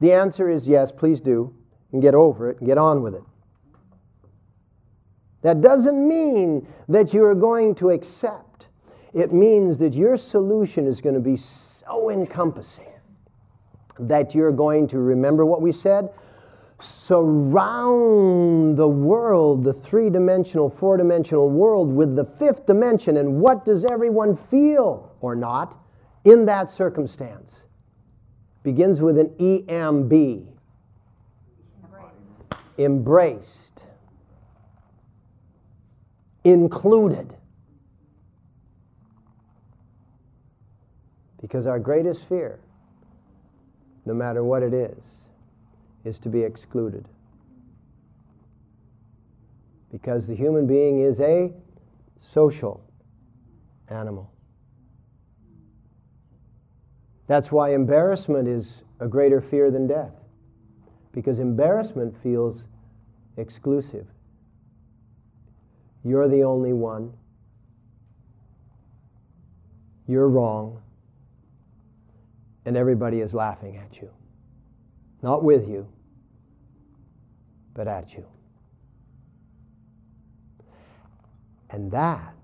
The 0.00 0.12
answer 0.12 0.48
is 0.48 0.66
yes, 0.68 0.92
please 0.96 1.20
do. 1.20 1.52
and 1.92 2.02
get 2.02 2.14
over 2.14 2.50
it 2.50 2.58
and 2.58 2.66
get 2.66 2.78
on 2.78 3.02
with 3.02 3.14
it. 3.14 3.22
That 5.42 5.60
doesn't 5.60 6.06
mean 6.06 6.66
that 6.88 7.14
you 7.14 7.24
are 7.24 7.34
going 7.34 7.74
to 7.76 7.90
accept. 7.90 8.68
It 9.14 9.32
means 9.32 9.78
that 9.78 9.94
your 9.94 10.16
solution 10.18 10.86
is 10.86 11.00
going 11.00 11.14
to 11.14 11.20
be 11.20 11.38
so 11.38 12.10
encompassing 12.10 12.87
that 14.00 14.34
you're 14.34 14.52
going 14.52 14.88
to 14.88 14.98
remember 14.98 15.44
what 15.44 15.62
we 15.62 15.72
said 15.72 16.08
surround 16.80 18.76
the 18.76 18.86
world, 18.86 19.64
the 19.64 19.72
three 19.72 20.10
dimensional, 20.10 20.74
four 20.78 20.96
dimensional 20.96 21.50
world, 21.50 21.92
with 21.92 22.14
the 22.14 22.24
fifth 22.38 22.66
dimension. 22.66 23.16
And 23.16 23.40
what 23.40 23.64
does 23.64 23.84
everyone 23.84 24.38
feel 24.50 25.12
or 25.20 25.34
not 25.34 25.76
in 26.24 26.46
that 26.46 26.70
circumstance? 26.70 27.62
Begins 28.62 29.00
with 29.00 29.18
an 29.18 29.30
EMB. 29.40 30.46
Embraced. 32.78 33.82
Included. 36.44 37.34
Because 41.40 41.66
our 41.66 41.78
greatest 41.78 42.24
fear, 42.28 42.60
no 44.08 44.14
matter 44.14 44.42
what 44.42 44.62
it 44.62 44.72
is, 44.72 45.26
is 46.04 46.18
to 46.20 46.30
be 46.30 46.40
excluded. 46.40 47.06
Because 49.92 50.26
the 50.26 50.34
human 50.34 50.66
being 50.66 51.02
is 51.02 51.20
a 51.20 51.52
social 52.16 52.82
animal. 53.90 54.32
That's 57.26 57.52
why 57.52 57.74
embarrassment 57.74 58.48
is 58.48 58.82
a 58.98 59.06
greater 59.06 59.42
fear 59.42 59.70
than 59.70 59.86
death. 59.86 60.14
Because 61.12 61.38
embarrassment 61.38 62.14
feels 62.22 62.62
exclusive. 63.36 64.06
You're 66.02 66.28
the 66.28 66.44
only 66.44 66.72
one. 66.72 67.12
You're 70.06 70.28
wrong. 70.30 70.80
And 72.68 72.76
everybody 72.76 73.20
is 73.20 73.32
laughing 73.32 73.78
at 73.78 73.96
you. 73.96 74.10
Not 75.22 75.42
with 75.42 75.66
you, 75.66 75.88
but 77.74 77.88
at 77.88 78.12
you. 78.12 78.26
And 81.70 81.90
that 81.92 82.34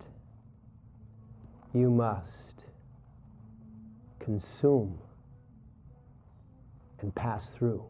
you 1.74 1.90
must 1.90 2.64
consume 4.18 4.98
and 7.02 7.14
pass 7.14 7.50
through. 7.58 7.84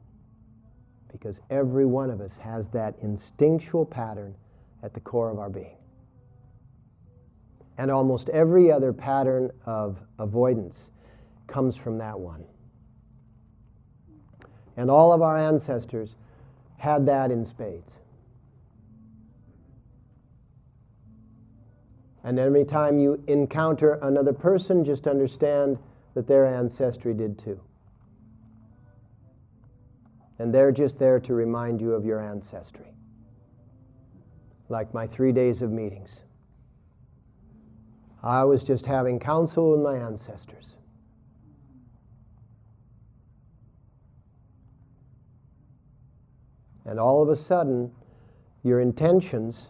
Because 1.13 1.39
every 1.51 1.87
one 1.87 2.11
of 2.11 2.21
us 2.21 2.33
has 2.43 2.67
that 2.73 2.97
instinctual 3.01 3.87
pattern 3.87 4.35
at 4.83 4.93
the 4.93 4.99
core 4.99 5.31
of 5.31 5.39
our 5.39 5.51
being. 5.51 5.77
And 7.79 7.93
almost 7.93 8.29
every 8.31 8.73
other 8.73 8.93
pattern 8.93 9.53
of 9.67 9.99
avoidance 10.19 10.91
comes 11.47 11.77
from 11.77 11.99
that 11.99 12.19
one. 12.19 12.45
And 14.77 14.91
all 14.91 15.13
of 15.13 15.23
our 15.23 15.37
ancestors 15.37 16.17
had 16.79 17.07
that 17.07 17.31
in 17.31 17.45
spades. 17.47 17.99
And 22.25 22.39
every 22.39 22.65
time 22.65 22.99
you 22.99 23.23
encounter 23.27 23.99
another 24.03 24.33
person, 24.33 24.85
just 24.85 25.07
understand 25.07 25.79
that 26.15 26.27
their 26.27 26.47
ancestry 26.47 27.13
did 27.13 27.39
too. 27.39 27.61
And 30.39 30.53
they're 30.53 30.73
just 30.73 30.99
there 30.99 31.21
to 31.21 31.35
remind 31.35 31.81
you 31.81 31.93
of 31.93 32.05
your 32.05 32.21
ancestry. 32.21 32.87
Like 34.69 34.93
my 34.95 35.07
three 35.07 35.33
days 35.33 35.61
of 35.61 35.71
meetings. 35.71 36.23
I 38.23 38.43
was 38.45 38.65
just 38.65 38.87
having 38.87 39.21
counsel 39.21 39.73
with 39.73 39.81
my 39.81 39.97
ancestors. 39.97 40.77
And 46.87 47.01
all 47.01 47.23
of 47.23 47.29
a 47.29 47.37
sudden, 47.37 47.91
your 48.63 48.81
intentions, 48.81 49.69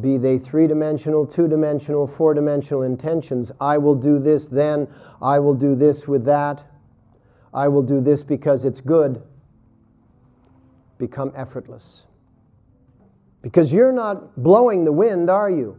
be 0.00 0.18
they 0.18 0.38
three 0.38 0.66
dimensional, 0.66 1.26
two 1.26 1.48
dimensional, 1.48 2.12
four 2.16 2.34
dimensional 2.34 2.82
intentions, 2.82 3.50
I 3.60 3.78
will 3.78 3.96
do 3.96 4.18
this 4.18 4.46
then, 4.50 4.88
I 5.20 5.40
will 5.40 5.54
do 5.54 5.74
this 5.74 6.06
with 6.06 6.24
that, 6.26 6.62
I 7.52 7.68
will 7.68 7.82
do 7.82 8.00
this 8.00 8.22
because 8.22 8.64
it's 8.64 8.80
good, 8.80 9.22
become 10.98 11.32
effortless. 11.36 12.04
Because 13.42 13.72
you're 13.72 13.92
not 13.92 14.36
blowing 14.36 14.84
the 14.84 14.92
wind, 14.92 15.30
are 15.30 15.50
you? 15.50 15.76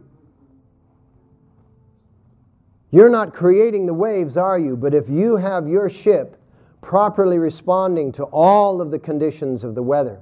You're 2.90 3.10
not 3.10 3.34
creating 3.34 3.86
the 3.86 3.94
waves, 3.94 4.36
are 4.36 4.58
you? 4.58 4.76
But 4.76 4.94
if 4.94 5.08
you 5.08 5.36
have 5.36 5.68
your 5.68 5.88
ship 5.88 6.39
properly 6.82 7.38
responding 7.38 8.12
to 8.12 8.24
all 8.24 8.80
of 8.80 8.90
the 8.90 8.98
conditions 8.98 9.64
of 9.64 9.74
the 9.74 9.82
weather, 9.82 10.20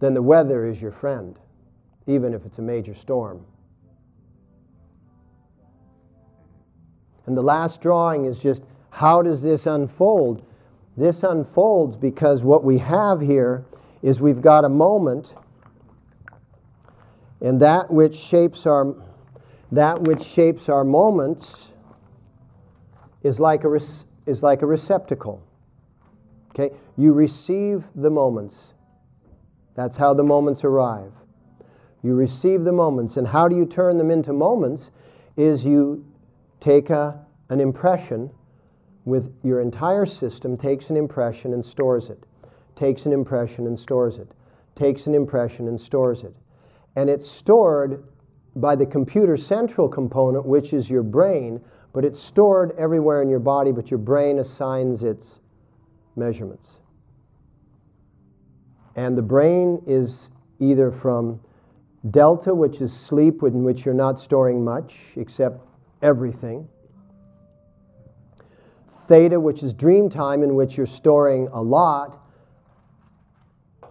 then 0.00 0.14
the 0.14 0.22
weather 0.22 0.66
is 0.66 0.80
your 0.80 0.92
friend, 0.92 1.38
even 2.06 2.34
if 2.34 2.44
it's 2.44 2.58
a 2.58 2.62
major 2.62 2.94
storm. 2.94 3.44
And 7.26 7.36
the 7.36 7.42
last 7.42 7.80
drawing 7.80 8.26
is 8.26 8.38
just 8.38 8.62
how 8.90 9.20
does 9.20 9.42
this 9.42 9.66
unfold? 9.66 10.42
This 10.96 11.22
unfolds 11.22 11.96
because 11.96 12.42
what 12.42 12.64
we 12.64 12.78
have 12.78 13.20
here 13.20 13.64
is 14.02 14.20
we've 14.20 14.40
got 14.40 14.64
a 14.64 14.68
moment, 14.68 15.34
and 17.40 17.60
that 17.60 17.90
which 17.90 18.16
shapes 18.16 18.64
our 18.66 18.94
that 19.72 20.00
which 20.02 20.22
shapes 20.22 20.68
our 20.68 20.84
moments 20.84 21.68
is 23.26 23.38
like 23.38 23.64
a, 23.64 23.76
is 24.26 24.42
like 24.42 24.62
a 24.62 24.66
receptacle. 24.66 25.42
Okay? 26.50 26.74
You 26.96 27.12
receive 27.12 27.84
the 27.94 28.10
moments. 28.10 28.56
That's 29.76 29.96
how 29.96 30.14
the 30.14 30.22
moments 30.22 30.62
arrive. 30.64 31.12
You 32.02 32.14
receive 32.14 32.62
the 32.64 32.72
moments. 32.72 33.16
And 33.16 33.26
how 33.26 33.48
do 33.48 33.56
you 33.56 33.66
turn 33.66 33.98
them 33.98 34.10
into 34.10 34.32
moments? 34.32 34.90
Is 35.36 35.64
you 35.64 36.04
take 36.60 36.88
a, 36.88 37.20
an 37.50 37.60
impression 37.60 38.30
with 39.04 39.32
your 39.42 39.60
entire 39.60 40.06
system, 40.06 40.56
takes 40.56 40.88
an 40.88 40.96
impression 40.96 41.52
and 41.52 41.64
stores 41.64 42.08
it. 42.08 42.22
Takes 42.76 43.06
an 43.06 43.12
impression 43.12 43.66
and 43.66 43.78
stores 43.78 44.16
it. 44.16 44.28
Takes 44.76 45.06
an 45.06 45.14
impression 45.14 45.68
and 45.68 45.80
stores 45.80 46.22
it. 46.22 46.34
And 46.96 47.10
it's 47.10 47.30
stored 47.38 48.02
by 48.56 48.74
the 48.74 48.86
computer 48.86 49.36
central 49.36 49.88
component, 49.88 50.46
which 50.46 50.72
is 50.72 50.88
your 50.88 51.02
brain, 51.02 51.60
but 51.96 52.04
it's 52.04 52.22
stored 52.28 52.74
everywhere 52.78 53.22
in 53.22 53.30
your 53.30 53.38
body, 53.38 53.72
but 53.72 53.90
your 53.90 53.96
brain 53.96 54.38
assigns 54.38 55.02
its 55.02 55.38
measurements. 56.14 56.76
And 58.96 59.16
the 59.16 59.22
brain 59.22 59.80
is 59.86 60.28
either 60.60 60.92
from 61.00 61.40
delta, 62.10 62.54
which 62.54 62.82
is 62.82 62.92
sleep, 63.08 63.42
in 63.42 63.64
which 63.64 63.86
you're 63.86 63.94
not 63.94 64.18
storing 64.18 64.62
much 64.62 64.92
except 65.16 65.58
everything, 66.02 66.68
theta, 69.08 69.40
which 69.40 69.62
is 69.62 69.72
dream 69.72 70.10
time, 70.10 70.42
in 70.42 70.54
which 70.54 70.76
you're 70.76 70.86
storing 70.86 71.48
a 71.54 71.62
lot, 71.62 72.20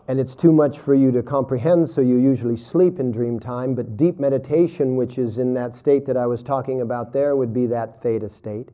and 0.08 0.20
it's 0.20 0.36
too 0.36 0.52
much 0.52 0.78
for 0.80 0.94
you 0.94 1.12
to 1.12 1.24
comprehend, 1.24 1.90
so 1.90 2.02
you 2.02 2.18
usually 2.18 2.58
sleep 2.58 3.00
in 3.00 3.12
dream 3.12 3.40
time. 3.40 3.74
But 3.74 3.98
deep 3.98 4.20
meditation, 4.20 4.96
which 4.96 5.18
is 5.18 5.40
in 5.40 5.54
that 5.56 5.76
state 5.76 6.06
that 6.06 6.16
I 6.16 6.28
was 6.28 6.44
talking 6.44 6.82
about 6.82 7.12
there, 7.12 7.36
would 7.36 7.54
be 7.54 7.66
that 7.68 8.04
theta 8.04 8.30
state. 8.30 8.70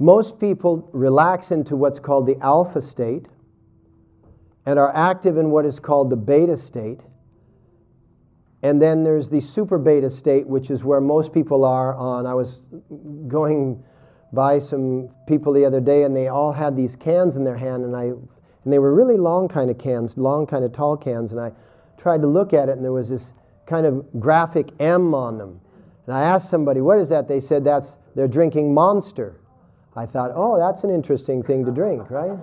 Most 0.00 0.38
people 0.40 0.88
relax 0.92 1.50
into 1.50 1.76
what's 1.76 1.98
called 1.98 2.26
the 2.26 2.36
alpha 2.42 2.80
state 2.80 3.26
and 4.66 4.78
are 4.78 4.94
active 4.94 5.36
in 5.38 5.50
what 5.50 5.64
is 5.64 5.78
called 5.78 6.10
the 6.10 6.16
beta 6.16 6.56
state. 6.56 7.02
And 8.62 8.82
then 8.82 9.04
there's 9.04 9.28
the 9.28 9.40
super 9.40 9.78
beta 9.78 10.10
state, 10.10 10.46
which 10.46 10.70
is 10.70 10.82
where 10.82 11.00
most 11.00 11.32
people 11.32 11.64
are 11.64 11.94
on. 11.94 12.26
I 12.26 12.34
was 12.34 12.60
going 13.28 13.82
by 14.32 14.58
some 14.58 15.08
people 15.28 15.52
the 15.52 15.64
other 15.64 15.80
day, 15.80 16.02
and 16.02 16.14
they 16.14 16.26
all 16.26 16.52
had 16.52 16.76
these 16.76 16.96
cans 16.96 17.36
in 17.36 17.44
their 17.44 17.56
hand, 17.56 17.84
and 17.84 17.96
I 17.96 18.10
and 18.68 18.72
they 18.74 18.78
were 18.78 18.92
really 18.92 19.16
long 19.16 19.48
kind 19.48 19.70
of 19.70 19.78
cans, 19.78 20.12
long 20.18 20.46
kind 20.46 20.62
of 20.62 20.74
tall 20.74 20.94
cans. 20.94 21.32
And 21.32 21.40
I 21.40 21.52
tried 21.96 22.20
to 22.20 22.26
look 22.26 22.52
at 22.52 22.68
it, 22.68 22.72
and 22.72 22.84
there 22.84 22.92
was 22.92 23.08
this 23.08 23.24
kind 23.66 23.86
of 23.86 24.04
graphic 24.20 24.68
M 24.78 25.14
on 25.14 25.38
them. 25.38 25.58
And 26.04 26.14
I 26.14 26.24
asked 26.24 26.50
somebody, 26.50 26.82
what 26.82 26.98
is 26.98 27.08
that? 27.08 27.28
They 27.28 27.40
said, 27.40 27.64
that's, 27.64 27.88
they're 28.14 28.28
drinking 28.28 28.74
Monster. 28.74 29.36
I 29.96 30.04
thought, 30.04 30.32
oh, 30.34 30.58
that's 30.58 30.84
an 30.84 30.90
interesting 30.90 31.42
thing 31.42 31.64
to 31.64 31.70
drink, 31.70 32.10
right? 32.10 32.36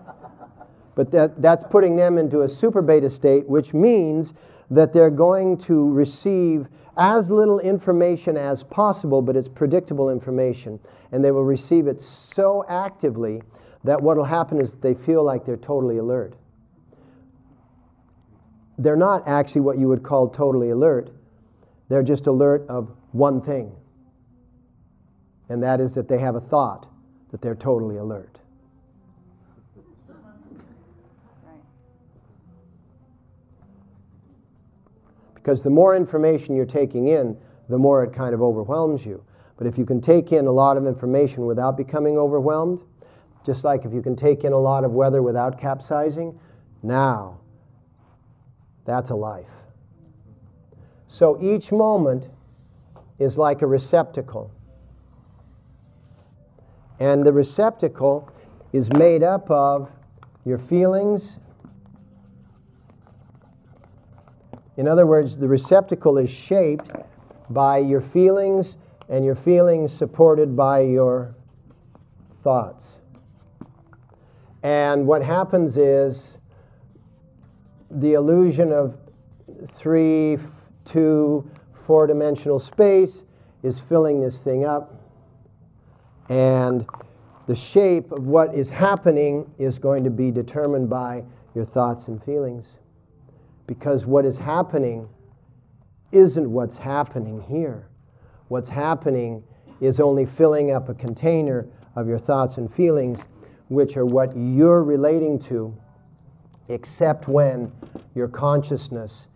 but 0.96 1.10
that, 1.10 1.42
that's 1.42 1.64
putting 1.70 1.96
them 1.96 2.16
into 2.16 2.40
a 2.40 2.48
super 2.48 2.80
beta 2.80 3.10
state, 3.10 3.46
which 3.46 3.74
means 3.74 4.32
that 4.70 4.94
they're 4.94 5.10
going 5.10 5.62
to 5.66 5.92
receive 5.92 6.66
as 6.96 7.28
little 7.28 7.60
information 7.60 8.38
as 8.38 8.62
possible, 8.70 9.20
but 9.20 9.36
it's 9.36 9.48
predictable 9.48 10.08
information. 10.08 10.80
And 11.12 11.22
they 11.22 11.30
will 11.30 11.44
receive 11.44 11.88
it 11.88 12.00
so 12.00 12.64
actively 12.70 13.42
that 13.84 14.00
what 14.00 14.16
will 14.16 14.24
happen 14.24 14.60
is 14.60 14.74
they 14.82 14.94
feel 14.94 15.24
like 15.24 15.44
they're 15.44 15.56
totally 15.56 15.98
alert. 15.98 16.34
They're 18.78 18.96
not 18.96 19.26
actually 19.26 19.62
what 19.62 19.78
you 19.78 19.88
would 19.88 20.02
call 20.02 20.30
totally 20.30 20.70
alert, 20.70 21.10
they're 21.88 22.02
just 22.02 22.26
alert 22.26 22.66
of 22.68 22.90
one 23.12 23.42
thing, 23.42 23.72
and 25.48 25.62
that 25.62 25.80
is 25.80 25.92
that 25.92 26.08
they 26.08 26.18
have 26.18 26.34
a 26.34 26.40
thought 26.40 26.88
that 27.30 27.42
they're 27.42 27.54
totally 27.54 27.96
alert. 27.96 28.38
Because 35.34 35.60
the 35.62 35.70
more 35.70 35.96
information 35.96 36.54
you're 36.54 36.64
taking 36.64 37.08
in, 37.08 37.36
the 37.68 37.76
more 37.78 38.04
it 38.04 38.14
kind 38.14 38.32
of 38.32 38.40
overwhelms 38.40 39.04
you. 39.04 39.24
But 39.56 39.66
if 39.66 39.76
you 39.76 39.84
can 39.84 40.00
take 40.00 40.30
in 40.30 40.46
a 40.46 40.52
lot 40.52 40.76
of 40.76 40.86
information 40.86 41.46
without 41.46 41.76
becoming 41.76 42.16
overwhelmed, 42.16 42.80
just 43.44 43.64
like 43.64 43.84
if 43.84 43.92
you 43.92 44.02
can 44.02 44.16
take 44.16 44.44
in 44.44 44.52
a 44.52 44.58
lot 44.58 44.84
of 44.84 44.92
weather 44.92 45.22
without 45.22 45.60
capsizing, 45.60 46.38
now 46.82 47.38
that's 48.86 49.10
a 49.10 49.14
life. 49.14 49.46
So 51.06 51.38
each 51.42 51.70
moment 51.70 52.26
is 53.18 53.36
like 53.36 53.62
a 53.62 53.66
receptacle. 53.66 54.50
And 56.98 57.24
the 57.24 57.32
receptacle 57.32 58.30
is 58.72 58.88
made 58.92 59.22
up 59.22 59.50
of 59.50 59.88
your 60.44 60.58
feelings 60.58 61.36
In 64.76 64.88
other 64.88 65.06
words, 65.06 65.36
the 65.36 65.48
receptacle 65.48 66.18
is 66.18 66.30
shaped 66.30 66.90
by 67.50 67.78
your 67.78 68.00
feelings, 68.00 68.76
and 69.08 69.24
your 69.24 69.34
feelings 69.34 69.92
supported 69.92 70.56
by 70.56 70.80
your 70.80 71.34
thoughts. 72.42 72.84
And 74.62 75.06
what 75.06 75.22
happens 75.22 75.76
is 75.76 76.36
the 77.90 78.14
illusion 78.14 78.72
of 78.72 78.94
three, 79.76 80.38
two, 80.84 81.48
four 81.86 82.06
dimensional 82.06 82.58
space 82.58 83.22
is 83.62 83.80
filling 83.88 84.20
this 84.20 84.38
thing 84.44 84.64
up. 84.64 84.94
And 86.28 86.86
the 87.48 87.56
shape 87.56 88.12
of 88.12 88.24
what 88.24 88.54
is 88.54 88.70
happening 88.70 89.50
is 89.58 89.78
going 89.78 90.04
to 90.04 90.10
be 90.10 90.30
determined 90.30 90.88
by 90.88 91.24
your 91.54 91.64
thoughts 91.66 92.06
and 92.06 92.22
feelings 92.22 92.78
because 93.66 94.06
what 94.06 94.24
is 94.24 94.38
happening 94.38 95.08
isn't 96.12 96.50
what's 96.50 96.76
happening 96.76 97.40
here. 97.42 97.88
What's 98.48 98.68
happening 98.68 99.42
is 99.80 99.98
only 99.98 100.26
filling 100.36 100.70
up 100.70 100.88
a 100.88 100.94
container 100.94 101.66
of 101.96 102.06
your 102.06 102.18
thoughts 102.18 102.56
and 102.58 102.72
feelings, 102.74 103.18
which 103.72 103.96
are 103.96 104.04
what 104.04 104.36
you're 104.36 104.84
relating 104.84 105.38
to, 105.38 105.74
except 106.68 107.26
when 107.26 107.72
your 108.14 108.28
consciousness 108.28 109.26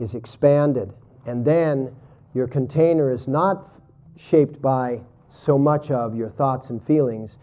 is 0.00 0.14
expanded. 0.14 0.92
And 1.26 1.44
then 1.44 1.94
your 2.34 2.48
container 2.48 3.12
is 3.12 3.28
not 3.28 3.70
shaped 4.16 4.60
by 4.62 5.00
so 5.30 5.58
much 5.58 5.90
of 5.90 6.16
your 6.16 6.30
thoughts 6.30 6.70
and 6.70 6.84
feelings. 6.86 7.36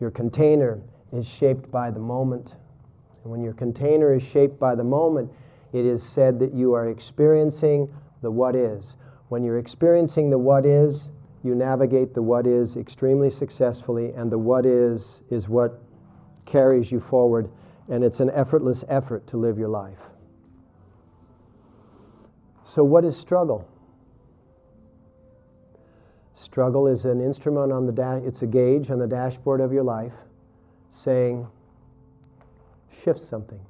Your 0.00 0.10
container 0.10 0.80
is 1.12 1.26
shaped 1.26 1.70
by 1.70 1.90
the 1.90 2.00
moment. 2.00 2.56
And 3.22 3.30
when 3.30 3.42
your 3.42 3.54
container 3.54 4.14
is 4.14 4.22
shaped 4.32 4.58
by 4.58 4.74
the 4.74 4.84
moment, 4.84 5.30
it 5.72 5.86
is 5.86 6.02
said 6.14 6.38
that 6.40 6.52
you 6.52 6.74
are 6.74 6.90
experiencing 6.90 7.88
the 8.22 8.30
what 8.30 8.56
is. 8.56 8.96
When 9.28 9.44
you're 9.44 9.58
experiencing 9.58 10.30
the 10.30 10.38
what 10.38 10.66
is, 10.66 11.08
you 11.44 11.54
navigate 11.54 12.14
the 12.14 12.22
what 12.22 12.46
is 12.46 12.76
extremely 12.76 13.30
successfully, 13.30 14.12
and 14.16 14.30
the 14.30 14.38
what 14.38 14.66
is 14.66 15.22
is 15.30 15.48
what 15.48 15.81
carries 16.52 16.92
you 16.92 17.00
forward, 17.00 17.48
and 17.88 18.04
it's 18.04 18.20
an 18.20 18.30
effortless 18.30 18.84
effort 18.88 19.26
to 19.28 19.38
live 19.38 19.58
your 19.58 19.68
life. 19.68 19.98
So, 22.64 22.84
what 22.84 23.04
is 23.04 23.18
struggle? 23.18 23.66
Struggle 26.44 26.86
is 26.86 27.04
an 27.04 27.20
instrument 27.20 27.72
on 27.72 27.86
the 27.86 28.22
it's 28.24 28.42
a 28.42 28.46
gauge 28.46 28.90
on 28.90 28.98
the 28.98 29.06
dashboard 29.06 29.60
of 29.60 29.72
your 29.72 29.84
life 29.84 30.12
saying, 30.90 31.46
shift 33.04 33.20
something. 33.20 33.60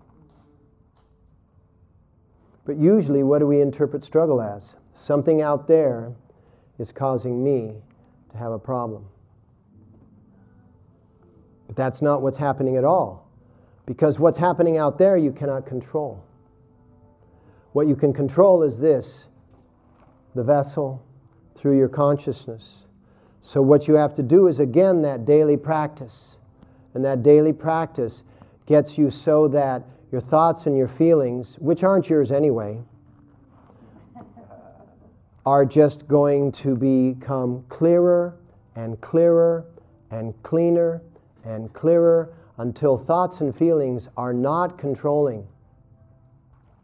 But 2.64 2.76
usually, 2.76 3.22
what 3.22 3.40
do 3.40 3.46
we 3.46 3.60
interpret 3.60 4.04
struggle 4.04 4.40
as? 4.40 4.74
Something 4.94 5.42
out 5.42 5.66
there 5.66 6.12
is 6.78 6.92
causing 6.92 7.42
me 7.42 7.74
to 8.30 8.38
have 8.38 8.52
a 8.52 8.58
problem. 8.58 9.06
But 11.72 11.82
that's 11.82 12.02
not 12.02 12.20
what's 12.20 12.36
happening 12.36 12.76
at 12.76 12.84
all. 12.84 13.26
Because 13.86 14.18
what's 14.18 14.36
happening 14.36 14.76
out 14.76 14.98
there 14.98 15.16
you 15.16 15.32
cannot 15.32 15.64
control. 15.66 16.22
What 17.72 17.88
you 17.88 17.96
can 17.96 18.12
control 18.12 18.62
is 18.62 18.78
this 18.78 19.24
the 20.34 20.42
vessel 20.42 21.02
through 21.56 21.78
your 21.78 21.88
consciousness. 21.88 22.84
So, 23.40 23.62
what 23.62 23.88
you 23.88 23.94
have 23.94 24.14
to 24.16 24.22
do 24.22 24.48
is 24.48 24.60
again 24.60 25.00
that 25.02 25.24
daily 25.24 25.56
practice. 25.56 26.36
And 26.92 27.02
that 27.06 27.22
daily 27.22 27.54
practice 27.54 28.20
gets 28.66 28.98
you 28.98 29.10
so 29.10 29.48
that 29.48 29.82
your 30.10 30.20
thoughts 30.20 30.66
and 30.66 30.76
your 30.76 30.88
feelings, 30.98 31.56
which 31.58 31.82
aren't 31.82 32.06
yours 32.06 32.30
anyway, 32.30 32.80
are 35.46 35.64
just 35.64 36.06
going 36.06 36.52
to 36.64 36.76
become 36.76 37.64
clearer 37.70 38.34
and 38.76 39.00
clearer 39.00 39.64
and 40.10 40.34
cleaner 40.42 41.00
and 41.44 41.72
clearer 41.72 42.34
until 42.58 43.04
thoughts 43.04 43.40
and 43.40 43.56
feelings 43.56 44.08
are 44.16 44.32
not 44.32 44.78
controlling 44.78 45.46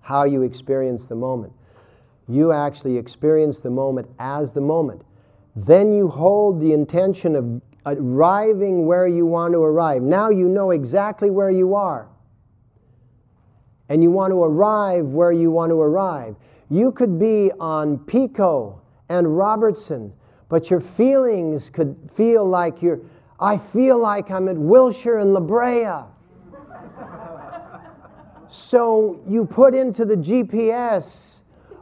how 0.00 0.24
you 0.24 0.42
experience 0.42 1.02
the 1.08 1.14
moment. 1.14 1.52
You 2.28 2.52
actually 2.52 2.96
experience 2.96 3.60
the 3.62 3.70
moment 3.70 4.08
as 4.18 4.52
the 4.52 4.60
moment. 4.60 5.02
Then 5.54 5.92
you 5.92 6.08
hold 6.08 6.60
the 6.60 6.72
intention 6.72 7.36
of 7.36 7.62
arriving 7.86 8.86
where 8.86 9.06
you 9.06 9.26
want 9.26 9.54
to 9.54 9.60
arrive. 9.60 10.02
Now 10.02 10.30
you 10.30 10.48
know 10.48 10.70
exactly 10.70 11.30
where 11.30 11.50
you 11.50 11.74
are 11.74 12.08
and 13.88 14.02
you 14.02 14.10
want 14.10 14.32
to 14.32 14.42
arrive 14.42 15.06
where 15.06 15.32
you 15.32 15.50
want 15.50 15.70
to 15.70 15.80
arrive. 15.80 16.36
You 16.70 16.92
could 16.92 17.18
be 17.18 17.50
on 17.58 17.98
Pico 17.98 18.82
and 19.08 19.36
Robertson, 19.36 20.12
but 20.48 20.70
your 20.70 20.82
feelings 20.96 21.70
could 21.72 21.96
feel 22.16 22.48
like 22.48 22.82
you're, 22.82 23.00
I 23.40 23.60
feel 23.72 23.98
like 23.98 24.30
I'm 24.30 24.48
at 24.48 24.56
Wilshire 24.56 25.18
and 25.18 25.32
La 25.32 25.40
Brea. 25.40 26.04
so 28.50 29.20
you 29.28 29.46
put 29.46 29.74
into 29.74 30.04
the 30.04 30.16
GPS 30.16 31.36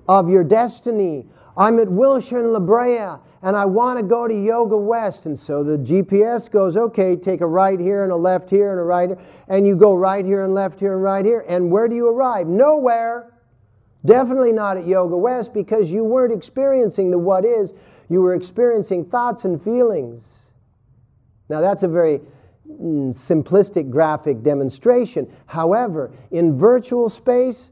of 0.07 0.29
your 0.29 0.45
destiny, 0.45 1.27
I'm 1.57 1.79
at 1.79 1.91
Wilshire 1.91 2.41
and 2.41 2.53
La 2.53 2.61
Brea, 2.61 3.19
and 3.43 3.57
I 3.57 3.65
want 3.65 3.99
to 3.99 4.05
go 4.05 4.29
to 4.29 4.35
Yoga 4.35 4.77
West. 4.77 5.25
And 5.25 5.39
so 5.39 5.65
the 5.65 5.79
GPS 5.79 6.51
goes, 6.51 6.77
okay, 6.77 7.17
take 7.17 7.41
a 7.41 7.47
right 7.47 7.81
here 7.81 8.03
and 8.03 8.13
a 8.13 8.17
left 8.17 8.51
here 8.51 8.73
and 8.73 8.81
a 8.81 8.83
right 8.83 9.09
here. 9.09 9.19
And 9.49 9.67
you 9.67 9.77
go 9.77 9.95
right 9.95 10.25
here 10.25 10.45
and 10.45 10.53
left 10.53 10.79
here 10.79 10.93
and 10.93 11.03
right 11.03 11.25
here. 11.25 11.45
And 11.49 11.71
where 11.71 11.89
do 11.89 11.95
you 11.95 12.09
arrive? 12.09 12.47
Nowhere. 12.47 13.33
Definitely 14.05 14.53
not 14.53 14.77
at 14.77 14.87
Yoga 14.87 15.17
West 15.17 15.55
because 15.55 15.89
you 15.89 16.05
weren't 16.05 16.33
experiencing 16.33 17.11
the 17.11 17.19
what 17.19 17.45
is, 17.45 17.73
you 18.09 18.21
were 18.21 18.35
experiencing 18.35 19.07
thoughts 19.07 19.45
and 19.45 19.63
feelings. 19.63 20.25
Now, 21.49 21.61
that's 21.61 21.83
a 21.83 21.89
very 21.89 22.21
mm, 22.69 23.15
simplistic 23.27 23.91
graphic 23.91 24.43
demonstration. 24.43 25.33
However, 25.47 26.13
in 26.31 26.59
virtual 26.59 27.11
space, 27.11 27.71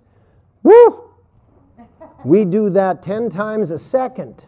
woo, 0.63 1.11
we 2.25 2.45
do 2.45 2.71
that 2.71 3.03
10 3.03 3.31
times 3.31 3.71
a 3.71 3.79
second 3.79 4.47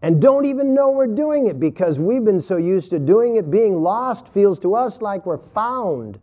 and 0.00 0.22
don't 0.22 0.44
even 0.44 0.74
know 0.74 0.90
we're 0.90 1.06
doing 1.08 1.46
it 1.46 1.58
because 1.58 1.98
we've 1.98 2.24
been 2.24 2.40
so 2.40 2.56
used 2.56 2.90
to 2.90 2.98
doing 2.98 3.36
it. 3.36 3.50
Being 3.50 3.82
lost 3.82 4.32
feels 4.32 4.60
to 4.60 4.74
us 4.74 5.00
like 5.00 5.26
we're 5.26 5.44
found. 5.52 6.20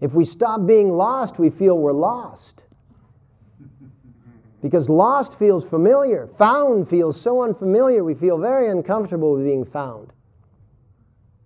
If 0.00 0.12
we 0.12 0.24
stop 0.24 0.66
being 0.66 0.90
lost, 0.90 1.38
we 1.38 1.50
feel 1.50 1.78
we're 1.78 1.92
lost. 1.92 2.63
Because 4.64 4.88
lost 4.88 5.38
feels 5.38 5.62
familiar. 5.68 6.26
Found 6.38 6.88
feels 6.88 7.20
so 7.20 7.42
unfamiliar, 7.42 8.02
we 8.02 8.14
feel 8.14 8.38
very 8.38 8.70
uncomfortable 8.70 9.34
with 9.34 9.44
being 9.44 9.66
found. 9.66 10.10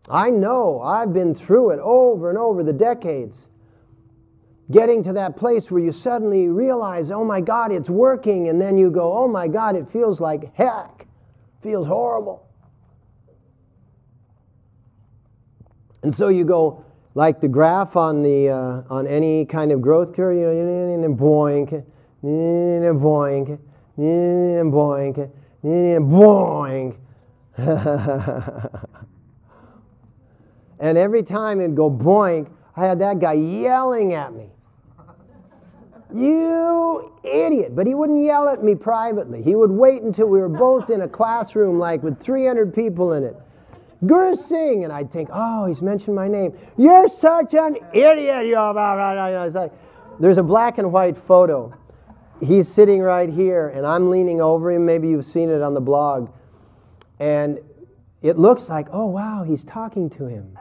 I 0.09 0.31
know, 0.31 0.81
I've 0.81 1.13
been 1.13 1.35
through 1.35 1.71
it 1.71 1.81
over 1.81 2.31
and 2.31 2.39
over 2.39 2.63
the 2.63 2.73
decades 2.73 3.37
getting 4.71 5.03
to 5.03 5.15
that 5.15 5.37
place 5.37 5.69
where 5.69 5.81
you 5.81 5.91
suddenly 5.91 6.47
realize, 6.47 7.11
oh 7.11 7.25
my 7.25 7.41
God, 7.41 7.73
it's 7.73 7.91
working, 7.91 8.51
and 8.51 8.61
then 8.61 8.79
you 8.79 8.89
go, 8.89 9.13
oh 9.13 9.27
my 9.27 9.49
God, 9.49 9.75
it 9.75 9.87
feels 9.93 10.21
like 10.21 10.55
heck, 10.55 11.05
feels 11.61 11.89
horrible. 11.89 12.47
And 16.05 16.15
so 16.15 16.29
you 16.29 16.45
go, 16.45 16.85
like 17.17 17.41
the 17.41 17.49
graph 17.49 17.97
on, 17.97 18.23
the, 18.23 18.51
uh, 18.51 18.95
on 18.95 19.09
any 19.09 19.45
kind 19.45 19.73
of 19.73 19.83
growth 19.83 20.15
curve, 20.15 20.37
you 20.37 20.45
know, 20.45 21.05
and 21.05 21.19
boink, 21.19 21.85
boink, 22.23 23.59
boink, 23.99 25.31
boink. 25.65 26.97
and 30.79 30.99
every 30.99 31.23
time 31.23 31.61
it'd 31.61 31.77
go 31.77 31.91
boink, 31.91 32.49
I 32.77 32.87
had 32.87 33.01
that 33.01 33.19
guy 33.19 33.33
yelling 33.33 34.15
at 34.15 34.33
me. 34.33 34.47
You 36.15 37.13
idiot. 37.25 37.75
But 37.75 37.87
he 37.87 37.95
wouldn't 37.95 38.25
yell 38.25 38.49
at 38.49 38.63
me 38.63 38.75
privately. 38.75 39.43
He 39.43 39.55
would 39.55 39.71
wait 39.71 40.03
until 40.03 40.29
we 40.29 40.41
were 40.41 40.49
both 40.49 40.91
in 40.91 41.03
a 41.03 41.09
classroom, 41.09 41.79
like 41.79 42.03
with 42.03 42.21
300 42.23 42.75
people 42.75 43.13
in 43.13 43.25
it. 43.25 43.37
Guru 44.07 44.37
Singh. 44.37 44.85
And 44.85 44.93
I'd 44.93 45.13
think, 45.13 45.29
oh, 45.33 45.67
he's 45.67 45.83
mentioned 45.83 46.17
my 46.17 46.29
name. 46.29 46.57
You're 46.77 47.09
such 47.21 47.53
an 47.55 47.77
idiot. 47.93 48.47
You're 48.47 48.73
like, 49.55 49.73
there's 50.21 50.39
a 50.39 50.43
black 50.43 50.79
and 50.79 50.93
white 50.93 51.17
photo. 51.27 51.75
He's 52.41 52.69
sitting 52.69 53.01
right 53.01 53.29
here, 53.29 53.69
and 53.69 53.87
I'm 53.87 54.11
leaning 54.11 54.41
over 54.41 54.71
him. 54.71 54.87
Maybe 54.87 55.09
you've 55.09 55.27
seen 55.27 55.51
it 55.51 55.63
on 55.63 55.75
the 55.75 55.81
blog. 55.81 56.31
And 57.19 57.59
it 58.23 58.39
looks 58.39 58.63
like, 58.69 58.87
oh, 58.93 59.07
wow, 59.07 59.45
he's 59.45 59.65
talking 59.65 60.11
to 60.11 60.27
him. 60.27 60.57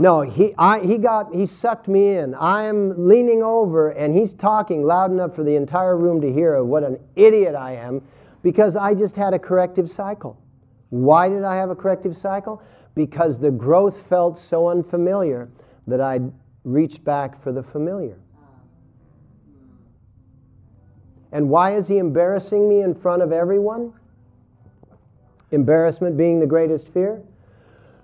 No, 0.00 0.22
he, 0.22 0.54
I, 0.56 0.80
he 0.80 0.96
got, 0.96 1.34
he 1.34 1.46
sucked 1.46 1.86
me 1.86 2.16
in. 2.16 2.34
I 2.34 2.64
am 2.64 3.06
leaning 3.06 3.42
over 3.42 3.90
and 3.90 4.16
he's 4.16 4.32
talking 4.32 4.82
loud 4.82 5.10
enough 5.10 5.34
for 5.34 5.44
the 5.44 5.54
entire 5.56 5.94
room 5.94 6.22
to 6.22 6.32
hear 6.32 6.54
of 6.54 6.68
what 6.68 6.84
an 6.84 6.98
idiot 7.16 7.54
I 7.54 7.74
am 7.74 8.00
because 8.42 8.76
I 8.76 8.94
just 8.94 9.14
had 9.14 9.34
a 9.34 9.38
corrective 9.38 9.90
cycle. 9.90 10.40
Why 10.88 11.28
did 11.28 11.44
I 11.44 11.56
have 11.56 11.68
a 11.68 11.74
corrective 11.74 12.16
cycle? 12.16 12.62
Because 12.94 13.38
the 13.38 13.50
growth 13.50 13.94
felt 14.08 14.38
so 14.38 14.68
unfamiliar 14.68 15.50
that 15.86 16.00
I 16.00 16.20
reached 16.64 17.04
back 17.04 17.42
for 17.42 17.52
the 17.52 17.62
familiar. 17.62 18.16
And 21.32 21.48
why 21.48 21.76
is 21.76 21.86
he 21.86 21.98
embarrassing 21.98 22.68
me 22.68 22.82
in 22.82 22.94
front 22.94 23.22
of 23.22 23.32
everyone? 23.32 23.92
Embarrassment 25.50 26.16
being 26.16 26.40
the 26.40 26.46
greatest 26.46 26.88
fear? 26.88 27.22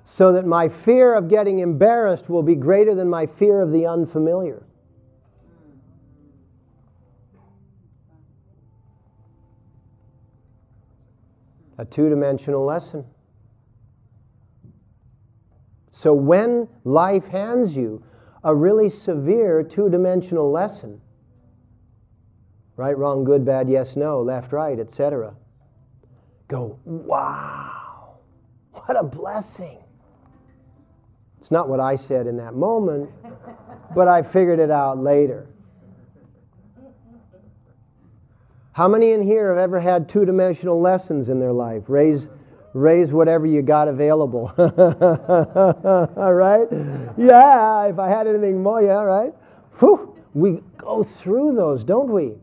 so 0.07 0.33
that 0.33 0.47
my 0.47 0.69
fear 0.85 1.15
of 1.15 1.29
getting 1.29 1.59
embarrassed 1.59 2.31
will 2.31 2.43
be 2.43 2.55
greater 2.55 2.95
than 2.95 3.11
my 3.11 3.27
fear 3.27 3.61
of 3.61 3.73
the 3.73 3.87
unfamiliar. 3.87 4.63
A 11.79 11.85
two 11.85 12.09
dimensional 12.09 12.65
lesson. 12.65 13.05
So 15.91 16.15
when 16.15 16.69
life 16.85 17.25
hands 17.25 17.75
you 17.75 18.03
a 18.45 18.55
really 18.55 18.89
severe 18.89 19.63
two 19.65 19.91
dimensional 19.91 20.53
lesson, 20.53 21.01
right, 22.77 22.97
wrong, 22.97 23.25
good, 23.25 23.45
bad, 23.45 23.69
yes, 23.69 23.97
no, 23.97 24.21
left, 24.21 24.53
right, 24.53 24.79
etc., 24.79 25.35
go, 26.49 26.79
wow, 26.85 28.19
what 28.73 28.97
a 28.97 29.03
blessing. 29.03 29.79
It's 31.41 31.51
not 31.51 31.69
what 31.69 31.81
I 31.81 31.97
said 31.97 32.27
in 32.27 32.37
that 32.39 32.55
moment, 32.55 33.11
but 33.95 34.09
I 34.09 34.23
figured 34.23 34.59
it 34.59 34.71
out 34.71 34.99
later. 34.99 35.47
How 38.73 38.89
many 38.89 39.13
in 39.13 39.23
here 39.23 39.49
have 39.49 39.59
ever 39.59 39.81
had 39.81 40.09
two 40.09 40.25
dimensional 40.27 40.81
lessons 40.81 41.29
in 41.31 41.41
their 41.41 41.53
life? 41.53 41.85
Raise, 41.89 42.29
raise 42.75 43.11
whatever 43.11 43.47
you 43.47 43.63
got 43.63 43.89
available. 43.89 44.53
All 46.17 46.35
right? 46.35 46.67
Yeah, 47.17 47.87
if 47.87 47.99
I 47.99 48.09
had 48.09 48.27
anything 48.27 48.63
more, 48.63 48.83
yeah, 48.83 49.03
right? 49.03 49.33
Whew, 49.79 50.15
we 50.35 50.61
go 50.77 51.07
through 51.23 51.55
those, 51.55 51.85
don't 51.85 52.13
we? 52.13 52.35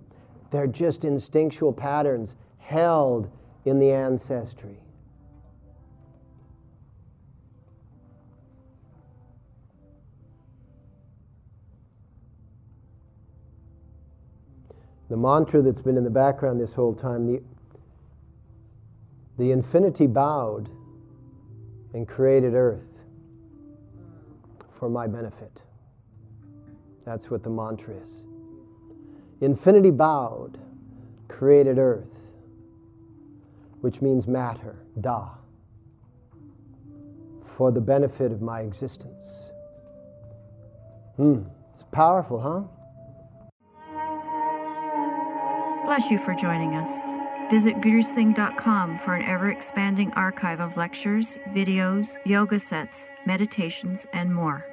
They're 0.53 0.67
just 0.67 1.03
instinctual 1.03 1.73
patterns 1.73 2.35
held 2.59 3.29
in 3.65 3.79
the 3.79 3.91
ancestry. 3.91 4.77
the 15.09 15.17
mantra 15.17 15.61
that's 15.61 15.81
been 15.81 15.95
in 15.95 16.03
the 16.03 16.09
background 16.09 16.59
this 16.59 16.73
whole 16.73 16.95
time, 16.95 17.31
the, 17.31 17.43
the 19.37 19.51
infinity 19.51 20.07
bowed 20.07 20.67
and 21.93 22.07
created 22.07 22.55
earth 22.55 22.81
for 24.79 24.89
my 24.89 25.05
benefit. 25.05 25.61
That's 27.05 27.29
what 27.29 27.43
the 27.43 27.49
mantra 27.51 27.93
is. 27.93 28.23
Infinity 29.43 29.91
bowed, 29.91 30.57
created 31.27 31.77
earth, 31.77 32.07
which 33.81 34.01
means 34.01 34.25
matter, 34.25 34.77
da, 35.01 35.31
for 37.57 37.69
the 37.69 37.81
benefit 37.81 38.31
of 38.31 38.41
my 38.41 38.61
existence. 38.61 39.51
Hmm, 41.17 41.41
it's 41.73 41.83
powerful, 41.91 42.39
huh? 42.39 42.61
Bless 45.83 46.09
you 46.09 46.17
for 46.19 46.33
joining 46.33 46.75
us. 46.75 47.51
Visit 47.51 47.81
gurusingh.com 47.81 48.99
for 48.99 49.15
an 49.15 49.23
ever 49.23 49.51
expanding 49.51 50.13
archive 50.13 50.61
of 50.61 50.77
lectures, 50.77 51.37
videos, 51.49 52.15
yoga 52.25 52.59
sets, 52.59 53.09
meditations, 53.25 54.07
and 54.13 54.33
more. 54.33 54.72